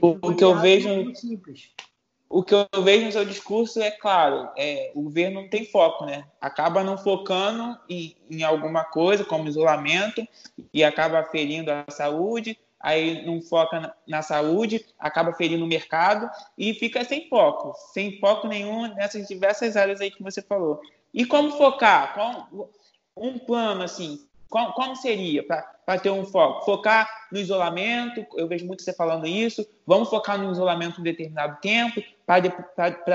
O, 0.00 0.34
que 0.34 0.44
eu 0.44 0.58
vejo 0.58 1.14
simples. 1.14 1.70
O 2.28 2.42
que 2.42 2.54
eu 2.54 2.66
vejo 2.82 3.06
no 3.06 3.12
seu 3.12 3.24
discurso 3.24 3.80
é 3.80 3.90
claro, 3.90 4.48
é, 4.56 4.90
o 4.94 5.02
governo 5.02 5.42
não 5.42 5.48
tem 5.48 5.64
foco, 5.64 6.04
né? 6.04 6.24
Acaba 6.40 6.82
não 6.82 6.98
focando 6.98 7.78
em, 7.88 8.16
em 8.28 8.42
alguma 8.42 8.84
coisa, 8.84 9.24
como 9.24 9.48
isolamento, 9.48 10.26
e 10.74 10.82
acaba 10.82 11.22
ferindo 11.22 11.70
a 11.70 11.84
saúde, 11.88 12.58
aí 12.80 13.24
não 13.24 13.40
foca 13.40 13.80
na, 13.80 13.94
na, 14.06 14.22
saúde, 14.22 14.84
acaba 14.98 15.32
ferindo 15.32 15.64
o 15.64 15.68
mercado 15.68 16.28
e 16.58 16.74
fica 16.74 17.04
sem 17.04 17.28
foco, 17.28 17.74
sem 17.92 18.18
foco 18.18 18.48
nenhum 18.48 18.92
nessas 18.94 19.28
diversas 19.28 19.76
áreas 19.76 20.00
aí 20.00 20.10
que 20.10 20.22
você 20.22 20.42
falou. 20.42 20.80
E 21.14 21.24
como 21.24 21.56
focar? 21.56 22.12
Qual, 22.12 22.70
um 23.16 23.38
plano, 23.38 23.82
assim, 23.82 24.20
qual, 24.48 24.72
como 24.74 24.94
seria 24.94 25.42
para 25.46 25.98
ter 26.00 26.10
um 26.10 26.24
foco? 26.24 26.64
Focar 26.64 27.08
no 27.32 27.38
isolamento, 27.38 28.24
eu 28.36 28.46
vejo 28.46 28.66
muito 28.66 28.82
você 28.82 28.92
falando 28.92 29.26
isso, 29.26 29.66
vamos 29.86 30.08
focar 30.08 30.38
no 30.38 30.50
isolamento 30.50 31.00
um 31.00 31.04
determinado 31.04 31.60
tempo, 31.60 32.02
para 32.24 32.40
de, 32.40 32.52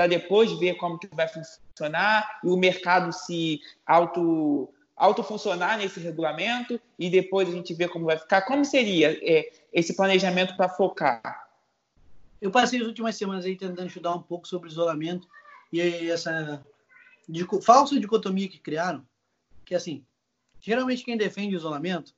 depois 0.08 0.52
ver 0.58 0.74
como 0.74 0.98
que 0.98 1.08
vai 1.14 1.28
funcionar 1.28 2.40
e 2.44 2.48
o 2.48 2.56
mercado 2.56 3.12
se 3.12 3.60
auto 3.86 4.72
autofuncionar 4.94 5.78
nesse 5.78 5.98
regulamento 5.98 6.80
e 6.98 7.10
depois 7.10 7.48
a 7.48 7.52
gente 7.52 7.74
vê 7.74 7.88
como 7.88 8.04
vai 8.04 8.18
ficar. 8.18 8.42
Como 8.42 8.64
seria 8.64 9.18
é, 9.22 9.50
esse 9.72 9.96
planejamento 9.96 10.56
para 10.56 10.68
focar? 10.68 11.48
Eu 12.40 12.50
passei 12.50 12.80
as 12.80 12.86
últimas 12.86 13.16
semanas 13.16 13.44
aí 13.44 13.56
tentando 13.56 13.86
estudar 13.86 14.14
um 14.14 14.22
pouco 14.22 14.46
sobre 14.46 14.68
isolamento 14.68 15.26
e 15.72 16.10
essa 16.10 16.64
falsa 17.62 17.98
dicotomia 17.98 18.48
que 18.48 18.58
criaram, 18.58 19.04
que 19.64 19.74
assim, 19.74 20.04
geralmente 20.62 21.04
quem 21.04 21.18
defende 21.18 21.54
o 21.54 21.58
isolamento 21.58 22.14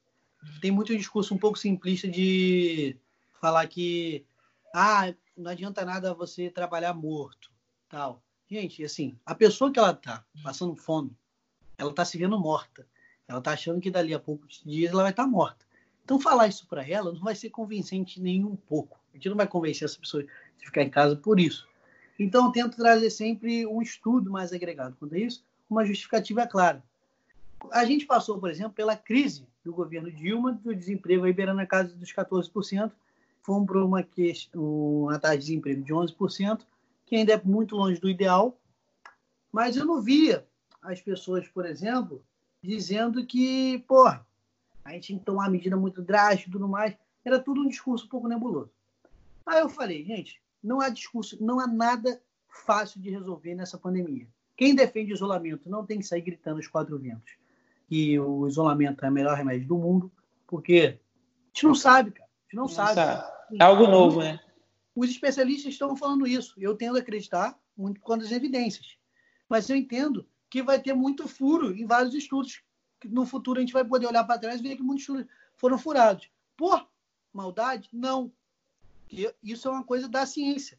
tem 0.60 0.70
muito 0.70 0.96
discurso 0.96 1.34
um 1.34 1.38
pouco 1.38 1.58
simplista 1.58 2.06
de 2.06 2.96
falar 3.40 3.66
que 3.66 4.24
ah, 4.72 5.12
não 5.36 5.50
adianta 5.50 5.84
nada 5.84 6.14
você 6.14 6.50
trabalhar 6.50 6.94
morto, 6.94 7.50
tal. 7.88 8.22
Gente, 8.48 8.84
assim, 8.84 9.18
a 9.24 9.34
pessoa 9.34 9.72
que 9.72 9.78
ela 9.78 9.94
tá 9.94 10.24
passando 10.42 10.76
fome, 10.76 11.16
ela 11.76 11.92
tá 11.92 12.04
se 12.04 12.16
vendo 12.18 12.38
morta. 12.38 12.86
Ela 13.26 13.40
tá 13.40 13.52
achando 13.52 13.80
que 13.80 13.90
dali 13.90 14.12
a 14.12 14.20
poucos 14.20 14.62
dias 14.64 14.92
ela 14.92 15.02
vai 15.02 15.12
estar 15.12 15.24
tá 15.24 15.28
morta. 15.28 15.64
Então 16.04 16.20
falar 16.20 16.46
isso 16.46 16.66
para 16.66 16.86
ela 16.86 17.12
não 17.12 17.20
vai 17.20 17.34
ser 17.34 17.50
convincente 17.50 18.20
nem 18.20 18.44
um 18.44 18.54
pouco. 18.54 19.00
A 19.12 19.16
gente 19.16 19.30
não 19.30 19.36
vai 19.36 19.48
convencer 19.48 19.86
essa 19.86 19.98
pessoa 19.98 20.22
de 20.22 20.66
ficar 20.66 20.82
em 20.82 20.90
casa 20.90 21.16
por 21.16 21.40
isso. 21.40 21.66
Então, 22.18 22.46
eu 22.46 22.52
tento 22.52 22.76
trazer 22.76 23.10
sempre 23.10 23.66
um 23.66 23.82
estudo 23.82 24.30
mais 24.30 24.52
agregado 24.52 24.96
quanto 24.98 25.14
a 25.14 25.18
isso, 25.18 25.44
uma 25.68 25.84
justificativa 25.84 26.46
clara. 26.46 26.82
A 27.70 27.84
gente 27.84 28.06
passou, 28.06 28.38
por 28.38 28.50
exemplo, 28.50 28.72
pela 28.72 28.96
crise 28.96 29.46
do 29.64 29.72
governo 29.72 30.10
Dilma, 30.10 30.52
do 30.52 30.74
desemprego 30.74 31.24
aí 31.24 31.32
beirando 31.32 31.60
a 31.60 31.66
casa 31.66 31.94
dos 31.94 32.12
14%, 32.12 32.92
fomos 33.42 33.66
para 33.66 33.84
uma, 33.84 34.06
uma 34.54 35.18
taxa 35.18 35.38
de 35.38 35.44
desemprego 35.44 35.82
de 35.82 35.92
11%, 35.92 36.60
que 37.06 37.16
ainda 37.16 37.32
é 37.32 37.40
muito 37.42 37.76
longe 37.76 38.00
do 38.00 38.08
ideal, 38.08 38.58
mas 39.52 39.76
eu 39.76 39.84
não 39.84 40.00
via 40.00 40.46
as 40.82 41.00
pessoas, 41.00 41.46
por 41.48 41.64
exemplo, 41.64 42.24
dizendo 42.62 43.24
que, 43.24 43.78
pô, 43.86 44.06
a 44.06 44.92
gente 44.92 45.08
tem 45.08 45.18
que 45.18 45.24
tomar 45.24 45.50
medida 45.50 45.76
muito 45.76 46.02
drástica 46.02 46.48
e 46.48 46.52
tudo 46.52 46.68
mais. 46.68 46.96
Era 47.24 47.38
tudo 47.38 47.60
um 47.62 47.68
discurso 47.68 48.06
um 48.06 48.08
pouco 48.08 48.28
nebuloso. 48.28 48.70
Aí 49.46 49.60
eu 49.60 49.68
falei, 49.68 50.04
gente, 50.04 50.40
não 50.62 50.80
há 50.80 50.88
discurso, 50.88 51.42
não 51.42 51.60
há 51.60 51.66
nada 51.66 52.20
fácil 52.48 53.00
de 53.00 53.10
resolver 53.10 53.54
nessa 53.54 53.78
pandemia. 53.78 54.26
Quem 54.56 54.74
defende 54.74 55.12
isolamento 55.12 55.68
não 55.68 55.84
tem 55.84 55.98
que 55.98 56.06
sair 56.06 56.20
gritando 56.20 56.60
os 56.60 56.68
quatro 56.68 56.98
ventos 56.98 57.32
que 57.86 58.18
o 58.18 58.46
isolamento 58.46 59.04
é 59.04 59.08
o 59.08 59.12
melhor 59.12 59.36
remédio 59.36 59.68
do 59.68 59.78
mundo, 59.78 60.12
porque 60.46 60.98
a 60.98 61.48
gente 61.48 61.64
não 61.64 61.74
sabe, 61.74 62.10
cara. 62.10 62.28
A 62.28 62.42
gente 62.44 62.56
não, 62.56 62.62
não 62.64 62.68
sabe. 62.68 62.94
sabe. 62.94 63.34
É 63.58 63.62
algo 63.62 63.86
novo, 63.86 64.20
né? 64.20 64.40
Os 64.94 65.10
especialistas 65.10 65.72
estão 65.72 65.96
falando 65.96 66.26
isso. 66.26 66.54
Eu 66.58 66.76
tendo 66.76 66.96
a 66.96 67.00
acreditar 67.00 67.58
muito 67.76 68.00
por 68.00 68.06
conta 68.06 68.22
das 68.22 68.32
evidências. 68.32 68.96
Mas 69.48 69.68
eu 69.68 69.76
entendo 69.76 70.26
que 70.48 70.62
vai 70.62 70.80
ter 70.80 70.94
muito 70.94 71.26
furo 71.26 71.76
em 71.76 71.84
vários 71.84 72.14
estudos. 72.14 72.62
No 73.04 73.26
futuro 73.26 73.58
a 73.58 73.60
gente 73.60 73.72
vai 73.72 73.84
poder 73.84 74.06
olhar 74.06 74.24
para 74.24 74.38
trás 74.38 74.60
e 74.60 74.62
ver 74.62 74.76
que 74.76 74.82
muitos 74.82 75.02
estudos 75.02 75.26
foram 75.56 75.76
furados. 75.76 76.30
Por 76.56 76.88
maldade? 77.32 77.88
Não. 77.92 78.32
Isso 79.42 79.68
é 79.68 79.70
uma 79.70 79.84
coisa 79.84 80.08
da 80.08 80.24
ciência. 80.24 80.78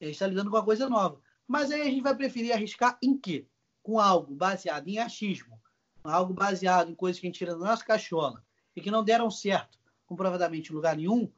A 0.00 0.04
gente 0.04 0.14
está 0.14 0.26
lidando 0.26 0.50
com 0.50 0.56
uma 0.56 0.64
coisa 0.64 0.88
nova. 0.88 1.20
Mas 1.46 1.70
aí 1.70 1.82
a 1.82 1.84
gente 1.84 2.02
vai 2.02 2.14
preferir 2.14 2.52
arriscar 2.52 2.98
em 3.02 3.16
quê? 3.16 3.46
Com 3.82 4.00
algo 4.00 4.34
baseado 4.34 4.88
em 4.88 4.98
achismo, 4.98 5.59
algo 6.02 6.32
baseado 6.32 6.90
em 6.90 6.94
coisas 6.94 7.20
que 7.20 7.26
a 7.26 7.28
gente 7.28 7.38
tira 7.38 7.52
da 7.52 7.58
nossa 7.58 7.84
cachola 7.84 8.42
e 8.74 8.80
que 8.80 8.90
não 8.90 9.04
deram 9.04 9.30
certo 9.30 9.78
comprovadamente 10.06 10.72
em 10.72 10.74
lugar 10.74 10.96
nenhum, 10.96 11.30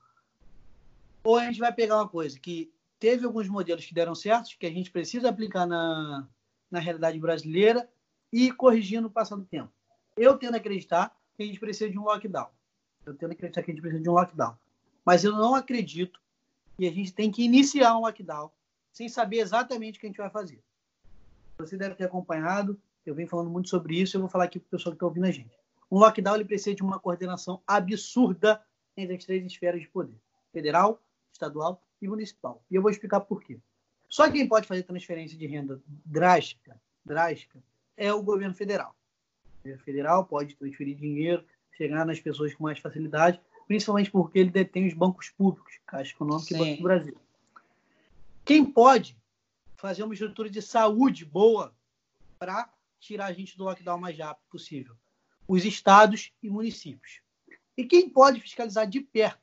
ou 1.22 1.37
a 1.37 1.44
gente 1.44 1.61
vai 1.61 1.72
pegar 1.72 1.96
uma 1.96 2.09
coisa 2.09 2.38
que 2.40 2.72
teve 2.98 3.27
alguns 3.27 3.48
modelos 3.48 3.85
que 3.85 3.94
deram 3.94 4.14
certo, 4.14 4.57
que 4.59 4.66
a 4.66 4.70
gente 4.70 4.90
precisa 4.90 5.29
aplicar 5.29 5.66
na, 5.66 6.27
na 6.70 6.79
realidade 6.79 7.18
brasileira 7.18 7.88
e 8.33 8.46
ir 8.46 8.53
corrigindo 8.53 9.09
o 9.09 9.11
passar 9.11 9.37
do 9.37 9.44
tempo. 9.44 9.70
Eu 10.16 10.38
tendo 10.38 10.55
a 10.55 10.57
acreditar 10.57 11.15
que 11.37 11.42
a 11.42 11.46
gente 11.46 11.60
precisa 11.60 11.90
de 11.90 11.98
um 11.98 12.04
lockdown. 12.04 12.48
Eu 13.04 13.15
tendo 13.15 13.31
a 13.31 13.33
acreditar 13.35 13.63
que 13.63 13.71
a 13.71 13.75
gente 13.75 13.83
precisa 13.83 14.02
de 14.02 14.08
um 14.08 14.15
lockdown. 14.15 14.56
Mas 15.04 15.25
eu 15.25 15.33
não 15.33 15.54
acredito 15.54 16.21
que 16.77 16.87
a 16.87 16.92
gente 16.92 17.13
tem 17.13 17.31
que 17.31 17.42
iniciar 17.42 17.96
um 17.96 18.02
lockdown 18.02 18.50
sem 18.92 19.08
saber 19.08 19.38
exatamente 19.38 19.98
o 19.98 20.00
que 20.00 20.06
a 20.06 20.10
gente 20.10 20.19
vai 20.19 20.31
fazer. 20.31 20.63
Você 21.58 21.77
deve 21.77 21.94
ter 21.94 22.04
acompanhado, 22.04 22.81
eu 23.05 23.15
venho 23.15 23.29
falando 23.29 23.50
muito 23.50 23.69
sobre 23.69 24.00
isso, 24.00 24.17
eu 24.17 24.21
vou 24.21 24.31
falar 24.31 24.44
aqui 24.44 24.59
para 24.59 24.67
o 24.67 24.71
pessoal 24.71 24.92
que 24.92 24.96
está 24.96 25.07
ouvindo 25.07 25.27
a 25.27 25.31
gente. 25.31 25.57
Um 25.90 25.98
lockdown 25.98 26.37
ele 26.37 26.44
precisa 26.44 26.75
de 26.75 26.83
uma 26.83 26.98
coordenação 26.98 27.63
absurda 27.67 28.63
entre 28.96 29.17
as 29.17 29.25
três 29.25 29.44
esferas 29.44 29.81
de 29.81 29.88
poder: 29.88 30.17
federal, 30.53 31.03
estadual 31.33 31.83
e 32.00 32.09
municipal. 32.09 32.65
E 32.71 32.75
eu 32.75 32.83
vou 32.83 32.90
explicar 32.90 33.21
por 33.21 33.42
quê. 33.42 33.59
Só 34.09 34.31
quem 34.31 34.46
pode 34.46 34.67
fazer 34.67 34.83
transferência 34.83 35.37
de 35.38 35.46
renda 35.46 35.81
drástica, 35.87 36.81
drástica 37.05 37.63
é 37.96 38.13
o 38.13 38.23
governo 38.23 38.55
federal. 38.55 38.94
O 39.44 39.63
governo 39.63 39.83
federal 39.83 40.25
pode 40.25 40.55
transferir 40.57 40.96
dinheiro, 40.96 41.44
chegar 41.73 42.05
nas 42.05 42.21
pessoas 42.21 42.55
com 42.55 42.65
mais 42.65 42.79
facilidade, 42.79 43.40
principalmente 43.67 44.11
porque 44.11 44.38
ele 44.38 44.50
detém 44.50 44.87
os 44.87 44.94
bancos 44.94 45.31
públicos, 45.31 45.79
Caixa 45.87 46.13
Econômica 46.13 46.48
Sim. 46.48 46.55
e 46.55 46.59
Banco 46.59 46.77
do 46.77 46.83
Brasil. 46.83 47.17
Quem 48.44 48.65
pode 48.65 49.17
fazer 49.77 50.03
uma 50.03 50.15
estrutura 50.15 50.48
de 50.50 50.61
saúde 50.61 51.25
boa 51.25 51.75
para 52.38 52.71
tirar 53.03 53.27
a 53.27 53.33
gente 53.33 53.57
do 53.59 53.65
lockdown 53.65 53.98
o 53.98 54.00
mais 54.00 54.17
rápido 54.17 54.44
possível? 54.48 54.96
Os 55.46 55.65
estados 55.65 56.33
e 56.42 56.48
municípios. 56.48 57.21
E 57.77 57.85
quem 57.85 58.09
pode 58.09 58.40
fiscalizar 58.40 58.87
de 58.87 59.00
perto 59.00 59.42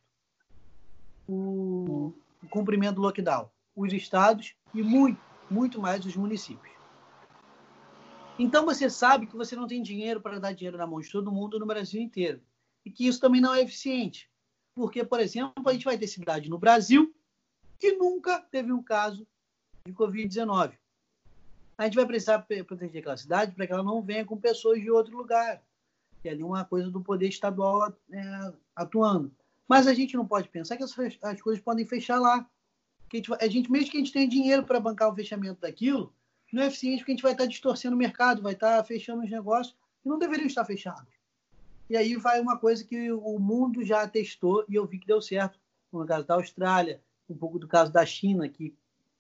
o, 1.27 2.13
o 2.41 2.47
cumprimento 2.49 2.95
do 2.95 3.01
lockdown? 3.01 3.49
Os 3.75 3.91
estados 3.93 4.55
e 4.73 4.81
muito, 4.81 5.21
muito 5.51 5.79
mais 5.79 6.05
os 6.05 6.15
municípios. 6.15 6.73
Então 8.37 8.65
você 8.65 8.89
sabe 8.89 9.27
que 9.27 9.35
você 9.35 9.55
não 9.55 9.67
tem 9.67 9.81
dinheiro 9.81 10.21
para 10.21 10.39
dar 10.39 10.53
dinheiro 10.53 10.77
na 10.77 10.87
mão 10.87 11.01
de 11.01 11.11
todo 11.11 11.31
mundo 11.31 11.59
no 11.59 11.65
Brasil 11.65 12.01
inteiro. 12.01 12.41
E 12.85 12.89
que 12.89 13.05
isso 13.05 13.19
também 13.19 13.41
não 13.41 13.53
é 13.53 13.61
eficiente. 13.61 14.31
Porque, 14.73 15.03
por 15.03 15.19
exemplo, 15.19 15.67
a 15.67 15.73
gente 15.73 15.83
vai 15.83 15.97
ter 15.97 16.07
cidade 16.07 16.49
no 16.49 16.57
Brasil 16.57 17.13
que 17.77 17.93
nunca 17.93 18.39
teve 18.39 18.71
um 18.71 18.81
caso 18.81 19.27
de 19.85 19.93
Covid-19. 19.93 20.77
A 21.79 21.85
gente 21.85 21.95
vai 21.95 22.05
precisar 22.05 22.45
proteger 22.67 22.99
aquela 22.99 23.15
cidade 23.15 23.55
para 23.55 23.65
que 23.65 23.71
ela 23.71 23.81
não 23.81 24.01
venha 24.01 24.25
com 24.25 24.35
pessoas 24.35 24.81
de 24.81 24.91
outro 24.91 25.15
lugar. 25.15 25.63
Que 26.21 26.27
é 26.27 26.31
ali 26.33 26.43
uma 26.43 26.65
coisa 26.65 26.91
do 26.91 26.99
poder 26.99 27.29
estadual 27.29 27.95
é, 28.11 28.53
atuando. 28.75 29.31
Mas 29.65 29.87
a 29.87 29.93
gente 29.93 30.17
não 30.17 30.27
pode 30.27 30.49
pensar 30.49 30.75
que 30.75 30.83
as, 30.83 30.93
as 31.23 31.41
coisas 31.41 31.63
podem 31.63 31.85
fechar 31.85 32.19
lá. 32.19 32.45
Que 33.09 33.15
a, 33.15 33.19
gente, 33.19 33.33
a 33.33 33.47
gente, 33.47 33.71
mesmo 33.71 33.91
que 33.91 33.95
a 33.95 33.99
gente 34.01 34.11
tenha 34.11 34.27
dinheiro 34.27 34.65
para 34.65 34.77
bancar 34.77 35.09
o 35.09 35.15
fechamento 35.15 35.61
daquilo, 35.61 36.13
não 36.51 36.63
é 36.63 36.67
eficiente 36.67 36.97
porque 36.97 37.13
a 37.13 37.15
gente 37.15 37.23
vai 37.23 37.31
estar 37.31 37.45
distorcendo 37.45 37.95
o 37.95 37.99
mercado, 37.99 38.41
vai 38.41 38.51
estar 38.51 38.83
fechando 38.83 39.23
os 39.23 39.31
negócios 39.31 39.73
que 40.03 40.09
não 40.09 40.19
deveriam 40.19 40.47
estar 40.47 40.65
fechados. 40.65 41.13
E 41.89 41.95
aí 41.95 42.17
vai 42.17 42.41
uma 42.41 42.57
coisa 42.57 42.83
que 42.83 43.09
o 43.09 43.39
mundo 43.39 43.85
já 43.85 44.05
testou 44.05 44.65
e 44.67 44.75
eu 44.75 44.85
vi 44.85 44.99
que 44.99 45.07
deu 45.07 45.21
certo. 45.21 45.57
No 45.93 46.05
caso 46.05 46.27
da 46.27 46.33
Austrália, 46.33 47.01
um 47.29 47.37
pouco 47.37 47.57
do 47.57 47.69
caso 47.69 47.89
da 47.89 48.05
China, 48.05 48.49
que 48.49 48.75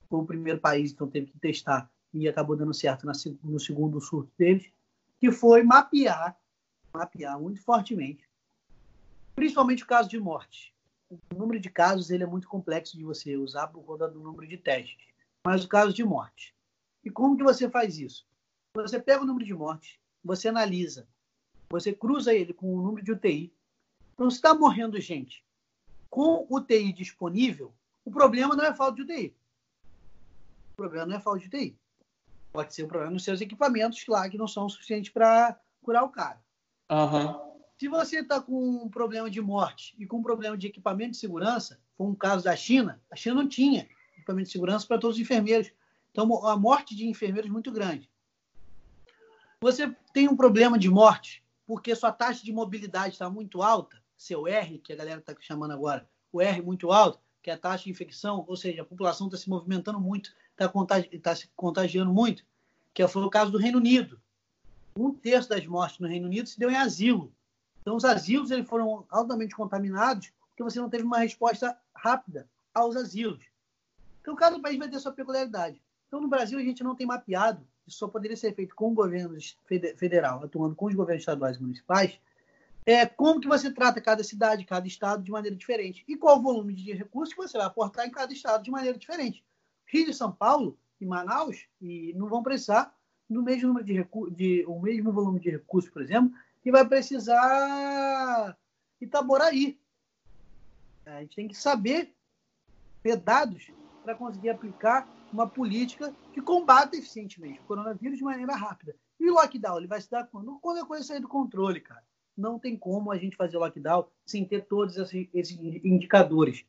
foi 0.09 0.19
o 0.19 0.25
primeiro 0.25 0.59
país, 0.59 0.91
então 0.91 1.07
teve 1.07 1.27
que 1.27 1.39
testar 1.39 1.89
e 2.13 2.27
acabou 2.27 2.55
dando 2.55 2.73
certo 2.73 3.05
no 3.43 3.59
segundo 3.59 3.99
surto 4.01 4.31
deles, 4.37 4.69
que 5.19 5.31
foi 5.31 5.63
mapear, 5.63 6.37
mapear 6.93 7.39
muito 7.39 7.61
fortemente, 7.61 8.27
principalmente 9.35 9.83
o 9.83 9.87
caso 9.87 10.09
de 10.09 10.19
morte. 10.19 10.73
O 11.09 11.35
número 11.35 11.59
de 11.59 11.69
casos 11.69 12.09
ele 12.09 12.23
é 12.23 12.27
muito 12.27 12.47
complexo 12.47 12.97
de 12.97 13.03
você 13.03 13.35
usar 13.35 13.67
por 13.67 13.83
conta 13.83 14.07
do 14.07 14.19
número 14.19 14.47
de 14.47 14.57
testes, 14.57 15.07
mas 15.43 15.63
o 15.63 15.67
caso 15.67 15.93
de 15.93 16.03
morte. 16.03 16.55
E 17.03 17.09
como 17.09 17.37
que 17.37 17.43
você 17.43 17.69
faz 17.69 17.97
isso? 17.97 18.27
Você 18.75 18.99
pega 18.99 19.23
o 19.23 19.25
número 19.25 19.45
de 19.45 19.53
mortes, 19.53 19.97
você 20.23 20.47
analisa 20.47 21.07
você 21.69 21.93
cruza 21.93 22.33
ele 22.33 22.51
com 22.51 22.75
o 22.75 22.81
número 22.81 23.05
de 23.05 23.11
UTI. 23.11 23.53
Então, 24.13 24.29
se 24.29 24.37
está 24.37 24.55
morrendo 24.55 24.99
gente 24.99 25.45
com 26.09 26.47
UTI 26.49 26.91
disponível, 26.91 27.71
o 28.03 28.09
problema 28.09 28.55
não 28.55 28.65
é 28.65 28.73
falta 28.73 28.95
de 28.95 29.01
UTI. 29.03 29.35
O 30.73 30.75
problema 30.75 31.05
não 31.05 31.15
é 31.15 31.19
falta 31.19 31.39
de 31.39 31.47
UTI. 31.47 31.77
Pode 32.51 32.73
ser 32.73 32.83
um 32.83 32.87
problema 32.87 33.13
nos 33.13 33.23
seus 33.23 33.41
equipamentos 33.41 34.05
lá 34.07 34.27
que 34.29 34.37
não 34.37 34.47
são 34.47 34.67
suficientes 34.67 35.11
para 35.11 35.59
curar 35.81 36.03
o 36.03 36.09
cara. 36.09 36.41
Uhum. 36.89 37.49
Se 37.77 37.87
você 37.87 38.19
está 38.19 38.41
com 38.41 38.83
um 38.83 38.89
problema 38.89 39.29
de 39.29 39.39
morte 39.39 39.95
e 39.97 40.05
com 40.05 40.17
um 40.17 40.23
problema 40.23 40.57
de 40.57 40.67
equipamento 40.67 41.11
de 41.11 41.17
segurança, 41.17 41.79
foi 41.97 42.07
um 42.07 42.15
caso 42.15 42.43
da 42.43 42.55
China, 42.55 43.01
a 43.11 43.15
China 43.15 43.35
não 43.35 43.47
tinha 43.47 43.87
equipamento 44.17 44.47
de 44.47 44.51
segurança 44.51 44.85
para 44.85 44.97
todos 44.97 45.15
os 45.15 45.21
enfermeiros. 45.21 45.71
Então, 46.11 46.45
a 46.45 46.57
morte 46.57 46.95
de 46.95 47.07
enfermeiros 47.07 47.49
é 47.49 47.53
muito 47.53 47.71
grande. 47.71 48.09
Você 49.61 49.95
tem 50.13 50.27
um 50.27 50.35
problema 50.35 50.77
de 50.77 50.89
morte 50.89 51.43
porque 51.69 51.95
sua 51.95 52.11
taxa 52.11 52.43
de 52.43 52.51
mobilidade 52.51 53.13
está 53.13 53.29
muito 53.29 53.61
alta, 53.61 54.01
seu 54.17 54.47
R, 54.47 54.79
que 54.79 54.91
a 54.91 54.95
galera 54.95 55.19
está 55.19 55.35
chamando 55.39 55.71
agora, 55.71 56.09
o 56.31 56.41
R 56.41 56.63
muito 56.63 56.91
alto, 56.91 57.19
que 57.43 57.51
é 57.51 57.53
a 57.53 57.57
taxa 57.57 57.83
de 57.83 57.91
infecção, 57.91 58.43
ou 58.47 58.57
seja, 58.57 58.81
a 58.81 58.85
população 58.85 59.27
está 59.27 59.37
se 59.37 59.47
movimentando 59.47 59.99
muito, 59.99 60.31
está 60.63 60.71
contagi 60.71 61.19
tá 61.19 61.35
se 61.35 61.49
contagiando 61.55 62.11
muito, 62.13 62.43
que 62.93 63.07
foi 63.07 63.23
o 63.23 63.29
caso 63.29 63.51
do 63.51 63.57
Reino 63.57 63.77
Unido. 63.77 64.19
Um 64.95 65.13
terço 65.13 65.49
das 65.49 65.65
mortes 65.65 65.99
no 65.99 66.07
Reino 66.07 66.27
Unido 66.27 66.47
se 66.47 66.59
deu 66.59 66.69
em 66.69 66.75
asilo. 66.75 67.31
Então, 67.81 67.95
os 67.95 68.05
asilos 68.05 68.51
eles 68.51 68.67
foram 68.67 69.05
altamente 69.09 69.55
contaminados 69.55 70.31
porque 70.49 70.63
você 70.63 70.79
não 70.79 70.89
teve 70.89 71.03
uma 71.03 71.19
resposta 71.19 71.77
rápida 71.95 72.47
aos 72.73 72.95
asilos. 72.95 73.43
Então, 74.21 74.35
cada 74.35 74.59
país 74.59 74.77
vai 74.77 74.89
ter 74.89 74.99
sua 74.99 75.13
peculiaridade. 75.13 75.81
Então, 76.07 76.19
no 76.19 76.27
Brasil, 76.27 76.59
a 76.59 76.63
gente 76.63 76.83
não 76.83 76.95
tem 76.95 77.07
mapeado 77.07 77.65
isso 77.89 77.97
só 77.97 78.07
poderia 78.07 78.37
ser 78.37 78.53
feito 78.53 78.75
com 78.75 78.91
o 78.91 78.93
governo 78.93 79.35
federal, 79.97 80.43
atuando 80.43 80.75
com 80.75 80.85
os 80.85 80.93
governos 80.93 81.23
estaduais 81.23 81.57
e 81.57 81.61
municipais, 81.61 82.19
é 82.85 83.05
como 83.05 83.41
que 83.41 83.47
você 83.47 83.71
trata 83.71 83.99
cada 83.99 84.23
cidade, 84.23 84.63
cada 84.63 84.87
estado 84.87 85.23
de 85.23 85.31
maneira 85.31 85.55
diferente. 85.55 86.03
E 86.07 86.15
qual 86.15 86.37
o 86.37 86.41
volume 86.41 86.73
de 86.73 86.93
recursos 86.93 87.33
que 87.33 87.41
você 87.41 87.57
vai 87.57 87.67
aportar 87.67 88.07
em 88.07 88.11
cada 88.11 88.31
estado 88.31 88.63
de 88.63 88.71
maneira 88.71 88.97
diferente. 88.97 89.43
Rio 89.91 90.09
e 90.09 90.13
São 90.13 90.31
Paulo 90.31 90.77
e 90.99 91.05
Manaus 91.05 91.67
e 91.81 92.13
não 92.15 92.27
vão 92.27 92.43
precisar 92.43 92.95
do 93.29 93.43
mesmo 93.43 93.67
número 93.67 93.85
de, 93.85 94.07
de 94.35 94.65
o 94.67 94.79
mesmo 94.79 95.11
volume 95.11 95.39
de 95.39 95.49
recursos, 95.49 95.89
por 95.91 96.01
exemplo, 96.01 96.31
que 96.61 96.71
vai 96.71 96.85
precisar 96.87 98.57
Itaboraí. 98.99 99.79
A 101.05 101.21
gente 101.21 101.35
tem 101.35 101.47
que 101.47 101.55
saber 101.55 102.13
ter 103.01 103.17
dados 103.17 103.71
para 104.03 104.15
conseguir 104.15 104.49
aplicar 104.49 105.07
uma 105.31 105.47
política 105.47 106.13
que 106.33 106.41
combata 106.41 106.97
eficientemente 106.97 107.59
o 107.59 107.63
coronavírus 107.63 108.17
de 108.17 108.23
maneira 108.23 108.55
rápida. 108.55 108.95
E 109.19 109.29
o 109.29 109.33
lockdown, 109.33 109.77
ele 109.77 109.87
vai 109.87 110.01
se 110.01 110.09
dar 110.09 110.25
quando? 110.25 110.57
Quando 110.59 110.79
a 110.79 110.85
coisa 110.85 111.03
sair 111.03 111.19
do 111.19 111.27
controle, 111.27 111.79
cara. 111.79 112.03
Não 112.37 112.57
tem 112.57 112.77
como 112.77 113.11
a 113.11 113.17
gente 113.17 113.35
fazer 113.35 113.57
lockdown 113.57 114.07
sem 114.25 114.45
ter 114.45 114.65
todos 114.65 114.95
esses 114.97 115.59
indicadores. 115.83 116.65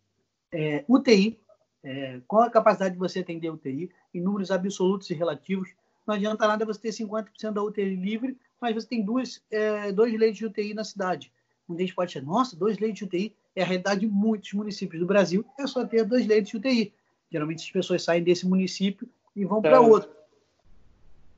É, 0.53 0.85
UTI, 0.89 1.41
é, 1.83 2.21
qual 2.27 2.43
a 2.43 2.51
capacidade 2.51 2.95
de 2.95 2.99
você 2.99 3.21
atender 3.21 3.51
UTI, 3.51 3.91
em 4.13 4.21
números 4.21 4.51
absolutos 4.51 5.09
e 5.11 5.15
relativos. 5.15 5.71
Não 6.07 6.15
adianta 6.15 6.47
nada 6.47 6.65
você 6.65 6.81
ter 6.81 6.91
50% 6.91 7.53
da 7.53 7.63
UTI 7.63 7.95
livre, 7.95 8.37
mas 8.61 8.75
você 8.75 8.87
tem 8.87 9.03
duas, 9.03 9.43
é, 9.51 9.93
dois 9.93 10.13
leitos 10.19 10.39
de 10.39 10.47
UTI 10.47 10.75
na 10.75 10.85
cidade. 10.85 11.33
Um 11.69 11.75
deles 11.75 11.93
pode 11.93 12.13
ser, 12.13 12.23
nossa, 12.23 12.57
dois 12.57 12.79
leitos 12.79 12.99
de 12.99 13.05
UTI 13.05 13.37
é 13.55 13.63
a 13.63 13.67
realidade 13.67 14.01
de 14.01 14.07
muitos 14.07 14.53
municípios 14.53 15.01
do 15.01 15.07
Brasil, 15.07 15.45
é 15.59 15.67
só 15.67 15.85
ter 15.85 16.05
dois 16.05 16.27
leitos 16.27 16.51
de 16.51 16.57
UTI. 16.57 16.93
Geralmente 17.31 17.65
as 17.65 17.71
pessoas 17.71 18.03
saem 18.03 18.23
desse 18.23 18.47
município 18.47 19.09
e 19.35 19.45
vão 19.45 19.63
para 19.63 19.81
outro. 19.81 20.11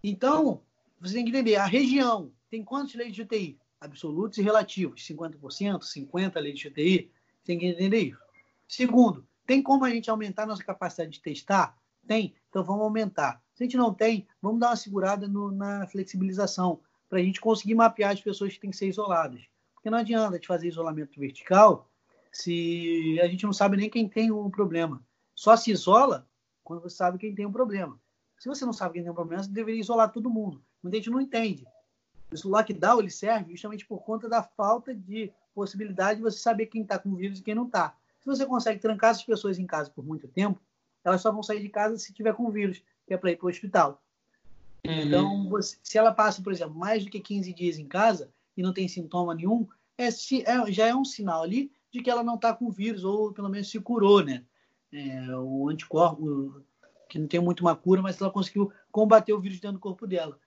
Então, 0.03 0.61
você 1.01 1.15
tem 1.15 1.25
que 1.25 1.31
entender, 1.31 1.57
a 1.57 1.67
região 1.67 2.31
tem 2.51 2.65
quantos 2.65 2.95
leitos 2.95 3.15
de 3.15 3.23
UTI? 3.23 3.59
Absolutos 3.81 4.39
e 4.39 4.43
relativos, 4.43 5.07
50%, 5.07 5.81
50% 5.81 6.41
leitos 6.41 6.61
de 6.61 6.69
UTI, 6.69 7.11
tem 7.45 7.59
que 7.59 7.67
entender 7.67 7.99
isso. 7.99 8.19
Segundo, 8.67 9.27
tem 9.47 9.63
como 9.63 9.85
a 9.85 9.91
gente 9.91 10.11
aumentar 10.11 10.47
nossa 10.47 10.65
capacidade 10.65 11.11
de 11.11 11.21
testar? 11.21 11.77
Tem, 12.07 12.35
então 12.49 12.65
vamos 12.65 12.83
aumentar. 12.83 13.43
Se 13.55 13.63
a 13.63 13.67
gente 13.67 13.77
não 13.77 13.93
tem, 13.93 14.27
vamos 14.41 14.61
dar 14.61 14.71
uma 14.71 14.77
segurada 14.77 15.29
no, 15.29 15.51
na 15.51 15.87
flexibilização, 15.87 16.81
para 17.09 17.19
a 17.19 17.23
gente 17.23 17.41
conseguir 17.41 17.75
mapear 17.75 18.13
as 18.13 18.21
pessoas 18.21 18.55
que 18.55 18.61
têm 18.61 18.71
que 18.71 18.77
ser 18.77 18.89
isoladas. 18.89 19.43
Porque 19.75 19.91
não 19.91 19.99
adianta 19.99 20.39
de 20.39 20.47
fazer 20.47 20.69
isolamento 20.69 21.19
vertical 21.21 21.91
se 22.33 23.19
a 23.21 23.29
gente 23.29 23.45
não 23.45 23.53
sabe 23.53 23.77
nem 23.77 23.91
quem 23.91 24.09
tem 24.09 24.31
o 24.31 24.49
problema. 24.51 25.05
Só 25.35 25.57
se 25.57 25.71
isola 25.71 26.27
quando 26.65 26.83
você 26.83 26.97
sabe 26.97 27.19
quem 27.19 27.35
tem 27.35 27.45
um 27.45 27.53
problema. 27.53 28.01
Se 28.39 28.49
você 28.49 28.65
não 28.65 28.73
sabe 28.73 28.95
quem 28.95 29.03
tem 29.03 29.13
um 29.13 29.15
problema, 29.15 29.43
você 29.43 29.51
deveria 29.51 29.81
isolar 29.81 30.11
todo 30.11 30.31
mundo. 30.31 30.65
Muita 30.83 30.97
gente 30.97 31.11
não 31.11 31.21
entende. 31.21 31.67
Esse 32.33 32.47
lockdown 32.47 33.01
ele 33.01 33.11
serve 33.11 33.53
justamente 33.53 33.87
por 33.87 34.03
conta 34.03 34.29
da 34.29 34.43
falta 34.43 34.95
de 34.95 35.31
possibilidade 35.55 36.17
de 36.17 36.23
você 36.23 36.39
saber 36.39 36.67
quem 36.67 36.83
está 36.83 36.99
com 36.99 37.11
o 37.11 37.17
vírus 37.17 37.41
e 37.41 37.43
quem 37.43 37.55
não 37.55 37.67
está. 37.67 37.95
Se 38.23 38.27
você 38.27 38.47
consegue 38.47 38.81
trancar 38.81 39.11
essas 39.11 39.25
pessoas 39.25 39.59
em 39.59 39.67
casa 39.67 39.91
por 39.91 40.05
muito 40.05 40.29
tempo, 40.29 40.61
elas 41.05 41.21
só 41.21 41.33
vão 41.33 41.43
sair 41.43 41.61
de 41.61 41.69
casa 41.69 41.99
se 41.99 42.13
tiver 42.13 42.35
com 42.35 42.51
vírus, 42.51 42.83
que 43.07 43.13
é 43.13 43.17
para 43.17 43.33
ir 43.33 43.37
para 43.37 43.47
o 43.47 43.51
hospital. 43.51 44.03
Uhum. 44.87 44.93
Então, 44.93 45.49
você, 45.49 45.77
se 45.83 45.99
ela 45.99 46.13
passa, 46.13 46.41
por 46.41 46.53
exemplo, 46.53 46.75
mais 46.75 47.05
do 47.05 47.11
que 47.11 47.21
15 47.21 47.53
dias 47.53 47.79
em 47.79 47.87
casa 47.87 48.31
e 48.57 48.63
não 48.63 48.73
tem 48.73 48.87
sintoma 48.89 49.35
nenhum, 49.35 49.67
é, 49.99 50.07
é, 50.07 50.73
já 50.73 50.87
é 50.87 50.95
um 50.95 51.05
sinal 51.05 51.43
ali 51.43 51.73
de 51.91 52.01
que 52.01 52.11
ela 52.11 52.23
não 52.23 52.37
está 52.37 52.55
com 52.55 52.71
vírus, 52.71 53.05
ou 53.05 53.33
pelo 53.33 53.49
menos 53.49 53.71
se 53.71 53.81
curou, 53.81 54.25
né? 54.25 54.45
é, 54.93 55.37
o 55.37 55.69
anticorpo, 55.69 56.63
que 57.09 57.19
não 57.19 57.27
tem 57.27 57.41
muito 57.41 57.61
uma 57.61 57.75
cura, 57.75 58.03
mas 58.03 58.21
ela 58.21 58.31
conseguiu 58.31 58.71
combater 58.91 59.33
o 59.33 59.41
vírus 59.41 59.59
dentro 59.59 59.79
do 59.79 59.81
corpo 59.81 60.07
dela. 60.07 60.39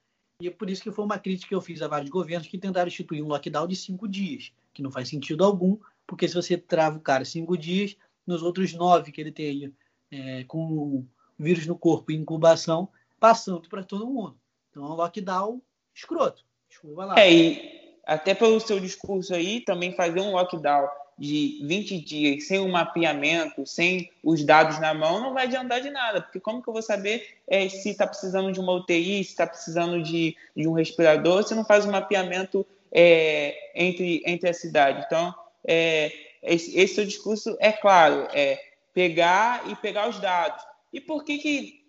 E 0.42 0.48
é 0.48 0.52
por 0.52 0.70
isso 0.70 0.84
que 0.84 0.92
foi 0.92 1.04
uma 1.04 1.18
crítica 1.18 1.50
que 1.50 1.56
eu 1.56 1.62
fiz 1.62 1.82
a 1.82 1.88
vários 1.88 2.10
governos 2.10 2.48
que 2.48 2.58
tentaram 2.58 2.88
instituir 2.88 3.24
um 3.24 3.28
lockdown 3.28 3.68
de 3.68 3.76
cinco 3.76 4.08
dias, 4.08 4.52
que 4.74 4.84
não 4.84 4.92
faz 4.92 5.10
sentido 5.10 5.44
algum, 5.44 5.78
porque 6.08 6.28
se 6.28 6.36
você 6.36 6.58
trava 6.58 6.98
o 6.98 7.02
cara 7.02 7.26
cinco 7.26 7.58
dias, 7.58 7.96
nos 8.26 8.42
outros 8.42 8.74
nove 8.74 9.12
que 9.12 9.22
ele 9.22 9.32
tem 9.32 9.74
é, 10.12 10.44
com 10.46 11.06
vírus 11.38 11.66
no 11.66 11.78
corpo 11.78 12.12
e 12.12 12.16
incubação, 12.16 12.90
passando 13.20 13.68
para 13.70 13.84
todo 13.84 14.08
mundo. 14.08 14.38
Então 14.70 14.84
é 14.84 14.90
um 14.90 14.94
lockdown 14.94 15.62
escroto. 15.94 16.44
Desculpa 16.70 17.06
lá. 17.06 17.20
É, 17.20 17.32
e 17.32 18.00
até 18.06 18.34
pelo 18.34 18.60
seu 18.60 18.80
discurso 18.80 19.34
aí, 19.34 19.62
também 19.62 19.96
fazer 19.96 20.20
um 20.20 20.32
lockdown 20.32 20.88
de 21.18 21.62
20 21.64 22.00
dias 22.00 22.48
sem 22.48 22.60
o 22.60 22.68
mapeamento, 22.68 23.66
sem 23.66 24.12
os 24.22 24.44
dados 24.44 24.80
na 24.80 24.94
mão, 24.94 25.22
não 25.22 25.34
vai 25.34 25.46
adiantar 25.46 25.82
de 25.82 25.90
nada, 25.90 26.22
porque 26.22 26.42
como 26.42 26.62
que 26.62 26.68
eu 26.68 26.74
vou 26.74 26.82
saber 26.82 27.38
é, 27.48 27.70
se 27.70 27.90
está 27.90 28.06
precisando 28.06 28.52
de 28.52 28.60
uma 28.60 28.74
UTI, 28.74 29.24
se 29.24 29.32
está 29.32 29.48
precisando 29.48 30.04
de, 30.04 30.36
de 30.56 30.68
um 30.68 30.74
respirador, 30.74 31.44
se 31.44 31.56
não 31.56 31.64
faz 31.64 31.86
o 31.86 31.88
um 31.88 31.92
mapeamento 31.92 32.66
é, 32.92 33.56
entre, 33.74 34.22
entre 34.26 34.50
a 34.50 34.54
cidade. 34.54 35.04
Então, 35.06 35.34
é, 35.68 36.12
esse, 36.44 36.78
esse 36.78 36.96
seu 36.96 37.06
discurso 37.06 37.58
é 37.60 37.72
claro, 37.72 38.28
é 38.34 38.60
pegar 38.94 39.70
e 39.70 39.76
pegar 39.76 40.10
os 40.10 40.20
dados. 40.20 40.64
E 40.94 41.02
por 41.02 41.24
que 41.24 41.38
que 41.38 41.86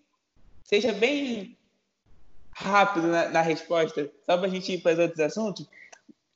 seja 0.65 0.93
bem 0.93 1.57
rápido 2.51 3.09
na, 3.09 3.29
na 3.29 3.41
resposta, 3.43 4.11
só 4.25 4.37
para 4.37 4.47
a 4.47 4.51
gente 4.51 4.73
ir 4.73 4.79
para 4.79 4.93
os 4.93 4.99
outros 4.99 5.21
assuntos, 5.21 5.69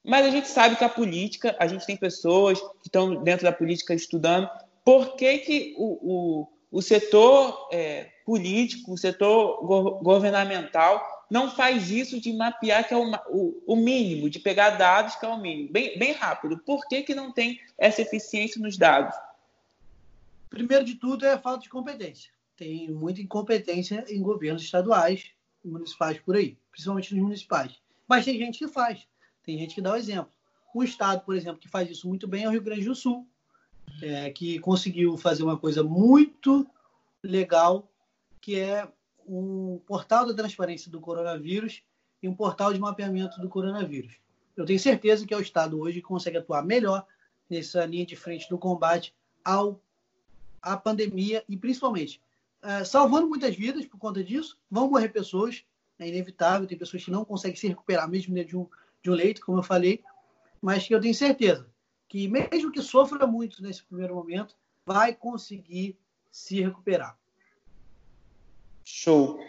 Mas 0.05 0.27
a 0.27 0.31
gente 0.31 0.49
sabe 0.49 0.77
que 0.77 0.85
a 0.85 0.89
política, 0.89 1.57
a 1.59 1.67
gente 1.67 1.87
tem 1.87 1.97
pessoas 1.97 2.61
que 2.61 2.87
estão 2.87 3.23
dentro 3.23 3.45
da 3.45 3.53
política 3.53 3.95
estudando 3.95 4.49
por 4.85 5.17
que, 5.17 5.39
que 5.39 5.75
o, 5.77 5.99
o, 6.03 6.49
o 6.71 6.83
setor 6.83 7.69
é, 7.73 8.09
político, 8.25 8.93
o 8.93 8.99
setor 8.99 9.65
go 9.65 9.99
governamental 10.03 11.20
não 11.31 11.49
faz 11.49 11.91
isso 11.91 12.21
de 12.21 12.33
mapear, 12.33 12.87
que 12.87 12.93
é 12.93 12.97
o, 12.97 13.09
o, 13.29 13.63
o, 13.69 13.77
mínimo, 13.77 14.29
de 14.29 14.41
pegar 14.41 14.71
dados, 14.71 15.15
que 15.15 15.25
é 15.25 15.29
o 15.29 15.39
mínimo, 15.39 15.71
bem, 15.71 15.97
bem 15.97 16.13
rápido. 16.13 16.59
Por 16.59 16.87
que, 16.89 17.03
que 17.03 17.15
não 17.15 17.33
tem 17.33 17.61
essa 17.79 18.03
eficiência 18.03 18.61
nos 18.61 18.77
dados? 18.77 19.17
Primeiro 20.49 20.85
de 20.85 20.97
tudo 20.97 21.25
é 21.25 21.35
a 21.35 21.39
falta 21.39 21.63
de 21.63 21.69
competência. 21.69 22.33
Tem 22.57 22.91
muita 22.91 23.23
incompetência 23.23 24.05
em 24.09 24.21
governos 24.21 24.63
estaduais 24.63 25.31
municipais 25.65 26.19
por 26.19 26.35
aí, 26.35 26.59
principalmente 26.73 27.15
nos 27.15 27.23
municipais. 27.23 27.81
Mas 28.09 28.25
tem 28.25 28.37
gente 28.37 28.59
que 28.59 28.67
faz. 28.67 29.07
Tem 29.45 29.57
gente 29.57 29.77
que 29.77 29.81
dá 29.81 29.93
o 29.93 29.97
exemplo. 29.97 30.33
Um 30.75 30.83
estado, 30.83 31.23
por 31.25 31.37
exemplo, 31.37 31.61
que 31.61 31.69
faz 31.69 31.89
isso 31.89 32.09
muito 32.09 32.27
bem 32.27 32.45
é 32.45 32.49
o 32.49 32.51
Rio 32.51 32.63
Grande 32.63 32.85
do 32.85 32.95
Sul, 32.95 33.27
é, 34.03 34.31
que 34.31 34.59
conseguiu 34.59 35.17
fazer 35.17 35.45
uma 35.45 35.57
coisa 35.57 35.83
muito 35.83 36.67
legal, 37.23 37.89
que 38.41 38.59
é 38.59 38.89
um 39.31 39.79
portal 39.87 40.27
da 40.27 40.35
transparência 40.35 40.91
do 40.91 41.01
coronavírus 41.01 41.83
e 42.23 42.29
um 42.29 42.35
portal 42.35 42.73
de 42.73 42.81
mapeamento 42.81 43.41
do 43.41 43.49
coronavírus. 43.49 44.19
Eu 44.57 44.67
tenho 44.67 44.79
certeza 44.79 45.27
que 45.27 45.33
é 45.33 45.37
o 45.37 45.41
Estado 45.41 45.79
hoje 45.79 46.01
que 46.01 46.07
consegue 46.07 46.39
atuar 46.39 46.65
melhor 46.65 47.07
nessa 47.49 47.87
linha 47.87 48.05
de 48.05 48.17
frente 48.17 48.49
do 48.49 48.59
combate 48.59 49.15
ao, 49.45 49.81
à 50.61 50.77
pandemia 50.77 51.45
e, 51.49 51.57
principalmente, 51.57 52.21
é, 52.63 52.85
salvando 52.85 53.29
muitas 53.29 53.55
vidas 53.55 53.87
por 53.87 53.99
conta 53.99 54.23
disso. 54.23 54.59
Vão 54.71 54.91
morrer 54.91 55.09
pessoas, 55.09 55.65
é 55.99 56.09
inevitável, 56.09 56.67
tem 56.67 56.77
pessoas 56.77 57.05
que 57.05 57.11
não 57.11 57.25
conseguem 57.25 57.57
se 57.57 57.69
recuperar 57.69 58.09
mesmo 58.09 58.35
de 58.45 58.57
um, 58.57 58.67
de 59.03 59.11
um 59.11 59.15
leito, 59.15 59.41
como 59.45 59.59
eu 59.59 59.63
falei, 59.63 60.03
mas 60.61 60.87
que 60.87 60.95
eu 60.95 61.01
tenho 61.01 61.15
certeza 61.15 61.71
que, 62.09 62.27
mesmo 62.27 62.73
que 62.73 62.83
sofra 62.83 63.25
muito 63.25 63.63
nesse 63.63 63.85
primeiro 63.85 64.17
momento, 64.17 64.57
vai 64.85 65.15
conseguir 65.15 65.97
se 66.29 66.61
recuperar. 66.61 67.17
Show. 68.91 69.41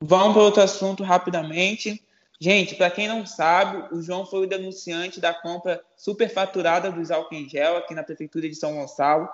Vamos 0.00 0.34
para 0.34 0.42
outro 0.42 0.62
assunto 0.62 1.02
rapidamente. 1.02 2.02
Gente, 2.38 2.74
para 2.74 2.90
quem 2.90 3.08
não 3.08 3.24
sabe, 3.24 3.94
o 3.94 4.02
João 4.02 4.26
foi 4.26 4.40
o 4.40 4.48
denunciante 4.48 5.20
da 5.20 5.32
compra 5.32 5.82
superfaturada 5.96 6.90
dos 6.92 7.10
álcool 7.10 7.34
em 7.34 7.48
gel 7.48 7.78
aqui 7.78 7.94
na 7.94 8.02
Prefeitura 8.02 8.48
de 8.48 8.54
São 8.54 8.74
Gonçalo. 8.74 9.28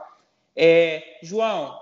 É, 0.54 1.18
João, 1.22 1.76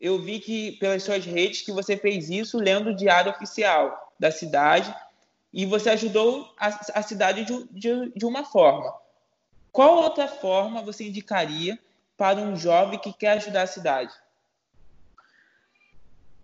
eu 0.00 0.18
vi 0.18 0.40
que 0.40 0.72
pelas 0.72 1.02
suas 1.02 1.24
redes 1.24 1.62
que 1.62 1.70
você 1.70 1.96
fez 1.96 2.28
isso 2.28 2.58
lendo 2.58 2.90
o 2.90 2.96
diário 2.96 3.30
oficial 3.30 4.12
da 4.18 4.32
cidade 4.32 4.92
e 5.52 5.64
você 5.64 5.90
ajudou 5.90 6.52
a, 6.58 6.66
a 6.94 7.02
cidade 7.02 7.44
de, 7.44 7.68
de, 7.70 8.12
de 8.16 8.26
uma 8.26 8.44
forma. 8.44 8.92
Qual 9.70 9.96
outra 10.02 10.26
forma 10.26 10.82
você 10.82 11.04
indicaria 11.04 11.78
para 12.16 12.40
um 12.40 12.56
jovem 12.56 12.98
que 12.98 13.12
quer 13.12 13.32
ajudar 13.32 13.62
a 13.62 13.68
cidade? 13.68 14.12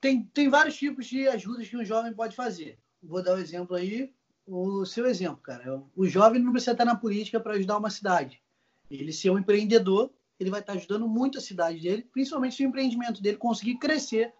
Tem, 0.00 0.22
tem 0.22 0.48
vários 0.48 0.76
tipos 0.76 1.06
de 1.06 1.28
ajudas 1.28 1.68
que 1.68 1.76
um 1.76 1.84
jovem 1.84 2.12
pode 2.12 2.34
fazer. 2.34 2.78
Vou 3.02 3.22
dar 3.22 3.34
um 3.34 3.38
exemplo 3.38 3.76
aí, 3.76 4.12
o 4.46 4.84
seu 4.86 5.06
exemplo, 5.06 5.38
cara. 5.38 5.82
O 5.94 6.06
jovem 6.06 6.40
não 6.40 6.52
precisa 6.52 6.72
estar 6.72 6.84
na 6.84 6.96
política 6.96 7.38
para 7.38 7.54
ajudar 7.54 7.76
uma 7.76 7.90
cidade. 7.90 8.40
Ele 8.90 9.12
ser 9.12 9.30
um 9.30 9.38
empreendedor, 9.38 10.10
ele 10.38 10.50
vai 10.50 10.60
estar 10.60 10.72
ajudando 10.72 11.06
muito 11.06 11.38
a 11.38 11.40
cidade 11.40 11.80
dele, 11.80 12.08
principalmente 12.12 12.56
se 12.56 12.64
o 12.64 12.68
empreendimento 12.68 13.22
dele 13.22 13.36
conseguir 13.36 13.76
crescer 13.76 14.32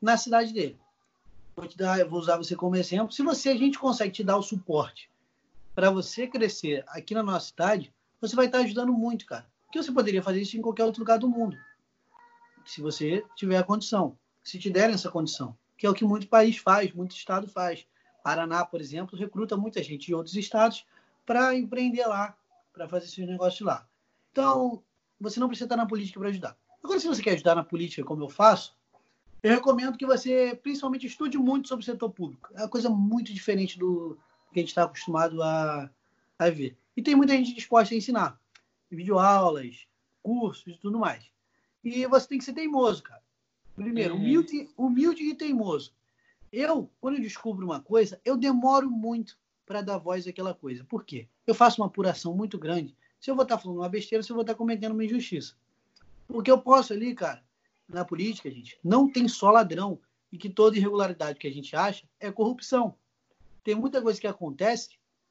na 0.00 0.16
cidade 0.16 0.52
dele. 0.52 0.78
Vou, 1.56 1.66
te 1.66 1.76
dar, 1.76 2.04
vou 2.04 2.20
usar 2.20 2.36
você 2.36 2.54
como 2.54 2.76
exemplo. 2.76 3.12
Se 3.12 3.22
você 3.22 3.50
a 3.50 3.56
gente 3.56 3.78
consegue 3.78 4.12
te 4.12 4.24
dar 4.24 4.36
o 4.36 4.42
suporte 4.42 5.10
para 5.74 5.90
você 5.90 6.26
crescer 6.26 6.84
aqui 6.88 7.14
na 7.14 7.22
nossa 7.22 7.48
cidade, 7.48 7.92
você 8.20 8.36
vai 8.36 8.46
estar 8.46 8.58
ajudando 8.58 8.92
muito, 8.92 9.26
cara. 9.26 9.46
Porque 9.66 9.82
você 9.82 9.92
poderia 9.92 10.22
fazer 10.22 10.40
isso 10.40 10.56
em 10.56 10.62
qualquer 10.62 10.84
outro 10.84 11.00
lugar 11.00 11.18
do 11.18 11.28
mundo, 11.28 11.56
se 12.64 12.80
você 12.80 13.24
tiver 13.36 13.58
a 13.58 13.62
condição, 13.62 14.16
se 14.44 14.58
te 14.58 14.70
derem 14.70 14.94
essa 14.94 15.10
condição, 15.10 15.56
que 15.76 15.86
é 15.86 15.90
o 15.90 15.94
que 15.94 16.04
muito 16.04 16.28
país 16.28 16.58
faz, 16.58 16.92
muito 16.92 17.16
estado 17.16 17.48
faz. 17.48 17.86
Paraná, 18.22 18.64
por 18.64 18.80
exemplo, 18.80 19.18
recruta 19.18 19.56
muita 19.56 19.82
gente 19.82 20.06
de 20.06 20.14
outros 20.14 20.36
estados 20.36 20.86
para 21.26 21.56
empreender 21.56 22.06
lá, 22.06 22.36
para 22.72 22.88
fazer 22.88 23.06
seus 23.06 23.26
negócios 23.26 23.62
lá. 23.62 23.86
Então, 24.30 24.82
você 25.18 25.40
não 25.40 25.48
precisa 25.48 25.64
estar 25.64 25.76
na 25.76 25.86
política 25.86 26.20
para 26.20 26.28
ajudar. 26.28 26.56
Agora, 26.82 27.00
se 27.00 27.08
você 27.08 27.22
quer 27.22 27.32
ajudar 27.32 27.54
na 27.54 27.64
política, 27.64 28.04
como 28.04 28.22
eu 28.22 28.28
faço, 28.28 28.76
eu 29.42 29.54
recomendo 29.54 29.96
que 29.96 30.06
você, 30.06 30.58
principalmente, 30.62 31.06
estude 31.06 31.38
muito 31.38 31.68
sobre 31.68 31.82
o 31.82 31.86
setor 31.86 32.10
público. 32.10 32.50
É 32.54 32.60
uma 32.60 32.68
coisa 32.68 32.90
muito 32.90 33.32
diferente 33.32 33.78
do 33.78 34.18
que 34.52 34.60
a 34.60 34.62
gente 34.62 34.68
está 34.68 34.84
acostumado 34.84 35.42
a, 35.42 35.90
a 36.38 36.50
ver. 36.50 36.76
E 36.96 37.02
tem 37.02 37.14
muita 37.14 37.34
gente 37.34 37.54
disposta 37.54 37.94
a 37.94 37.98
ensinar. 37.98 38.40
Videoaulas, 38.90 39.86
cursos 40.22 40.74
e 40.74 40.78
tudo 40.78 40.98
mais. 40.98 41.24
E 41.82 42.06
você 42.06 42.28
tem 42.28 42.38
que 42.38 42.44
ser 42.44 42.52
teimoso, 42.52 43.02
cara. 43.02 43.23
Primeiro, 43.74 44.14
uhum. 44.14 44.20
humilde, 44.20 44.68
humilde 44.76 45.22
e 45.24 45.34
teimoso. 45.34 45.92
Eu, 46.52 46.88
quando 47.00 47.16
eu 47.16 47.22
descubro 47.22 47.66
uma 47.66 47.80
coisa, 47.80 48.20
eu 48.24 48.36
demoro 48.36 48.88
muito 48.90 49.36
para 49.66 49.82
dar 49.82 49.98
voz 49.98 50.26
àquela 50.26 50.54
coisa. 50.54 50.84
Por 50.84 51.04
quê? 51.04 51.28
Eu 51.46 51.54
faço 51.54 51.80
uma 51.80 51.88
apuração 51.88 52.34
muito 52.34 52.58
grande. 52.58 52.96
Se 53.18 53.30
eu 53.30 53.34
vou 53.34 53.42
estar 53.42 53.56
tá 53.56 53.62
falando 53.62 53.78
uma 53.78 53.88
besteira, 53.88 54.22
se 54.22 54.30
eu 54.30 54.34
vou 54.34 54.42
estar 54.42 54.54
tá 54.54 54.58
cometendo 54.58 54.92
uma 54.92 55.04
injustiça. 55.04 55.54
Porque 56.28 56.50
eu 56.50 56.58
posso 56.58 56.92
ali, 56.92 57.14
cara, 57.14 57.42
na 57.88 58.04
política, 58.04 58.50
gente, 58.50 58.78
não 58.84 59.10
tem 59.10 59.26
só 59.26 59.50
ladrão 59.50 59.98
e 60.30 60.38
que 60.38 60.48
toda 60.48 60.76
irregularidade 60.76 61.38
que 61.38 61.46
a 61.46 61.52
gente 61.52 61.74
acha 61.74 62.06
é 62.20 62.30
corrupção. 62.30 62.94
Tem 63.62 63.74
muita 63.74 64.00
coisa 64.00 64.20
que 64.20 64.26
acontece 64.26 64.90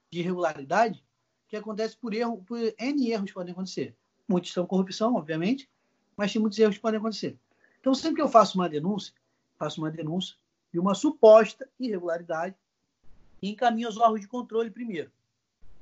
de 0.09 0.19
irregularidade 0.19 1.03
que 1.47 1.55
acontece 1.55 1.95
por 1.95 2.13
erro, 2.13 2.43
por 2.45 2.57
N 2.79 3.11
erros 3.11 3.31
podem 3.31 3.51
acontecer. 3.51 3.95
Muitos 4.27 4.51
são 4.51 4.65
corrupção, 4.65 5.15
obviamente, 5.15 5.69
mas 6.17 6.33
tem 6.33 6.41
muitos 6.41 6.57
erros 6.57 6.75
que 6.75 6.81
podem 6.81 6.99
acontecer. 6.99 7.37
Então, 7.83 7.93
sempre 7.93 8.15
que 8.15 8.21
eu 8.21 8.29
faço 8.29 8.57
uma 8.57 8.69
denúncia, 8.69 9.13
faço 9.57 9.81
uma 9.81 9.91
denúncia 9.91 10.37
de 10.71 10.79
uma 10.79 10.95
suposta 10.95 11.67
irregularidade 11.77 12.55
e 13.41 13.49
encaminho 13.49 13.87
aos 13.87 13.97
órgãos 13.97 14.21
de 14.21 14.27
controle 14.29 14.71
primeiro. 14.71 15.11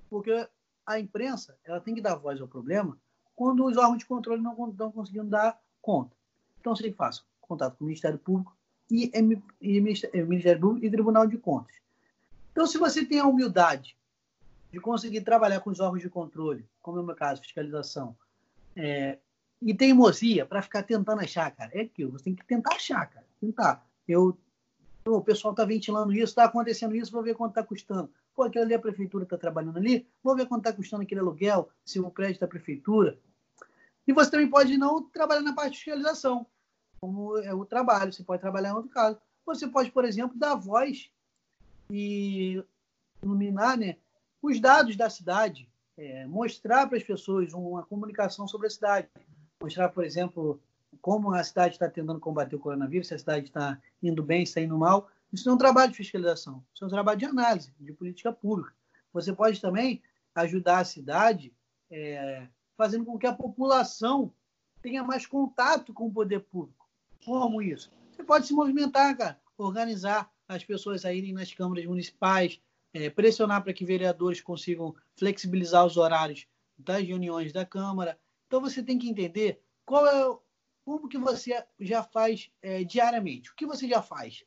Porque 0.10 0.50
a 0.84 1.00
imprensa 1.00 1.56
ela 1.64 1.80
tem 1.80 1.94
que 1.94 2.02
dar 2.02 2.16
voz 2.16 2.42
ao 2.42 2.48
problema 2.48 2.98
quando 3.36 3.64
os 3.64 3.78
órgãos 3.78 4.00
de 4.00 4.08
controle 4.08 4.42
não 4.42 4.72
estão 4.72 4.92
conseguindo 4.92 5.30
dar 5.30 5.62
conta. 5.80 6.16
Então, 6.60 6.76
você 6.76 6.92
faz 6.92 7.24
contato 7.40 7.78
com 7.78 7.84
o 7.84 7.88
Ministério 7.88 8.18
Público 8.18 8.58
e, 8.90 9.12
e, 9.62 9.78
e 9.78 9.80
Ministério 9.80 10.60
Público 10.60 10.84
e 10.84 10.90
Tribunal 10.90 11.28
de 11.28 11.38
Contas. 11.38 11.76
Então, 12.52 12.66
se 12.66 12.80
você 12.80 13.06
tem 13.06 13.20
a 13.20 13.28
humildade 13.28 13.96
de 14.72 14.80
conseguir 14.80 15.22
trabalhar 15.22 15.60
com 15.60 15.70
os 15.70 15.80
órgãos 15.80 16.02
de 16.02 16.10
controle, 16.10 16.66
como 16.82 16.98
é 16.98 17.02
o 17.02 17.06
meu 17.06 17.16
caso, 17.16 17.44
fiscalização, 17.44 18.18
é, 18.76 19.20
e 19.62 19.74
teimosia 19.74 20.46
para 20.46 20.62
ficar 20.62 20.84
tentando 20.84 21.22
achar, 21.22 21.52
cara, 21.52 21.72
é 21.74 21.82
aquilo, 21.82 22.12
você 22.12 22.26
tem 22.26 22.36
que 22.36 22.46
tentar 22.46 22.76
achar, 22.76 23.06
cara, 23.08 23.26
tentar. 23.40 23.86
Eu, 24.08 24.38
o 25.06 25.22
pessoal 25.22 25.54
está 25.54 25.64
ventilando 25.66 26.12
isso, 26.14 26.26
está 26.26 26.46
acontecendo 26.46 26.96
isso, 26.96 27.12
vou 27.12 27.24
ver 27.24 27.36
quanto 27.36 27.52
está 27.52 27.64
custando. 27.64 28.10
Pô, 28.34 28.44
aquilo 28.44 28.64
ali 28.64 28.74
a 28.74 28.80
prefeitura 28.80 29.24
está 29.24 29.38
trabalhando 29.38 29.78
ali, 29.78 30.08
vou 30.24 30.36
ver 30.36 30.48
quanto 30.48 30.66
está 30.66 30.74
custando 30.74 31.04
aquele 31.04 31.22
aluguel, 31.22 31.70
se 31.86 32.00
o 32.00 32.10
crédito 32.10 32.42
da 32.42 32.48
prefeitura, 32.48 33.20
e 34.08 34.14
você 34.14 34.32
também 34.32 34.50
pode 34.50 34.78
não 34.78 35.04
trabalhar 35.04 35.42
na 35.42 35.54
parte 35.54 35.74
de 35.74 35.78
fiscalização, 35.78 36.46
como 37.00 37.38
é 37.38 37.54
o 37.54 37.66
trabalho, 37.66 38.12
você 38.12 38.24
pode 38.24 38.42
trabalhar 38.42 38.70
em 38.70 38.76
outro 38.76 38.92
caso. 38.92 39.20
Você 39.46 39.68
pode, 39.68 39.92
por 39.92 40.06
exemplo, 40.06 40.38
dar 40.38 40.56
voz 40.56 41.10
e 41.90 42.64
iluminar 43.22 43.78
né, 43.78 43.98
os 44.42 44.60
dados 44.60 44.96
da 44.96 45.10
cidade, 45.10 45.70
é, 45.98 46.26
mostrar 46.26 46.88
para 46.88 46.98
as 46.98 47.04
pessoas 47.04 47.54
uma 47.54 47.84
comunicação 47.84 48.48
sobre 48.48 48.68
a 48.68 48.70
cidade. 48.70 49.08
Mostrar, 49.62 49.90
por 49.90 50.04
exemplo, 50.04 50.60
como 51.02 51.34
a 51.34 51.44
cidade 51.44 51.76
está 51.76 51.90
tentando 51.90 52.20
combater 52.20 52.56
o 52.56 52.60
coronavírus, 52.60 53.08
se 53.08 53.14
a 53.14 53.20
cidade 53.20 53.46
está 53.46 53.80
indo 54.02 54.24
bem, 54.24 54.44
está 54.44 54.60
indo 54.60 54.78
mal. 54.78 55.10
Isso 55.32 55.46
não 55.46 55.54
é 55.54 55.56
um 55.56 55.60
trabalho 55.60 55.92
de 55.92 55.98
fiscalização, 55.98 56.64
isso 56.74 56.84
é 56.84 56.88
um 56.88 56.90
trabalho 56.90 57.20
de 57.20 57.26
análise, 57.26 57.74
de 57.80 57.94
política 57.94 58.34
pública. 58.34 58.74
Você 59.14 59.32
pode 59.32 59.62
também 59.62 60.02
ajudar 60.36 60.80
a 60.80 60.86
cidade 60.86 61.54
é, 61.90 62.48
fazendo 62.76 63.06
com 63.06 63.18
que 63.18 63.28
a 63.28 63.34
população 63.34 64.34
tenha 64.82 65.04
mais 65.04 65.26
contato 65.26 65.94
com 65.94 66.08
o 66.08 66.12
poder 66.12 66.40
público. 66.40 66.90
Como 67.24 67.62
isso? 67.62 67.92
Você 68.12 68.24
pode 68.24 68.48
se 68.48 68.54
movimentar, 68.54 69.16
cara, 69.16 69.40
organizar 69.58 70.30
as 70.48 70.64
pessoas 70.64 71.06
a 71.06 71.14
irem 71.14 71.34
nas 71.34 71.54
câmaras 71.54 71.86
municipais, 71.86 72.60
é, 72.94 73.10
pressionar 73.10 73.64
para 73.64 73.74
que 73.74 73.86
vereadores 73.86 74.42
consigam 74.42 74.96
flexibilizar 75.16 75.86
os 75.86 75.98
horários 75.98 76.48
das 76.78 77.06
reuniões 77.06 77.54
da 77.54 77.66
Câmara. 77.66 78.18
Então 78.52 78.60
você 78.60 78.84
tem 78.84 79.00
que 79.00 79.10
entender 79.10 79.62
qual 79.86 80.06
é 80.06 80.38
como 80.84 81.08
que 81.08 81.18
você 81.18 81.64
já 81.80 82.04
faz 82.04 82.52
é, 82.62 82.84
diariamente, 82.84 83.50
o 83.50 83.56
que 83.56 83.66
você 83.66 83.88
já 83.88 84.02
faz. 84.02 84.44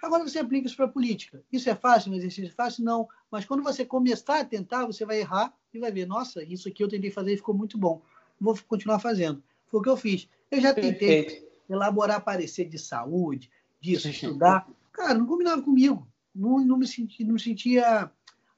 Agora 0.00 0.22
você 0.22 0.38
aplica 0.38 0.68
isso 0.68 0.76
para 0.76 0.84
a 0.84 0.88
política. 0.88 1.42
Isso 1.50 1.68
é 1.68 1.74
fácil, 1.74 2.12
um 2.12 2.14
exercício 2.14 2.54
fácil? 2.54 2.84
Não. 2.84 3.08
Mas 3.28 3.44
quando 3.44 3.64
você 3.64 3.84
começar 3.84 4.38
a 4.38 4.44
tentar, 4.44 4.86
você 4.86 5.04
vai 5.04 5.18
errar 5.18 5.52
e 5.74 5.80
vai 5.80 5.90
ver, 5.90 6.06
nossa, 6.06 6.44
isso 6.44 6.68
aqui 6.68 6.84
eu 6.84 6.88
tentei 6.88 7.10
fazer 7.10 7.32
e 7.32 7.38
ficou 7.38 7.52
muito 7.52 7.76
bom. 7.76 8.00
Vou 8.40 8.56
continuar 8.68 9.00
fazendo. 9.00 9.42
Foi 9.66 9.80
o 9.80 9.82
que 9.82 9.88
eu 9.88 9.96
fiz. 9.96 10.28
Eu 10.48 10.60
já 10.60 10.72
tentei 10.72 11.24
Perfeito. 11.24 11.52
elaborar 11.68 12.24
parecer 12.24 12.68
de 12.68 12.78
saúde, 12.78 13.50
disso, 13.80 14.08
estudar. 14.08 14.68
Cara, 14.92 15.14
não 15.14 15.26
combinava 15.26 15.60
comigo. 15.60 16.06
Não, 16.32 16.64
não, 16.64 16.78
me 16.78 16.86
senti, 16.86 17.24
não 17.24 17.34
me 17.34 17.40
sentia 17.40 18.12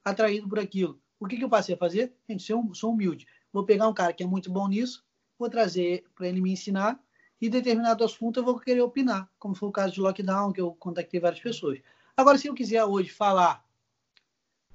atraído 0.05 0.47
por 0.47 0.59
aquilo. 0.59 1.01
O 1.19 1.25
que, 1.25 1.37
que 1.37 1.43
eu 1.43 1.49
passei 1.49 1.73
a 1.73 1.79
fazer? 1.79 2.13
Gente, 2.29 2.47
eu 2.51 2.69
sou 2.75 2.93
humilde. 2.93 3.25
Vou 3.53 3.63
pegar 3.63 3.87
um 3.87 3.93
cara 3.93 4.11
que 4.11 4.23
é 4.23 4.25
muito 4.25 4.51
bom 4.51 4.67
nisso, 4.67 5.05
vou 5.37 5.49
trazer 5.49 6.03
para 6.15 6.27
ele 6.27 6.41
me 6.41 6.51
ensinar 6.51 6.99
e 7.39 7.49
determinado 7.49 8.03
assunto 8.03 8.39
eu 8.39 8.43
vou 8.43 8.59
querer 8.59 8.81
opinar, 8.81 9.29
como 9.37 9.53
foi 9.53 9.69
o 9.69 9.71
caso 9.71 9.93
de 9.93 10.01
lockdown, 10.01 10.51
que 10.51 10.59
eu 10.59 10.73
contactei 10.73 11.19
várias 11.19 11.41
pessoas. 11.41 11.79
Agora, 12.17 12.37
se 12.37 12.47
eu 12.47 12.53
quiser 12.53 12.83
hoje 12.83 13.09
falar 13.09 13.63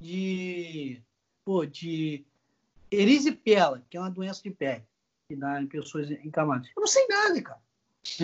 de, 0.01 1.03
pô, 1.45 1.67
de 1.67 2.25
erisipela, 2.91 3.85
que 3.91 3.97
é 3.97 4.01
uma 4.01 4.11
doença 4.11 4.43
de 4.43 4.51
pele, 4.51 4.85
que 5.29 5.37
dá 5.37 5.61
em 5.61 5.67
pessoas 5.67 6.11
encamadas, 6.11 6.69
eu 6.77 6.81
não 6.81 6.87
sei 6.87 7.07
nada, 7.09 7.43
cara. 7.43 7.63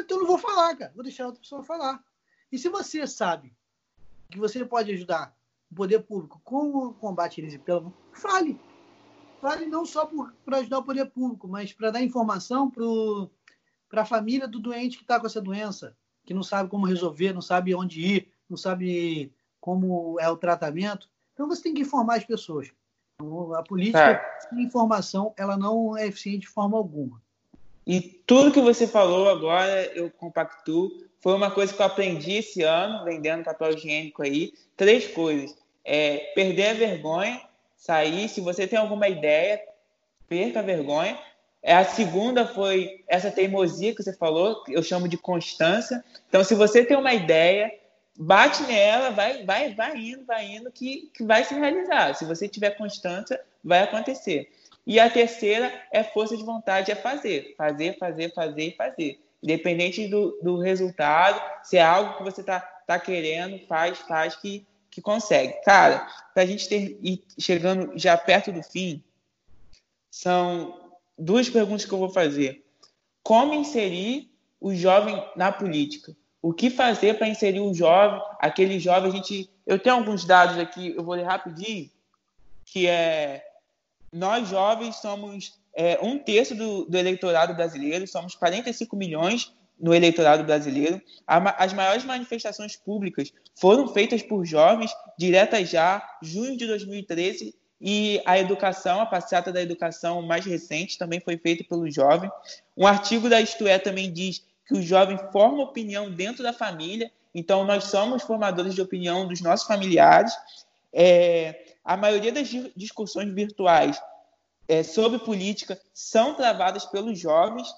então 0.00 0.16
eu 0.16 0.20
não 0.20 0.26
vou 0.26 0.38
falar, 0.38 0.74
cara. 0.76 0.92
Vou 0.94 1.04
deixar 1.04 1.26
outra 1.26 1.40
pessoa 1.40 1.62
falar. 1.62 2.02
E 2.50 2.58
se 2.58 2.68
você 2.68 3.06
sabe 3.06 3.54
que 4.30 4.38
você 4.38 4.64
pode 4.64 4.90
ajudar 4.92 5.36
o 5.70 5.74
poder 5.74 6.00
público 6.00 6.40
com 6.42 6.70
o 6.70 6.94
combate 6.94 7.40
à 7.40 7.44
erisipela, 7.44 7.92
fale. 8.12 8.58
Fale 9.44 9.66
não 9.66 9.84
só 9.84 10.10
para 10.42 10.56
ajudar 10.56 10.78
o 10.78 10.82
poder 10.82 11.04
público, 11.04 11.46
mas 11.46 11.70
para 11.70 11.90
dar 11.90 12.02
informação 12.02 12.70
para 12.70 14.00
a 14.00 14.06
família 14.06 14.48
do 14.48 14.58
doente 14.58 14.96
que 14.96 15.04
está 15.04 15.20
com 15.20 15.26
essa 15.26 15.38
doença, 15.38 15.94
que 16.24 16.32
não 16.32 16.42
sabe 16.42 16.70
como 16.70 16.86
resolver, 16.86 17.34
não 17.34 17.42
sabe 17.42 17.74
onde 17.74 18.00
ir, 18.00 18.28
não 18.48 18.56
sabe 18.56 19.30
como 19.60 20.18
é 20.18 20.30
o 20.30 20.36
tratamento. 20.38 21.10
Então 21.34 21.46
você 21.46 21.62
tem 21.62 21.74
que 21.74 21.82
informar 21.82 22.16
as 22.16 22.24
pessoas. 22.24 22.70
Então, 23.16 23.52
a 23.54 23.62
política 23.62 24.12
é. 24.12 24.48
sem 24.48 24.62
informação 24.62 25.34
ela 25.36 25.58
não 25.58 25.94
é 25.94 26.06
eficiente 26.06 26.46
de 26.46 26.48
forma 26.48 26.78
alguma. 26.78 27.20
E 27.86 28.00
tudo 28.00 28.50
que 28.50 28.62
você 28.62 28.86
falou 28.86 29.28
agora 29.28 29.92
eu 29.94 30.10
compactuo. 30.10 30.90
Foi 31.20 31.34
uma 31.34 31.50
coisa 31.50 31.74
que 31.74 31.82
eu 31.82 31.86
aprendi 31.86 32.32
esse 32.32 32.62
ano, 32.62 33.04
vendendo 33.04 33.44
papel 33.44 33.72
higiênico 33.72 34.22
aí. 34.22 34.54
Três 34.74 35.06
coisas. 35.08 35.54
É, 35.84 36.32
perder 36.34 36.68
a 36.68 36.74
vergonha, 36.74 37.42
sair. 37.76 38.28
Se 38.28 38.40
você 38.40 38.66
tem 38.66 38.78
alguma 38.78 39.08
ideia, 39.08 39.60
perca 40.28 40.60
a 40.60 40.62
vergonha. 40.62 41.18
É, 41.62 41.74
a 41.74 41.84
segunda 41.84 42.46
foi 42.46 43.02
essa 43.08 43.30
teimosia 43.30 43.94
que 43.94 44.02
você 44.02 44.12
falou, 44.12 44.62
eu 44.68 44.82
chamo 44.82 45.08
de 45.08 45.16
constância. 45.16 46.04
Então, 46.28 46.44
se 46.44 46.54
você 46.54 46.84
tem 46.84 46.96
uma 46.96 47.14
ideia, 47.14 47.72
bate 48.18 48.62
nela, 48.64 49.10
vai, 49.10 49.44
vai, 49.44 49.74
vai 49.74 49.96
indo, 49.96 50.24
vai 50.24 50.44
indo, 50.44 50.70
que, 50.70 51.10
que 51.14 51.24
vai 51.24 51.42
se 51.44 51.54
realizar. 51.54 52.14
Se 52.14 52.24
você 52.24 52.48
tiver 52.48 52.70
constância, 52.72 53.40
vai 53.62 53.82
acontecer. 53.82 54.50
E 54.86 55.00
a 55.00 55.08
terceira 55.08 55.72
é 55.90 56.02
força 56.02 56.36
de 56.36 56.44
vontade, 56.44 56.92
é 56.92 56.94
fazer. 56.94 57.54
Fazer, 57.56 57.96
fazer, 57.98 58.32
fazer 58.34 58.76
fazer. 58.76 59.18
Independente 59.42 60.06
do, 60.06 60.38
do 60.42 60.58
resultado, 60.58 61.40
se 61.62 61.76
é 61.76 61.82
algo 61.82 62.18
que 62.18 62.22
você 62.22 62.40
está 62.42 62.60
tá 62.86 62.98
querendo, 62.98 63.58
faz, 63.66 63.98
faz 64.00 64.36
que, 64.36 64.66
que 64.94 65.02
consegue. 65.02 65.54
Cara, 65.64 66.06
para 66.32 66.44
a 66.44 66.46
gente 66.46 66.68
ter 66.68 66.98
ir 67.02 67.24
chegando 67.38 67.98
já 67.98 68.16
perto 68.16 68.52
do 68.52 68.62
fim, 68.62 69.02
são 70.08 70.80
duas 71.18 71.50
perguntas 71.50 71.84
que 71.84 71.92
eu 71.92 71.98
vou 71.98 72.08
fazer. 72.08 72.64
Como 73.22 73.52
inserir 73.52 74.30
o 74.60 74.72
jovem 74.72 75.20
na 75.34 75.50
política? 75.50 76.16
O 76.40 76.52
que 76.52 76.70
fazer 76.70 77.18
para 77.18 77.26
inserir 77.26 77.60
o 77.60 77.74
jovem, 77.74 78.22
aquele 78.38 78.78
jovem, 78.78 79.10
a 79.10 79.12
gente... 79.12 79.50
Eu 79.66 79.78
tenho 79.78 79.96
alguns 79.96 80.24
dados 80.24 80.58
aqui, 80.58 80.94
eu 80.94 81.02
vou 81.02 81.14
ler 81.14 81.24
rapidinho, 81.24 81.90
que 82.66 82.86
é 82.86 83.44
nós 84.12 84.48
jovens 84.48 84.96
somos 84.96 85.58
é, 85.74 85.98
um 86.00 86.18
terço 86.18 86.54
do, 86.54 86.84
do, 86.84 86.96
eleitorado 86.96 87.52
brasileiro, 87.54 88.06
somos 88.06 88.36
45 88.36 88.94
milhões 88.94 89.52
no 89.78 89.94
eleitorado 89.94 90.44
brasileiro. 90.44 91.00
as 91.26 91.72
maiores 91.72 92.04
manifestações 92.04 92.76
públicas 92.76 93.32
foram 93.54 93.88
feitas 93.88 94.22
por 94.22 94.44
jovens, 94.44 94.94
diretas 95.18 95.68
já, 95.68 96.02
junho 96.22 96.56
de 96.56 96.66
2013, 96.66 97.54
e 97.80 98.22
a 98.24 98.38
educação, 98.38 99.00
a 99.00 99.06
passeata 99.06 99.52
da 99.52 99.60
educação 99.60 100.22
mais 100.22 100.44
recente, 100.46 100.96
também 100.96 101.20
foi 101.20 101.36
feita 101.36 101.64
pelo 101.64 101.90
jovem. 101.90 102.30
Um 102.76 102.86
artigo 102.86 103.28
da 103.28 103.40
Isto 103.40 103.66
É 103.66 103.78
também 103.78 104.10
diz 104.12 104.42
que 104.66 104.74
o 104.74 104.82
jovem 104.82 105.18
forma 105.30 105.62
opinião 105.62 106.10
dentro 106.10 106.42
da 106.42 106.52
família, 106.52 107.12
então 107.34 107.64
nós 107.64 107.84
somos 107.84 108.22
formadores 108.22 108.74
de 108.74 108.80
opinião 108.80 109.26
dos 109.28 109.40
nossos 109.42 109.66
familiares. 109.66 110.32
É, 110.92 111.74
a 111.84 111.96
maioria 111.96 112.32
das 112.32 112.48
discussões 112.74 113.30
virtuais 113.34 114.00
é, 114.66 114.82
sobre 114.82 115.18
política 115.18 115.78
são 115.92 116.34
travadas 116.34 116.86
pelos 116.86 117.18
jovens 117.18 117.68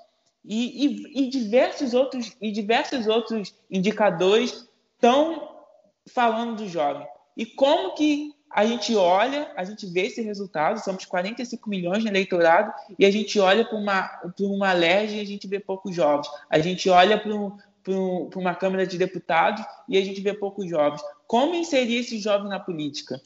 e, 0.46 0.86
e, 0.86 1.24
e, 1.24 1.28
diversos 1.28 1.92
outros 1.92 2.36
e 2.40 2.52
diversos 2.52 3.06
outros 3.06 3.54
indicadores 3.70 4.68
estão 4.94 5.56
falando 6.08 6.56
do 6.56 6.68
jovem. 6.68 7.06
E 7.36 7.44
como 7.44 7.94
que 7.94 8.32
a 8.50 8.64
gente 8.64 8.94
olha, 8.96 9.52
a 9.56 9.64
gente 9.64 9.86
vê 9.86 10.06
esse 10.06 10.22
resultado, 10.22 10.82
somos 10.82 11.04
45 11.04 11.68
milhões 11.68 12.02
no 12.02 12.08
eleitorado, 12.08 12.72
e 12.98 13.04
a 13.04 13.10
gente 13.10 13.38
olha 13.38 13.64
para 13.64 13.76
uma, 13.76 14.02
para 14.08 14.46
uma 14.46 14.74
e 14.74 15.20
a 15.20 15.24
gente 15.26 15.46
vê 15.46 15.60
poucos 15.60 15.94
jovens. 15.94 16.28
A 16.48 16.58
gente 16.58 16.88
olha 16.88 17.18
para, 17.18 17.34
um, 17.34 17.58
para, 17.82 17.92
um, 17.92 18.30
uma 18.36 18.54
Câmara 18.54 18.86
de 18.86 18.96
Deputados 18.96 19.62
e 19.88 19.98
a 19.98 20.04
gente 20.04 20.20
vê 20.20 20.32
poucos 20.32 20.70
jovens. 20.70 21.02
Como 21.26 21.54
inserir 21.54 21.96
esse 21.96 22.18
jovem 22.18 22.48
na 22.48 22.60
política? 22.60 23.20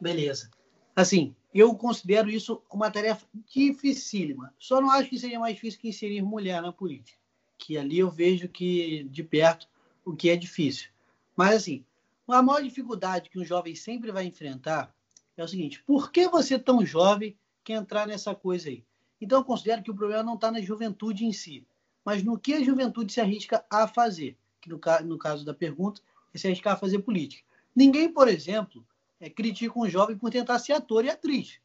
Beleza. 0.00 0.50
Assim, 0.96 1.34
eu 1.54 1.74
considero 1.74 2.28
isso 2.28 2.62
uma 2.70 2.90
tarefa 2.90 3.26
dificílima. 3.46 4.54
Só 4.58 4.80
não 4.80 4.90
acho 4.90 5.08
que 5.08 5.18
seria 5.18 5.40
mais 5.40 5.54
difícil 5.54 5.80
que 5.80 5.88
inserir 5.88 6.22
mulher 6.22 6.60
na 6.60 6.72
política. 6.72 7.18
Que 7.56 7.78
ali 7.78 7.98
eu 7.98 8.10
vejo 8.10 8.48
que, 8.48 9.04
de 9.04 9.22
perto, 9.22 9.66
o 10.04 10.14
que 10.14 10.30
é 10.30 10.36
difícil. 10.36 10.90
Mas, 11.36 11.56
assim, 11.56 11.84
a 12.26 12.42
maior 12.42 12.62
dificuldade 12.62 13.30
que 13.30 13.38
um 13.38 13.44
jovem 13.44 13.74
sempre 13.74 14.12
vai 14.12 14.24
enfrentar 14.24 14.94
é 15.36 15.42
o 15.42 15.48
seguinte: 15.48 15.82
por 15.86 16.12
que 16.12 16.28
você, 16.28 16.58
tão 16.58 16.84
jovem, 16.84 17.36
quer 17.64 17.74
entrar 17.74 18.06
nessa 18.06 18.34
coisa 18.34 18.68
aí? 18.68 18.84
Então, 19.20 19.38
eu 19.38 19.44
considero 19.44 19.82
que 19.82 19.90
o 19.90 19.94
problema 19.94 20.22
não 20.22 20.34
está 20.34 20.50
na 20.50 20.60
juventude 20.60 21.24
em 21.24 21.32
si, 21.32 21.66
mas 22.04 22.22
no 22.22 22.38
que 22.38 22.54
a 22.54 22.62
juventude 22.62 23.12
se 23.12 23.20
arrisca 23.20 23.64
a 23.70 23.88
fazer. 23.88 24.36
Que 24.60 24.68
no, 24.68 24.80
no 25.04 25.18
caso 25.18 25.44
da 25.44 25.54
pergunta, 25.54 26.00
é 26.32 26.38
se 26.38 26.46
arriscar 26.46 26.74
a 26.74 26.78
fazer 26.78 27.00
política. 27.00 27.42
Ninguém, 27.74 28.12
por 28.12 28.28
exemplo, 28.28 28.84
é, 29.20 29.28
critica 29.28 29.78
um 29.78 29.88
jovem 29.88 30.16
por 30.16 30.30
tentar 30.30 30.58
ser 30.58 30.72
ator 30.72 31.04
e 31.04 31.10
atriz. 31.10 31.60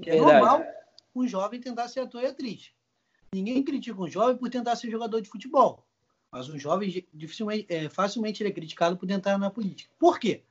É 0.00 0.10
Verdade. 0.10 0.32
normal 0.32 0.64
um 1.14 1.26
jovem 1.26 1.60
tentar 1.60 1.88
ser 1.88 2.00
ator 2.00 2.22
e 2.22 2.26
atriz. 2.26 2.72
Ninguém 3.32 3.62
critica 3.62 4.00
um 4.00 4.08
jovem 4.08 4.36
por 4.36 4.50
tentar 4.50 4.76
ser 4.76 4.90
jogador 4.90 5.20
de 5.20 5.28
futebol. 5.28 5.84
Mas 6.30 6.48
um 6.48 6.58
jovem 6.58 7.06
dificilmente, 7.12 7.66
é, 7.68 7.88
facilmente 7.88 8.42
ele 8.42 8.50
é 8.50 8.52
criticado 8.52 8.96
por 8.96 9.06
tentar 9.06 9.38
na 9.38 9.50
política. 9.50 9.92
Por 9.98 10.18
quê? 10.18 10.42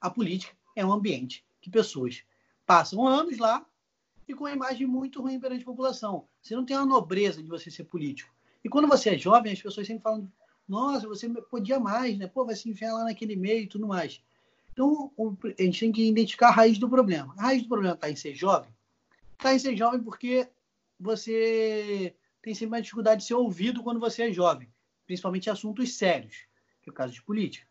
A 0.00 0.08
política 0.08 0.54
é 0.76 0.84
um 0.86 0.92
ambiente 0.92 1.44
que 1.60 1.70
pessoas 1.70 2.22
passam 2.64 3.06
anos 3.06 3.38
lá 3.38 3.66
e 4.28 4.34
com 4.34 4.44
uma 4.44 4.52
imagem 4.52 4.86
muito 4.86 5.20
ruim 5.20 5.40
perante 5.40 5.62
a 5.62 5.66
população. 5.66 6.28
Você 6.40 6.54
não 6.54 6.64
tem 6.64 6.76
a 6.76 6.86
nobreza 6.86 7.42
de 7.42 7.48
você 7.48 7.70
ser 7.70 7.84
político. 7.84 8.32
E 8.62 8.68
quando 8.68 8.88
você 8.88 9.10
é 9.10 9.18
jovem, 9.18 9.52
as 9.52 9.60
pessoas 9.60 9.86
sempre 9.86 10.02
falam: 10.02 10.30
nossa, 10.68 11.06
você 11.06 11.28
podia 11.28 11.78
mais, 11.78 12.16
né? 12.16 12.26
Pô, 12.26 12.44
vai 12.44 12.54
se 12.54 12.68
enfiar 12.68 12.92
lá 12.92 13.04
naquele 13.04 13.36
meio 13.36 13.64
e 13.64 13.66
tudo 13.66 13.86
mais. 13.86 14.22
Então, 14.74 15.12
a 15.56 15.62
gente 15.62 15.80
tem 15.80 15.92
que 15.92 16.08
identificar 16.08 16.48
a 16.48 16.52
raiz 16.52 16.78
do 16.78 16.88
problema. 16.88 17.32
A 17.38 17.42
raiz 17.42 17.62
do 17.62 17.68
problema 17.68 17.94
está 17.94 18.10
em 18.10 18.16
ser 18.16 18.34
jovem? 18.34 18.70
Está 19.38 19.54
em 19.54 19.58
ser 19.58 19.76
jovem 19.76 20.02
porque 20.02 20.48
você 20.98 22.12
tem 22.42 22.54
sempre 22.54 22.76
uma 22.76 22.82
dificuldade 22.82 23.20
de 23.20 23.28
ser 23.28 23.34
ouvido 23.34 23.84
quando 23.84 24.00
você 24.00 24.24
é 24.24 24.32
jovem, 24.32 24.68
principalmente 25.06 25.48
assuntos 25.48 25.94
sérios, 25.94 26.34
que 26.82 26.90
é 26.90 26.92
o 26.92 26.94
caso 26.94 27.12
de 27.12 27.22
política. 27.22 27.66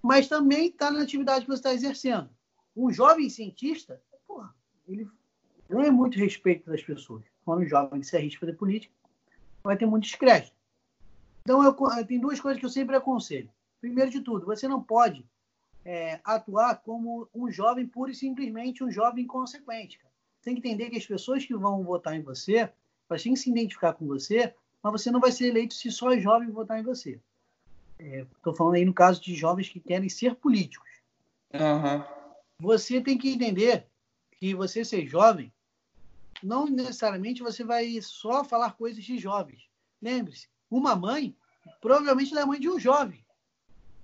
Mas 0.00 0.28
também 0.28 0.68
está 0.68 0.88
na 0.88 1.02
atividade 1.02 1.44
que 1.44 1.50
você 1.50 1.58
está 1.58 1.74
exercendo. 1.74 2.30
Um 2.76 2.92
jovem 2.92 3.28
cientista, 3.28 4.00
porra, 4.24 4.54
ele 4.86 5.08
ganha 5.68 5.90
muito 5.90 6.16
respeito 6.16 6.70
das 6.70 6.82
pessoas. 6.82 7.24
Quando 7.44 7.62
um 7.62 7.68
jovem 7.68 8.04
se 8.04 8.16
arrisca 8.16 8.46
fazer 8.46 8.56
política, 8.56 8.94
vai 9.64 9.76
ter 9.76 9.86
muito 9.86 10.04
descrédito. 10.04 10.54
Então, 11.40 11.62
eu, 11.64 11.74
tem 12.06 12.20
duas 12.20 12.40
coisas 12.40 12.60
que 12.60 12.66
eu 12.66 12.70
sempre 12.70 12.94
aconselho. 12.94 13.50
Primeiro 13.80 14.12
de 14.12 14.20
tudo, 14.20 14.46
você 14.46 14.68
não 14.68 14.80
pode 14.80 15.26
é, 15.84 16.20
atuar 16.24 16.76
como 16.76 17.28
um 17.34 17.50
jovem 17.50 17.86
puro 17.86 18.10
e 18.10 18.14
simplesmente 18.14 18.84
um 18.84 18.90
jovem 18.90 19.26
consequente. 19.26 19.98
Cara. 19.98 20.12
Tem 20.42 20.54
que 20.54 20.60
entender 20.60 20.90
que 20.90 20.98
as 20.98 21.06
pessoas 21.06 21.44
que 21.44 21.54
vão 21.54 21.82
votar 21.84 22.14
em 22.14 22.22
você, 22.22 22.70
elas 23.08 23.22
têm 23.22 23.34
que 23.34 23.40
se 23.40 23.50
identificar 23.50 23.92
com 23.92 24.06
você, 24.06 24.54
mas 24.82 24.92
você 24.92 25.10
não 25.10 25.20
vai 25.20 25.30
ser 25.30 25.48
eleito 25.48 25.74
se 25.74 25.90
só 25.90 26.08
os 26.08 26.22
jovens 26.22 26.52
votar 26.52 26.78
em 26.78 26.82
você. 26.82 27.20
Estou 27.98 28.52
é, 28.52 28.56
falando 28.56 28.74
aí 28.74 28.84
no 28.84 28.94
caso 28.94 29.20
de 29.20 29.34
jovens 29.34 29.68
que 29.68 29.78
querem 29.78 30.08
ser 30.08 30.34
políticos. 30.34 30.88
Uhum. 31.54 32.04
Você 32.58 33.00
tem 33.00 33.18
que 33.18 33.30
entender 33.30 33.86
que 34.32 34.54
você 34.54 34.84
ser 34.84 35.06
jovem, 35.06 35.52
não 36.42 36.66
necessariamente 36.66 37.42
você 37.42 37.62
vai 37.62 38.00
só 38.02 38.44
falar 38.44 38.72
coisas 38.72 39.04
de 39.04 39.18
jovens. 39.18 39.68
Lembre-se, 40.00 40.48
uma 40.68 40.96
mãe 40.96 41.36
provavelmente 41.80 42.36
é 42.36 42.40
a 42.40 42.46
mãe 42.46 42.58
de 42.58 42.68
um 42.68 42.78
jovem. 42.78 43.24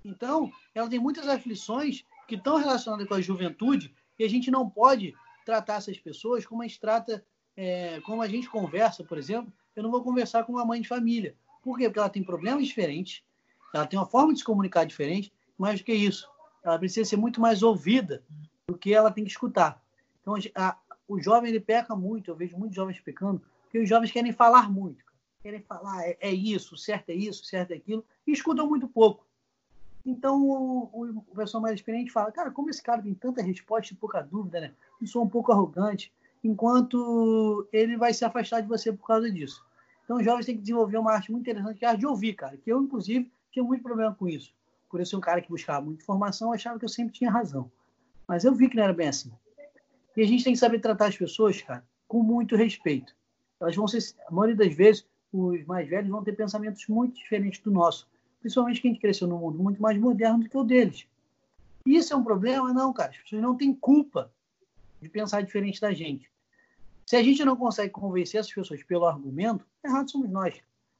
Então, 0.09 0.51
ela 0.75 0.89
tem 0.89 0.99
muitas 0.99 1.29
aflições 1.29 2.05
que 2.27 2.35
estão 2.35 2.57
relacionadas 2.57 3.07
com 3.07 3.15
a 3.15 3.21
juventude 3.21 3.95
e 4.19 4.25
a 4.25 4.29
gente 4.29 4.51
não 4.51 4.69
pode 4.69 5.15
tratar 5.45 5.77
essas 5.77 5.99
pessoas 5.99 6.45
como 6.47 6.63
a 6.63 6.67
gente 6.67 6.81
trata, 6.81 7.25
é, 7.57 8.01
como 8.01 8.23
a 8.23 8.29
gente 8.29 8.49
conversa, 8.49 9.05
por 9.05 9.19
exemplo. 9.19 9.53
Eu 9.77 9.83
não 9.83 9.91
vou 9.91 10.03
conversar 10.03 10.45
com 10.45 10.53
uma 10.53 10.65
mãe 10.65 10.81
de 10.81 10.89
família. 10.89 11.37
Por 11.63 11.77
quê? 11.77 11.85
Porque 11.85 11.99
ela 11.99 12.09
tem 12.09 12.23
problemas 12.23 12.67
diferentes, 12.67 13.23
ela 13.75 13.87
tem 13.87 13.99
uma 13.99 14.07
forma 14.07 14.33
de 14.33 14.39
se 14.39 14.45
comunicar 14.45 14.85
diferente, 14.85 15.33
mais 15.57 15.81
do 15.81 15.85
que 15.85 15.93
isso. 15.93 16.29
ela 16.63 16.79
precisa 16.79 17.09
ser 17.09 17.17
muito 17.17 17.41
mais 17.41 17.63
ouvida 17.63 18.25
do 18.67 18.77
que 18.77 18.95
ela 18.95 19.11
tem 19.11 19.25
que 19.25 19.31
escutar. 19.31 19.83
Então, 20.21 20.35
a, 20.55 20.77
o 21.07 21.21
jovem 21.21 21.51
ele 21.51 21.61
peca 21.61 21.95
muito, 21.95 22.31
eu 22.31 22.37
vejo 22.37 22.57
muitos 22.57 22.77
jovens 22.77 23.01
pecando, 23.01 23.43
porque 23.63 23.79
os 23.79 23.89
jovens 23.89 24.11
querem 24.11 24.33
falar 24.33 24.71
muito, 24.71 25.05
querem 25.43 25.61
falar 25.61 26.07
é, 26.07 26.17
é 26.21 26.33
isso, 26.33 26.77
certo 26.77 27.11
é 27.11 27.15
isso, 27.15 27.45
certo 27.45 27.73
é 27.73 27.77
aquilo, 27.77 28.05
e 28.27 28.33
escutam 28.33 28.67
muito 28.67 28.89
pouco. 28.89 29.28
Então, 30.05 30.43
o, 30.43 31.25
o, 31.31 31.35
pessoal 31.35 31.63
mais 31.63 31.75
experiente 31.75 32.11
fala, 32.11 32.33
cara, 32.33 32.51
como 32.51 32.71
esse 32.71 32.83
cara 32.83 33.03
tem 33.03 33.15
tanta 33.15 33.43
resposta 33.43 33.93
e 33.93 33.97
pouca 33.97 34.23
dúvida, 34.23 34.61
né? 34.61 34.73
Eu 35.01 35.07
sou 35.07 35.23
um 35.23 35.29
pouco 35.29 35.53
arrogante, 35.53 36.13
enquanto 36.43 37.69
ele 37.73 37.97
vai 37.97 38.15
se 38.15 38.25
afastar 38.25 38.61
de 38.61 38.69
você 38.69 38.93
por 38.93 39.07
causa 39.07 39.31
disso. 39.31 39.65
Então, 40.05 40.17
os 40.17 40.25
jovens 40.25 40.47
têm 40.47 40.55
que 40.55 40.63
desenvolver 40.63 40.97
uma 40.97 41.13
arte 41.13 41.31
muito 41.31 41.43
interessante, 41.43 41.79
que 41.79 41.85
é 41.85 41.89
a 41.89 41.91
arte 41.91 42.01
de 42.01 42.07
ouvir, 42.07 42.33
cara. 42.35 42.57
Que 42.57 42.73
eu, 42.73 42.83
inclusive, 42.83 43.31
tinha 43.51 43.63
muito 43.63 43.83
problema 43.83 44.15
com 44.15 44.27
isso. 44.27 44.55
Por 44.89 45.05
ser 45.05 45.17
um 45.17 45.21
cara 45.21 45.43
que 45.43 45.51
buscava 45.51 45.85
muita 45.85 46.03
informação, 46.03 46.53
achava 46.53 46.79
que 46.79 46.85
eu 46.85 46.89
sempre 46.89 47.13
tinha 47.13 47.31
razão. 47.31 47.71
Mas 48.27 48.45
eu 48.45 48.55
vi 48.55 48.71
que 48.71 48.77
não 48.77 48.85
era 48.85 48.95
bem 48.95 49.09
assim. 49.09 49.31
E 50.17 50.23
a 50.23 50.27
gente 50.27 50.45
tem 50.45 50.55
que 50.55 50.59
saber 50.59 50.81
tratar 50.81 51.07
as 51.07 51.17
pessoas, 51.17 51.61
cara, 51.61 51.85
com 52.07 52.23
muito 52.23 52.57
respeito. 52.57 53.15
Elas 53.61 53.77
vão 53.77 53.87
ser, 53.87 54.03
a 54.27 54.33
maioria 54.33 54.57
das 54.57 54.75
vezes, 54.75 55.07
os 55.33 55.65
mais 55.67 55.89
velhos 55.89 56.11
vão 56.11 56.25
ter 56.25 56.33
pensamentos 56.33 56.87
muito 56.89 57.17
diferentes 57.17 57.61
do 57.61 57.71
nosso. 57.71 58.09
Principalmente 58.41 58.81
quem 58.81 58.95
cresceu 58.95 59.27
num 59.27 59.39
mundo 59.39 59.59
muito 59.59 59.81
mais 59.81 59.99
moderno 59.99 60.41
do 60.41 60.49
que 60.49 60.57
o 60.57 60.65
deles. 60.65 61.07
Isso 61.85 62.13
é 62.13 62.17
um 62.17 62.23
problema? 62.23 62.73
Não, 62.73 62.93
cara. 62.93 63.11
As 63.11 63.19
pessoas 63.19 63.43
não 63.43 63.57
têm 63.57 63.75
culpa 63.75 64.31
de 65.01 65.09
pensar 65.09 65.43
diferente 65.43 65.81
da 65.81 65.93
gente. 65.93 66.31
Se 67.07 67.17
a 67.17 67.23
gente 67.23 67.45
não 67.45 67.57
consegue 67.57 67.91
convencer 67.91 68.41
essas 68.41 68.53
pessoas 68.53 68.83
pelo 68.83 69.07
argumento, 69.07 69.65
errado 69.85 70.11
somos 70.11 70.29
nós. 70.29 70.55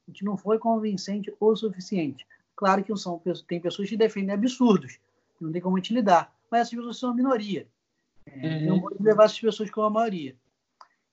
A 0.07 0.11
gente 0.11 0.25
não 0.25 0.35
foi 0.35 0.57
convincente 0.57 1.31
o 1.39 1.55
suficiente. 1.55 2.25
Claro 2.55 2.83
que 2.83 2.95
são, 2.97 3.21
tem 3.47 3.59
pessoas 3.59 3.87
que 3.87 3.95
defendem 3.95 4.33
absurdos, 4.33 4.99
não 5.39 5.51
tem 5.51 5.61
como 5.61 5.77
a 5.77 5.79
gente 5.79 5.93
lidar, 5.93 6.33
mas 6.49 6.61
essas 6.61 6.73
pessoas 6.73 6.97
são 6.97 7.11
a 7.11 7.13
minoria. 7.13 7.67
É, 8.25 8.57
uhum. 8.57 8.65
Não 8.65 8.81
pode 8.81 9.01
levar 9.01 9.25
essas 9.25 9.39
pessoas 9.39 9.69
como 9.69 9.87
a 9.87 9.89
maioria. 9.89 10.35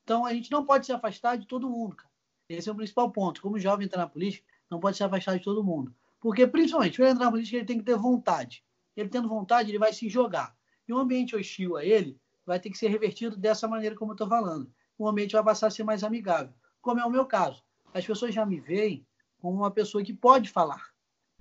Então 0.03 0.25
a 0.25 0.33
gente 0.33 0.51
não 0.51 0.65
pode 0.65 0.87
se 0.87 0.93
afastar 0.93 1.37
de 1.37 1.47
todo 1.47 1.69
mundo. 1.69 1.97
Cara. 1.97 2.11
Esse 2.49 2.69
é 2.69 2.73
o 2.73 2.75
principal 2.75 3.11
ponto. 3.11 3.43
Como 3.43 3.59
jovem 3.59 3.87
entrar 3.87 4.03
na 4.03 4.09
política, 4.09 4.47
não 4.71 4.81
pode 4.81 4.97
se 4.97 5.05
afastar 5.05 5.37
de 5.37 5.45
todo 5.45 5.63
mundo. 5.63 5.95
Porque, 6.27 6.45
principalmente, 6.45 6.97
para 6.97 7.11
entrar 7.11 7.27
na 7.27 7.31
política, 7.31 7.59
ele 7.59 7.67
tem 7.67 7.79
que 7.79 7.85
ter 7.85 7.97
vontade. 7.97 8.65
Ele 8.97 9.09
tendo 9.09 9.29
vontade, 9.29 9.71
ele 9.71 9.79
vai 9.79 9.93
se 9.93 10.09
jogar. 10.09 10.57
E 10.89 10.93
um 10.93 10.99
ambiente 10.99 11.37
hostil 11.37 11.77
a 11.77 11.85
ele 11.85 12.19
vai 12.45 12.59
ter 12.59 12.69
que 12.69 12.77
ser 12.77 12.89
revertido 12.89 13.37
dessa 13.37 13.69
maneira 13.69 13.95
como 13.95 14.11
eu 14.11 14.15
estou 14.15 14.29
falando 14.29 14.69
o 14.99 15.09
ambiente 15.09 15.33
vai 15.33 15.45
passar 15.45 15.67
a 15.67 15.71
ser 15.71 15.85
mais 15.85 16.03
amigável. 16.03 16.53
Como 16.81 17.01
é 17.01 17.05
o 17.05 17.11
meu 17.11 17.27
caso. 17.27 17.63
As 17.93 18.07
pessoas 18.07 18.35
já 18.35 18.45
me 18.45 18.61
veem 18.61 19.07
como 19.41 19.57
uma 19.57 19.71
pessoa 19.71 20.03
que 20.03 20.13
pode 20.13 20.51
falar, 20.51 20.83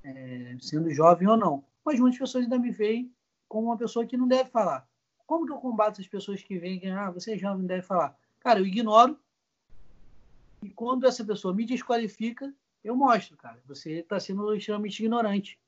é, 0.03 0.57
sendo 0.61 0.89
jovem 0.91 1.27
ou 1.27 1.37
não. 1.37 1.63
Mas 1.83 1.99
muitas 1.99 2.19
pessoas 2.19 2.43
ainda 2.43 2.59
me 2.59 2.71
veem 2.71 3.13
como 3.47 3.67
uma 3.67 3.77
pessoa 3.77 4.05
que 4.05 4.17
não 4.17 4.27
deve 4.27 4.49
falar. 4.49 4.87
Como 5.25 5.45
que 5.45 5.51
eu 5.51 5.57
combato 5.57 6.01
as 6.01 6.07
pessoas 6.07 6.43
que 6.43 6.57
veem 6.57 6.79
que 6.79 6.87
ah, 6.87 7.11
você 7.11 7.33
é 7.33 7.37
jovem, 7.37 7.59
não 7.59 7.67
deve 7.67 7.81
falar? 7.81 8.15
Cara, 8.39 8.59
eu 8.59 8.65
ignoro. 8.65 9.17
E 10.61 10.69
quando 10.69 11.05
essa 11.05 11.23
pessoa 11.23 11.53
me 11.53 11.65
desqualifica, 11.65 12.53
eu 12.85 12.95
mostro, 12.95 13.35
cara. 13.35 13.59
Você 13.67 13.99
está 13.99 14.19
sendo 14.19 14.53
extremamente 14.53 14.99
ignorante. 14.99 15.59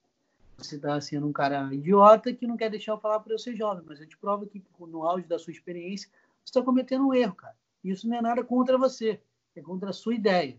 Você 0.58 0.76
está 0.76 1.00
sendo 1.02 1.28
um 1.28 1.34
cara 1.34 1.74
idiota 1.74 2.34
que 2.34 2.48
não 2.48 2.56
quer 2.56 2.70
deixar 2.70 2.94
eu 2.94 3.00
falar 3.00 3.20
para 3.20 3.34
eu 3.34 3.40
ser 3.40 3.56
jovem, 3.56 3.84
mas 3.88 4.00
eu 4.00 4.08
te 4.08 4.18
provo 4.18 4.46
que 4.46 4.64
no 4.80 5.04
auge 5.04 5.28
da 5.28 5.38
sua 5.38 5.52
experiência, 5.52 6.10
você 6.44 6.50
está 6.52 6.62
cometendo 6.62 7.08
um 7.08 7.14
erro, 7.14 7.36
cara. 7.36 7.56
Isso 7.84 8.08
não 8.08 8.18
é 8.18 8.22
nada 8.22 8.44
contra 8.44 8.78
você, 8.78 9.20
é 9.56 9.62
contra 9.62 9.90
a 9.90 9.94
sua 9.94 10.16
ideia. 10.16 10.58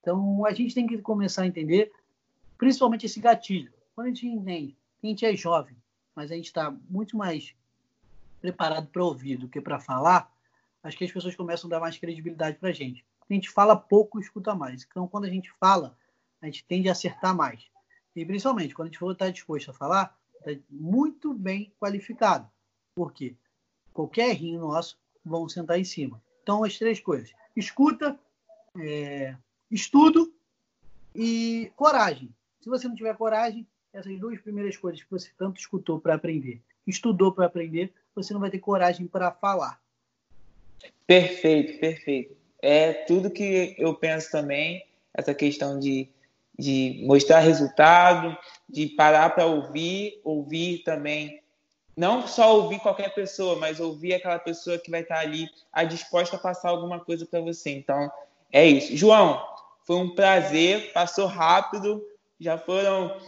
Então, 0.00 0.44
a 0.44 0.52
gente 0.52 0.74
tem 0.74 0.86
que 0.86 0.98
começar 0.98 1.42
a 1.42 1.46
entender, 1.46 1.92
principalmente 2.56 3.06
esse 3.06 3.20
gatilho. 3.20 3.72
Quando 3.94 4.06
a 4.06 4.10
gente 4.10 4.26
entende 4.26 4.76
a 5.02 5.06
gente 5.06 5.24
é 5.24 5.36
jovem, 5.36 5.76
mas 6.14 6.30
a 6.30 6.34
gente 6.34 6.46
está 6.46 6.74
muito 6.90 7.16
mais 7.16 7.54
preparado 8.40 8.88
para 8.88 9.04
ouvir 9.04 9.36
do 9.36 9.48
que 9.48 9.60
para 9.60 9.78
falar, 9.78 10.32
acho 10.82 10.96
que 10.96 11.04
as 11.04 11.12
pessoas 11.12 11.36
começam 11.36 11.68
a 11.68 11.70
dar 11.70 11.80
mais 11.80 11.96
credibilidade 11.96 12.58
para 12.58 12.70
a 12.70 12.72
gente. 12.72 13.04
A 13.28 13.34
gente 13.34 13.50
fala 13.50 13.76
pouco, 13.76 14.18
escuta 14.18 14.54
mais. 14.54 14.86
Então, 14.88 15.06
quando 15.06 15.24
a 15.24 15.30
gente 15.30 15.50
fala, 15.60 15.96
a 16.40 16.46
gente 16.46 16.64
tende 16.64 16.88
a 16.88 16.92
acertar 16.92 17.34
mais. 17.34 17.68
E, 18.16 18.24
principalmente, 18.24 18.74
quando 18.74 18.88
a 18.88 18.90
gente 18.90 18.98
for 18.98 19.12
estar 19.12 19.30
disposto 19.30 19.70
a 19.70 19.74
falar, 19.74 20.18
está 20.46 20.60
muito 20.70 21.34
bem 21.34 21.72
qualificado. 21.78 22.48
Por 22.94 23.12
quê? 23.12 23.36
Qualquer 23.92 24.30
errinho 24.30 24.60
nosso 24.60 24.98
vão 25.24 25.48
sentar 25.48 25.78
em 25.78 25.84
cima. 25.84 26.22
Então, 26.42 26.64
as 26.64 26.78
três 26.78 27.00
coisas: 27.00 27.32
escuta, 27.54 28.18
é, 28.80 29.36
estudo 29.70 30.32
e 31.14 31.70
coragem. 31.76 32.34
Se 32.60 32.68
você 32.68 32.88
não 32.88 32.94
tiver 32.94 33.16
coragem, 33.16 33.66
essas 33.92 34.18
duas 34.18 34.40
primeiras 34.40 34.76
coisas 34.76 35.02
que 35.02 35.10
você 35.10 35.30
tanto 35.36 35.60
escutou 35.60 36.00
para 36.00 36.14
aprender, 36.14 36.62
estudou 36.86 37.32
para 37.32 37.46
aprender, 37.46 37.92
você 38.14 38.32
não 38.32 38.40
vai 38.40 38.50
ter 38.50 38.58
coragem 38.58 39.06
para 39.06 39.30
falar. 39.30 39.80
Perfeito, 41.06 41.78
perfeito. 41.78 42.36
É 42.60 42.92
tudo 42.92 43.30
que 43.30 43.74
eu 43.78 43.94
penso 43.94 44.30
também, 44.30 44.84
essa 45.14 45.34
questão 45.34 45.78
de, 45.78 46.08
de 46.58 47.02
mostrar 47.06 47.40
resultado, 47.40 48.36
de 48.68 48.86
parar 48.88 49.30
para 49.30 49.46
ouvir, 49.46 50.20
ouvir 50.24 50.82
também 50.84 51.40
não 51.98 52.28
só 52.28 52.54
ouvir 52.54 52.78
qualquer 52.78 53.12
pessoa, 53.12 53.56
mas 53.56 53.80
ouvir 53.80 54.14
aquela 54.14 54.38
pessoa 54.38 54.78
que 54.78 54.88
vai 54.88 55.00
estar 55.00 55.18
ali 55.18 55.48
a 55.72 55.82
disposta 55.82 56.36
a 56.36 56.38
passar 56.38 56.68
alguma 56.68 57.00
coisa 57.00 57.26
para 57.26 57.40
você. 57.40 57.70
Então, 57.70 58.08
é 58.52 58.64
isso. 58.64 58.96
João, 58.96 59.44
foi 59.84 59.96
um 59.96 60.14
prazer, 60.14 60.92
passou 60.92 61.26
rápido, 61.26 62.00
já 62.38 62.56
foram 62.56 63.20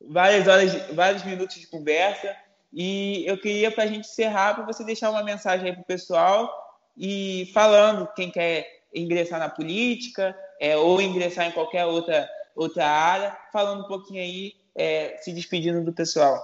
várias 0.00 0.46
horas, 0.46 0.72
vários 0.94 1.24
minutos 1.24 1.56
de 1.56 1.66
conversa. 1.66 2.32
E 2.72 3.24
eu 3.26 3.36
queria, 3.36 3.72
para 3.72 3.82
a 3.82 3.86
gente 3.88 4.06
encerrar, 4.06 4.54
para 4.54 4.66
você 4.66 4.84
deixar 4.84 5.10
uma 5.10 5.24
mensagem 5.24 5.66
aí 5.66 5.72
para 5.72 5.82
o 5.82 5.86
pessoal 5.86 6.71
e 6.96 7.50
falando 7.52 8.06
quem 8.14 8.30
quer 8.30 8.84
ingressar 8.94 9.38
na 9.38 9.48
política 9.48 10.36
é, 10.60 10.76
ou 10.76 11.00
ingressar 11.00 11.46
em 11.46 11.52
qualquer 11.52 11.86
outra, 11.86 12.28
outra 12.54 12.86
área, 12.86 13.36
falando 13.52 13.84
um 13.84 13.88
pouquinho 13.88 14.20
aí, 14.20 14.54
é, 14.74 15.16
se 15.18 15.32
despedindo 15.32 15.82
do 15.84 15.92
pessoal. 15.92 16.40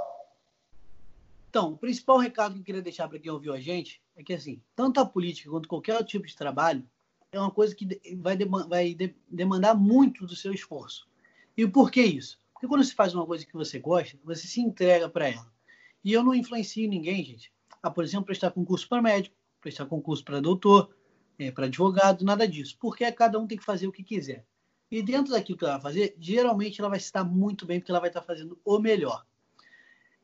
Então, 1.49 1.73
o 1.73 1.79
principal 1.79 2.19
recado 2.19 2.55
que 2.55 2.61
eu 2.61 2.65
queria 2.65 2.83
deixar 2.83 3.09
para 3.09 3.19
quem 3.19 3.31
ouviu 3.31 3.55
a 3.55 3.61
gente 3.61 4.03
é 4.17 4.23
que, 4.23 4.35
assim, 4.35 4.61
tanto 4.77 5.01
a 5.01 5.07
política 5.07 5.51
quanto 5.51 5.69
qualquer 5.69 5.93
outro 5.93 6.09
tipo 6.09 6.27
de 6.27 6.37
trabalho 6.37 6.85
é 7.33 7.39
uma 7.39 7.51
coisa 7.51 7.75
que 7.75 7.87
vai, 8.17 8.37
vai 8.69 8.97
demandar 9.29 9.75
muito 9.75 10.27
do 10.27 10.35
seu 10.35 10.53
esforço. 10.53 11.07
E 11.57 11.67
por 11.67 11.91
que 11.91 12.03
isso? 12.03 12.39
Porque 12.53 12.67
quando 12.67 12.85
você 12.85 12.95
faz 12.95 13.15
uma 13.15 13.27
coisa 13.27 13.47
que 13.47 13.53
você 13.55 13.79
gosta, 13.79 14.19
você 14.25 14.47
se 14.47 14.61
entrega 14.61 15.09
para 15.09 15.29
ela. 15.29 15.51
E 16.05 16.13
eu 16.13 16.23
não 16.23 16.35
influencio 16.35 16.89
ninguém, 16.89 17.25
gente, 17.25 17.53
a, 17.83 17.91
por 17.91 18.05
exemplo, 18.05 18.27
prestar 18.27 18.51
concurso 18.51 18.89
para 18.89 19.03
médico, 19.03 19.37
prestar 19.61 19.87
concurso 19.87 20.25
para 20.25 20.41
doutor, 20.41 20.95
é, 21.39 21.51
para 21.51 21.67
advogado, 21.67 22.25
nada 22.25 22.47
disso. 22.47 22.77
Porque 22.81 23.11
cada 23.13 23.39
um 23.39 23.47
tem 23.47 23.59
que 23.59 23.65
fazer 23.65 23.87
o 23.87 23.93
que 23.93 24.03
quiser. 24.03 24.45
E 24.91 25.03
dentro 25.03 25.33
daquilo 25.33 25.59
que 25.59 25.65
ela 25.65 25.75
vai 25.75 25.83
fazer, 25.83 26.17
geralmente 26.19 26.81
ela 26.81 26.89
vai 26.89 26.99
estar 26.99 27.23
muito 27.23 27.67
bem, 27.67 27.79
porque 27.79 27.93
ela 27.93 28.01
vai 28.01 28.09
estar 28.09 28.23
fazendo 28.23 28.59
o 28.65 28.79
melhor. 28.79 29.25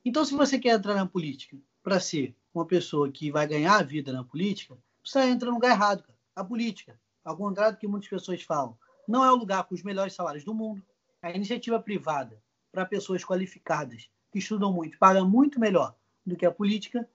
Então, 0.05 0.25
se 0.25 0.35
você 0.35 0.59
quer 0.59 0.75
entrar 0.75 0.95
na 0.95 1.07
política 1.07 1.57
para 1.83 2.01
ser 2.01 2.35
uma 2.55 2.65
pessoa 2.65 3.11
que 3.11 3.31
vai 3.31 3.47
ganhar 3.47 3.77
a 3.77 3.83
vida 3.83 4.13
na 4.13 4.25
política, 4.25 4.77
você 5.05 5.21
entra 5.21 5.49
no 5.49 5.55
lugar 5.55 5.71
errado. 5.71 6.03
Cara. 6.03 6.19
A 6.37 6.45
política, 6.45 6.99
ao 7.25 7.37
contrário 7.37 7.77
do 7.77 7.79
que 7.79 7.87
muitas 7.87 8.09
pessoas 8.09 8.43
falam, 8.43 8.77
não 9.07 9.25
é 9.25 9.31
o 9.31 9.37
lugar 9.37 9.65
com 9.65 9.75
os 9.75 9.83
melhores 9.83 10.15
salários 10.15 10.45
do 10.45 10.55
mundo. 10.55 10.83
A 11.21 11.31
iniciativa 11.31 11.81
privada 11.81 12.43
para 12.73 12.87
pessoas 12.87 13.25
qualificadas 13.25 14.11
que 14.33 14.39
estudam 14.39 14.73
muito 14.73 14.99
paga 14.99 15.25
muito 15.25 15.61
melhor 15.61 15.95
do 16.25 16.37
que 16.37 16.47
a 16.47 16.51
política. 16.51 17.09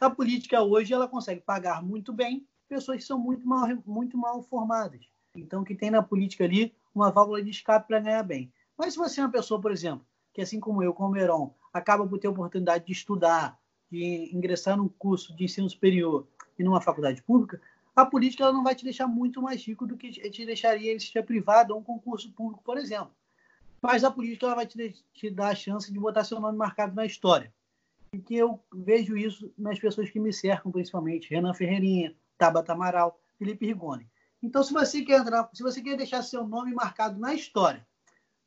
A 0.00 0.08
política 0.08 0.62
hoje 0.62 0.94
ela 0.94 1.08
consegue 1.08 1.40
pagar 1.40 1.82
muito 1.82 2.12
bem 2.12 2.46
pessoas 2.68 2.98
que 2.98 3.04
são 3.04 3.18
muito 3.18 3.46
mal, 3.46 3.66
muito 3.84 4.16
mal 4.16 4.40
formadas. 4.42 5.04
Então, 5.34 5.64
que 5.64 5.74
tem 5.74 5.90
na 5.90 6.02
política 6.02 6.44
ali 6.44 6.72
uma 6.94 7.10
válvula 7.10 7.42
de 7.42 7.50
escape 7.50 7.88
para 7.88 7.98
ganhar 7.98 8.22
bem. 8.22 8.52
Mas 8.76 8.92
se 8.92 8.98
você 8.98 9.20
é 9.20 9.24
uma 9.24 9.32
pessoa, 9.32 9.60
por 9.60 9.72
exemplo, 9.72 10.06
que 10.32 10.40
assim 10.40 10.60
como 10.60 10.84
eu, 10.84 10.94
como 10.94 11.16
Heron, 11.16 11.52
acaba 11.72 12.06
por 12.06 12.18
ter 12.18 12.28
a 12.28 12.30
oportunidade 12.30 12.86
de 12.86 12.92
estudar, 12.92 13.58
de 13.90 14.30
ingressar 14.32 14.76
num 14.76 14.88
curso 14.88 15.34
de 15.34 15.44
ensino 15.44 15.68
superior 15.68 16.28
e 16.56 16.62
numa 16.62 16.80
faculdade 16.80 17.20
pública, 17.22 17.60
a 17.96 18.06
política 18.06 18.44
ela 18.44 18.52
não 18.52 18.62
vai 18.62 18.76
te 18.76 18.84
deixar 18.84 19.08
muito 19.08 19.42
mais 19.42 19.64
rico 19.66 19.84
do 19.84 19.96
que 19.96 20.12
te 20.12 20.46
deixaria 20.46 20.94
em 20.94 20.98
sistema 21.00 21.26
privado 21.26 21.74
ou 21.74 21.80
um 21.80 21.82
concurso 21.82 22.30
público, 22.30 22.62
por 22.62 22.78
exemplo. 22.78 23.10
Mas 23.82 24.04
a 24.04 24.10
política 24.12 24.46
ela 24.46 24.54
vai 24.54 24.66
te, 24.66 25.04
te 25.12 25.28
dar 25.28 25.48
a 25.48 25.54
chance 25.56 25.92
de 25.92 25.98
botar 25.98 26.22
seu 26.22 26.38
nome 26.38 26.56
marcado 26.56 26.94
na 26.94 27.04
história. 27.04 27.52
E 28.12 28.18
que 28.18 28.36
eu 28.36 28.62
vejo 28.72 29.16
isso 29.16 29.52
nas 29.56 29.78
pessoas 29.78 30.10
que 30.10 30.18
me 30.18 30.32
cercam, 30.32 30.72
principalmente 30.72 31.30
Renan 31.30 31.54
Ferreirinha, 31.54 32.14
Tabata 32.36 32.72
Amaral, 32.72 33.20
Felipe 33.38 33.66
Rigoni. 33.66 34.08
Então, 34.42 34.62
se 34.62 34.72
você 34.72 35.02
quer 35.02 35.20
entrar, 35.20 35.48
se 35.52 35.62
você 35.62 35.82
quer 35.82 35.96
deixar 35.96 36.22
seu 36.22 36.46
nome 36.46 36.72
marcado 36.72 37.18
na 37.18 37.34
história, 37.34 37.86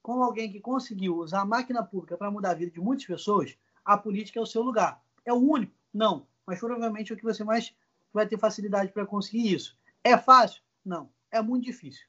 como 0.01 0.23
alguém 0.23 0.51
que 0.51 0.59
conseguiu 0.59 1.17
usar 1.17 1.41
a 1.41 1.45
máquina 1.45 1.83
pública 1.83 2.17
para 2.17 2.31
mudar 2.31 2.51
a 2.51 2.55
vida 2.55 2.71
de 2.71 2.79
muitas 2.79 3.05
pessoas, 3.05 3.57
a 3.85 3.97
política 3.97 4.39
é 4.39 4.41
o 4.41 4.45
seu 4.45 4.61
lugar. 4.61 5.03
É 5.25 5.33
o 5.33 5.37
único? 5.37 5.73
Não. 5.93 6.25
Mas 6.45 6.59
provavelmente 6.59 7.11
é 7.11 7.15
o 7.15 7.17
que 7.17 7.23
você 7.23 7.43
mais 7.43 7.73
vai 8.13 8.27
ter 8.27 8.37
facilidade 8.37 8.91
para 8.91 9.05
conseguir 9.05 9.53
isso. 9.53 9.77
É 10.03 10.17
fácil? 10.17 10.61
Não. 10.83 11.09
É 11.29 11.41
muito 11.41 11.65
difícil. 11.65 12.05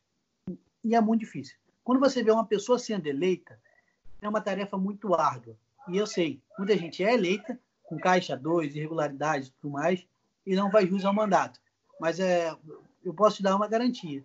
E 0.82 0.94
é 0.94 1.00
muito 1.00 1.20
difícil. 1.20 1.57
Quando 1.84 2.00
você 2.00 2.22
vê 2.22 2.30
uma 2.30 2.46
pessoa 2.46 2.78
sendo 2.78 3.07
eleita, 3.07 3.61
é 4.20 4.28
uma 4.28 4.40
tarefa 4.40 4.78
muito 4.78 5.14
árdua. 5.14 5.57
E 5.89 5.97
eu 5.97 6.07
sei, 6.07 6.41
muita 6.59 6.76
gente 6.76 7.03
é 7.03 7.12
eleita 7.12 7.59
com 7.85 7.99
caixa 7.99 8.37
2, 8.37 8.76
irregularidades 8.76 9.49
e 9.49 9.53
tudo 9.53 9.72
mais, 9.72 10.07
e 10.47 10.55
não 10.55 10.70
vai 10.70 10.87
jus 10.87 11.05
ao 11.05 11.12
mandato. 11.12 11.61
Mas 12.01 12.18
é, 12.20 12.55
eu 13.05 13.12
posso 13.12 13.37
te 13.37 13.43
dar 13.43 13.55
uma 13.57 13.68
garantia. 13.68 14.24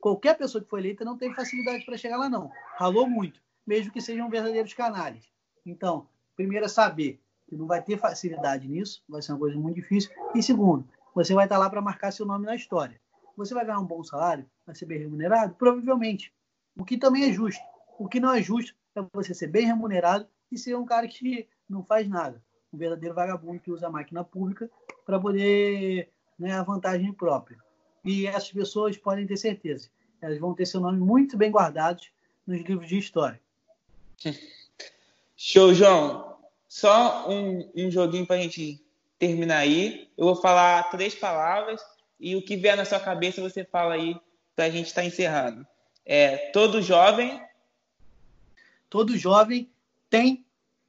Qualquer 0.00 0.36
pessoa 0.36 0.62
que 0.62 0.70
foi 0.70 0.80
eleita 0.80 1.04
não 1.04 1.18
tem 1.18 1.34
facilidade 1.34 1.84
para 1.84 1.96
chegar 1.96 2.16
lá, 2.16 2.28
não. 2.28 2.50
Ralou 2.76 3.08
muito, 3.08 3.40
mesmo 3.66 3.92
que 3.92 4.00
sejam 4.00 4.30
verdadeiros 4.30 4.72
canalhas. 4.72 5.24
Então, 5.66 6.06
primeiro 6.36 6.66
é 6.66 6.68
saber 6.68 7.20
que 7.48 7.56
não 7.56 7.66
vai 7.66 7.82
ter 7.82 7.98
facilidade 7.98 8.68
nisso, 8.68 9.02
vai 9.08 9.20
ser 9.20 9.32
uma 9.32 9.38
coisa 9.38 9.58
muito 9.58 9.76
difícil. 9.76 10.10
E 10.34 10.42
segundo, 10.42 10.86
você 11.14 11.34
vai 11.34 11.46
estar 11.46 11.58
lá 11.58 11.68
para 11.68 11.80
marcar 11.80 12.12
seu 12.12 12.24
nome 12.24 12.46
na 12.46 12.54
história. 12.54 13.00
Você 13.36 13.54
vai 13.54 13.64
ganhar 13.64 13.80
um 13.80 13.86
bom 13.86 14.04
salário, 14.04 14.48
vai 14.66 14.74
ser 14.74 14.86
bem 14.86 14.98
remunerado? 14.98 15.54
Provavelmente. 15.54 16.32
O 16.76 16.84
que 16.84 16.96
também 16.96 17.28
é 17.28 17.32
justo. 17.32 17.62
O 17.98 18.08
que 18.08 18.20
não 18.20 18.32
é 18.32 18.42
justo 18.42 18.74
é 18.94 19.02
você 19.12 19.34
ser 19.34 19.48
bem 19.48 19.66
remunerado 19.66 20.28
e 20.50 20.58
ser 20.58 20.76
um 20.76 20.84
cara 20.84 21.06
que 21.06 21.46
não 21.68 21.84
faz 21.84 22.08
nada. 22.08 22.42
Um 22.72 22.78
verdadeiro 22.78 23.14
vagabundo 23.14 23.60
que 23.60 23.70
usa 23.70 23.86
a 23.86 23.90
máquina 23.90 24.24
pública 24.24 24.70
para 25.04 25.18
poder 25.18 26.10
ganhar 26.38 26.62
vantagem 26.62 27.12
própria. 27.12 27.58
E 28.04 28.26
essas 28.26 28.52
pessoas 28.52 28.96
podem 28.96 29.26
ter 29.26 29.36
certeza, 29.36 29.90
elas 30.20 30.38
vão 30.38 30.54
ter 30.54 30.66
seu 30.66 30.80
nome 30.80 30.98
muito 30.98 31.36
bem 31.36 31.50
guardados 31.50 32.10
nos 32.46 32.60
livros 32.62 32.88
de 32.88 32.98
história. 32.98 33.40
Show, 35.36 35.74
João. 35.74 36.36
Só 36.66 37.28
um, 37.30 37.70
um 37.74 37.90
joguinho 37.90 38.26
para 38.26 38.36
a 38.36 38.40
gente 38.40 38.84
terminar 39.18 39.58
aí. 39.58 40.10
Eu 40.16 40.26
vou 40.26 40.36
falar 40.36 40.90
três 40.90 41.14
palavras 41.14 41.80
e 42.20 42.36
o 42.36 42.42
que 42.42 42.56
vier 42.56 42.76
na 42.76 42.84
sua 42.84 43.00
cabeça 43.00 43.40
você 43.40 43.64
fala 43.64 43.94
aí 43.94 44.16
para 44.54 44.66
a 44.66 44.70
gente 44.70 44.86
estar 44.86 45.02
tá 45.02 45.06
encerrando. 45.06 45.66
É, 46.04 46.50
todo 46.50 46.82
jovem. 46.82 47.40
Todo 48.90 49.16
jovem 49.16 49.70
tem 50.10 50.44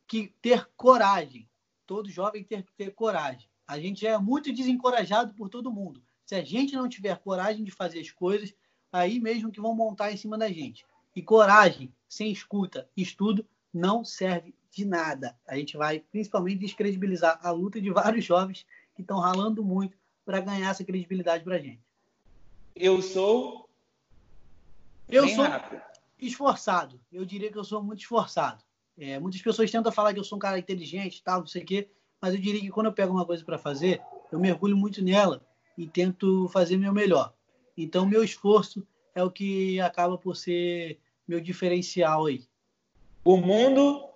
que 0.08 0.34
ter 0.42 0.70
coragem. 0.76 1.48
Todo 1.86 2.10
jovem 2.10 2.44
tem 2.44 2.62
que 2.62 2.72
ter 2.74 2.92
coragem. 2.94 3.48
A 3.68 3.80
gente 3.80 4.06
é 4.06 4.18
muito 4.18 4.52
desencorajado 4.52 5.34
por 5.34 5.50
todo 5.50 5.72
mundo. 5.72 6.02
Se 6.26 6.36
a 6.36 6.44
gente 6.44 6.76
não 6.76 6.90
tiver 6.90 7.18
coragem 7.20 7.64
de 7.64 7.72
fazer 7.72 8.00
as 8.00 8.12
coisas, 8.12 8.54
aí 8.92 9.20
mesmo 9.20 9.52
que 9.52 9.62
vão 9.62 9.76
montar 9.76 10.12
em 10.12 10.18
cima 10.18 10.38
da 10.38 10.50
gente. 10.50 10.86
E 11.16 11.22
coragem, 11.22 11.94
sem 12.08 12.32
escuta, 12.32 12.90
estudo, 12.96 13.46
não 13.74 14.04
serve 14.04 14.54
de 14.72 14.86
nada. 14.86 15.38
A 15.48 15.56
gente 15.56 15.78
vai 15.78 16.00
principalmente 16.00 16.60
descredibilizar 16.60 17.40
a 17.44 17.52
luta 17.52 17.82
de 17.82 17.90
vários 17.92 18.26
jovens 18.26 18.66
que 18.96 19.02
estão 19.02 19.20
ralando 19.20 19.64
muito 19.64 19.98
para 20.26 20.42
ganhar 20.42 20.70
essa 20.70 20.84
credibilidade 20.84 21.44
para 21.44 21.56
a 21.56 21.60
gente. 21.60 21.82
Eu 22.76 23.02
sou. 23.02 23.70
Eu 25.08 25.28
sou 25.28 25.44
rápido. 25.44 25.82
esforçado. 26.20 27.00
Eu 27.12 27.26
diria 27.26 27.52
que 27.52 27.58
eu 27.58 27.64
sou 27.64 27.84
muito 27.84 28.02
esforçado. 28.02 28.64
É, 29.00 29.18
muitas 29.18 29.42
pessoas 29.42 29.72
tentam 29.72 29.92
falar 29.92 30.14
que 30.14 30.20
eu 30.20 30.24
sou 30.26 30.36
um 30.36 30.40
cara 30.40 30.60
inteligente, 30.60 31.24
tal, 31.24 31.40
não 31.40 31.48
sei 31.48 31.64
o 31.64 31.66
quê, 31.66 31.90
mas 32.22 32.34
eu 32.34 32.42
diria 32.42 32.60
que 32.60 32.70
quando 32.70 32.88
eu 32.88 32.94
pego 32.94 33.14
uma 33.14 33.26
coisa 33.26 33.46
para 33.46 33.58
fazer, 33.58 34.02
eu 34.30 34.38
mergulho 34.38 34.76
muito 34.76 35.02
nela 35.02 35.42
e 35.78 35.88
tento 35.88 36.50
fazer 36.50 36.76
meu 36.76 36.94
melhor. 36.94 37.34
Então, 37.78 38.06
meu 38.06 38.24
esforço 38.24 38.86
é 39.16 39.24
o 39.24 39.32
que 39.32 39.80
acaba 39.80 40.18
por 40.18 40.36
ser 40.36 41.00
meu 41.26 41.40
diferencial 41.40 42.26
aí. 42.26 42.46
O 43.24 43.38
mundo 43.38 44.10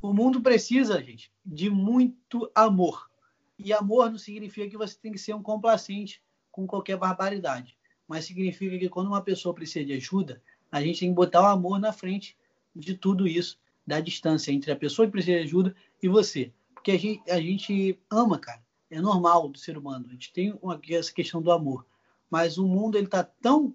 o 0.00 0.12
mundo 0.12 0.40
precisa, 0.40 1.02
gente, 1.02 1.32
de 1.44 1.68
muito 1.68 2.50
amor. 2.54 3.10
E 3.58 3.72
amor 3.72 4.10
não 4.10 4.18
significa 4.18 4.68
que 4.68 4.76
você 4.76 4.96
tem 4.96 5.10
que 5.10 5.18
ser 5.18 5.34
um 5.34 5.42
complacente 5.42 6.22
com 6.52 6.66
qualquer 6.66 6.96
barbaridade. 6.96 7.76
Mas 8.06 8.24
significa 8.24 8.78
que 8.78 8.88
quando 8.88 9.08
uma 9.08 9.22
pessoa 9.22 9.54
precisa 9.54 9.84
de 9.84 9.94
ajuda, 9.94 10.40
a 10.70 10.80
gente 10.80 11.00
tem 11.00 11.08
que 11.08 11.14
botar 11.14 11.42
o 11.42 11.46
amor 11.46 11.80
na 11.80 11.92
frente 11.92 12.36
de 12.76 12.94
tudo 12.94 13.26
isso, 13.26 13.58
da 13.88 14.00
distância 14.00 14.52
entre 14.52 14.70
a 14.70 14.76
pessoa 14.76 15.06
que 15.06 15.12
precisa 15.12 15.38
de 15.38 15.44
ajuda 15.44 15.74
e 16.02 16.08
você. 16.08 16.52
Porque 16.74 16.90
a 16.90 16.98
gente, 16.98 17.30
a 17.30 17.40
gente 17.40 17.98
ama, 18.10 18.38
cara. 18.38 18.62
É 18.90 19.00
normal 19.00 19.48
do 19.48 19.58
ser 19.58 19.78
humano. 19.78 20.04
A 20.08 20.12
gente 20.12 20.30
tem 20.30 20.56
uma, 20.60 20.78
essa 20.90 21.12
questão 21.12 21.40
do 21.40 21.50
amor. 21.50 21.86
Mas 22.30 22.58
o 22.58 22.66
mundo 22.66 22.98
ele 22.98 23.06
está 23.06 23.24
tão 23.24 23.74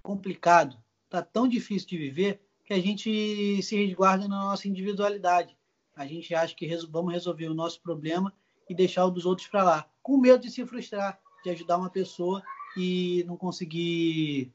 complicado, 0.00 0.76
está 1.06 1.20
tão 1.20 1.48
difícil 1.48 1.88
de 1.88 1.98
viver, 1.98 2.40
que 2.64 2.72
a 2.72 2.80
gente 2.80 3.60
se 3.62 3.74
resguarda 3.76 4.28
na 4.28 4.44
nossa 4.44 4.68
individualidade. 4.68 5.56
A 5.96 6.06
gente 6.06 6.32
acha 6.34 6.54
que 6.54 6.76
vamos 6.86 7.12
resolver 7.12 7.48
o 7.48 7.54
nosso 7.54 7.80
problema 7.80 8.32
e 8.68 8.74
deixar 8.74 9.04
o 9.06 9.10
dos 9.10 9.26
outros 9.26 9.48
para 9.48 9.64
lá, 9.64 9.90
com 10.00 10.16
medo 10.16 10.42
de 10.42 10.52
se 10.52 10.64
frustrar, 10.64 11.20
de 11.42 11.50
ajudar 11.50 11.78
uma 11.78 11.90
pessoa 11.90 12.40
e 12.76 13.24
não 13.26 13.36
conseguir 13.36 14.52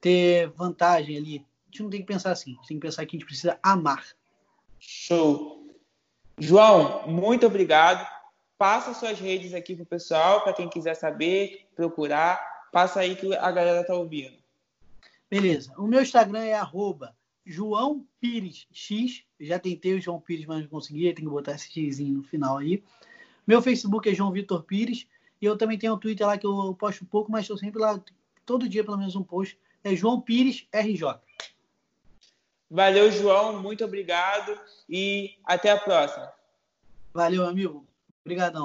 ter 0.00 0.48
vantagem 0.50 1.16
ali. 1.16 1.44
A 1.68 1.70
gente 1.70 1.82
não 1.82 1.90
tem 1.90 2.00
que 2.00 2.06
pensar 2.06 2.32
assim, 2.32 2.52
a 2.52 2.54
gente 2.54 2.68
tem 2.68 2.76
que 2.78 2.86
pensar 2.86 3.04
que 3.04 3.16
a 3.16 3.18
gente 3.18 3.26
precisa 3.26 3.58
amar. 3.62 4.04
Show. 4.78 5.66
João, 6.38 7.06
muito 7.06 7.46
obrigado. 7.46 8.08
Passa 8.56 8.94
suas 8.94 9.20
redes 9.20 9.52
aqui 9.52 9.76
pro 9.76 9.84
pessoal, 9.84 10.42
para 10.42 10.54
quem 10.54 10.68
quiser 10.68 10.94
saber, 10.94 11.66
procurar. 11.76 12.40
Passa 12.72 13.00
aí 13.00 13.14
que 13.14 13.34
a 13.34 13.50
galera 13.50 13.84
tá 13.84 13.94
ouvindo. 13.94 14.36
Beleza. 15.30 15.72
O 15.76 15.86
meu 15.86 16.00
Instagram 16.00 16.44
é 16.44 16.54
arroba 16.54 17.14
João 17.44 18.06
Pires 18.20 18.66
X. 18.72 19.24
Já 19.38 19.58
tentei 19.58 19.94
o 19.94 20.00
João 20.00 20.20
Pires, 20.20 20.46
mas 20.46 20.62
não 20.62 20.68
consegui. 20.68 21.12
Tem 21.12 21.24
que 21.24 21.30
botar 21.30 21.52
esse 21.52 21.70
xizinho 21.70 22.18
no 22.18 22.22
final 22.22 22.58
aí. 22.58 22.82
Meu 23.46 23.60
Facebook 23.60 24.08
é 24.08 24.14
João 24.14 24.32
Vitor 24.32 24.62
Pires. 24.62 25.06
E 25.40 25.44
eu 25.44 25.56
também 25.56 25.78
tenho 25.78 25.94
um 25.94 25.98
Twitter 25.98 26.26
lá 26.26 26.36
que 26.36 26.46
eu 26.46 26.74
posto 26.74 27.04
pouco, 27.04 27.30
mas 27.30 27.42
estou 27.42 27.56
sempre 27.56 27.80
lá, 27.80 28.02
todo 28.44 28.68
dia 28.68 28.82
pelo 28.82 28.98
menos 28.98 29.14
um 29.14 29.22
post. 29.22 29.58
É 29.84 29.94
João 29.94 30.20
Pires 30.20 30.66
RJ. 30.72 31.20
Valeu, 32.70 33.10
João. 33.10 33.60
Muito 33.62 33.84
obrigado. 33.84 34.58
E 34.88 35.36
até 35.44 35.70
a 35.70 35.78
próxima. 35.78 36.32
Valeu, 37.12 37.46
amigo. 37.46 37.86
Obrigadão. 38.24 38.64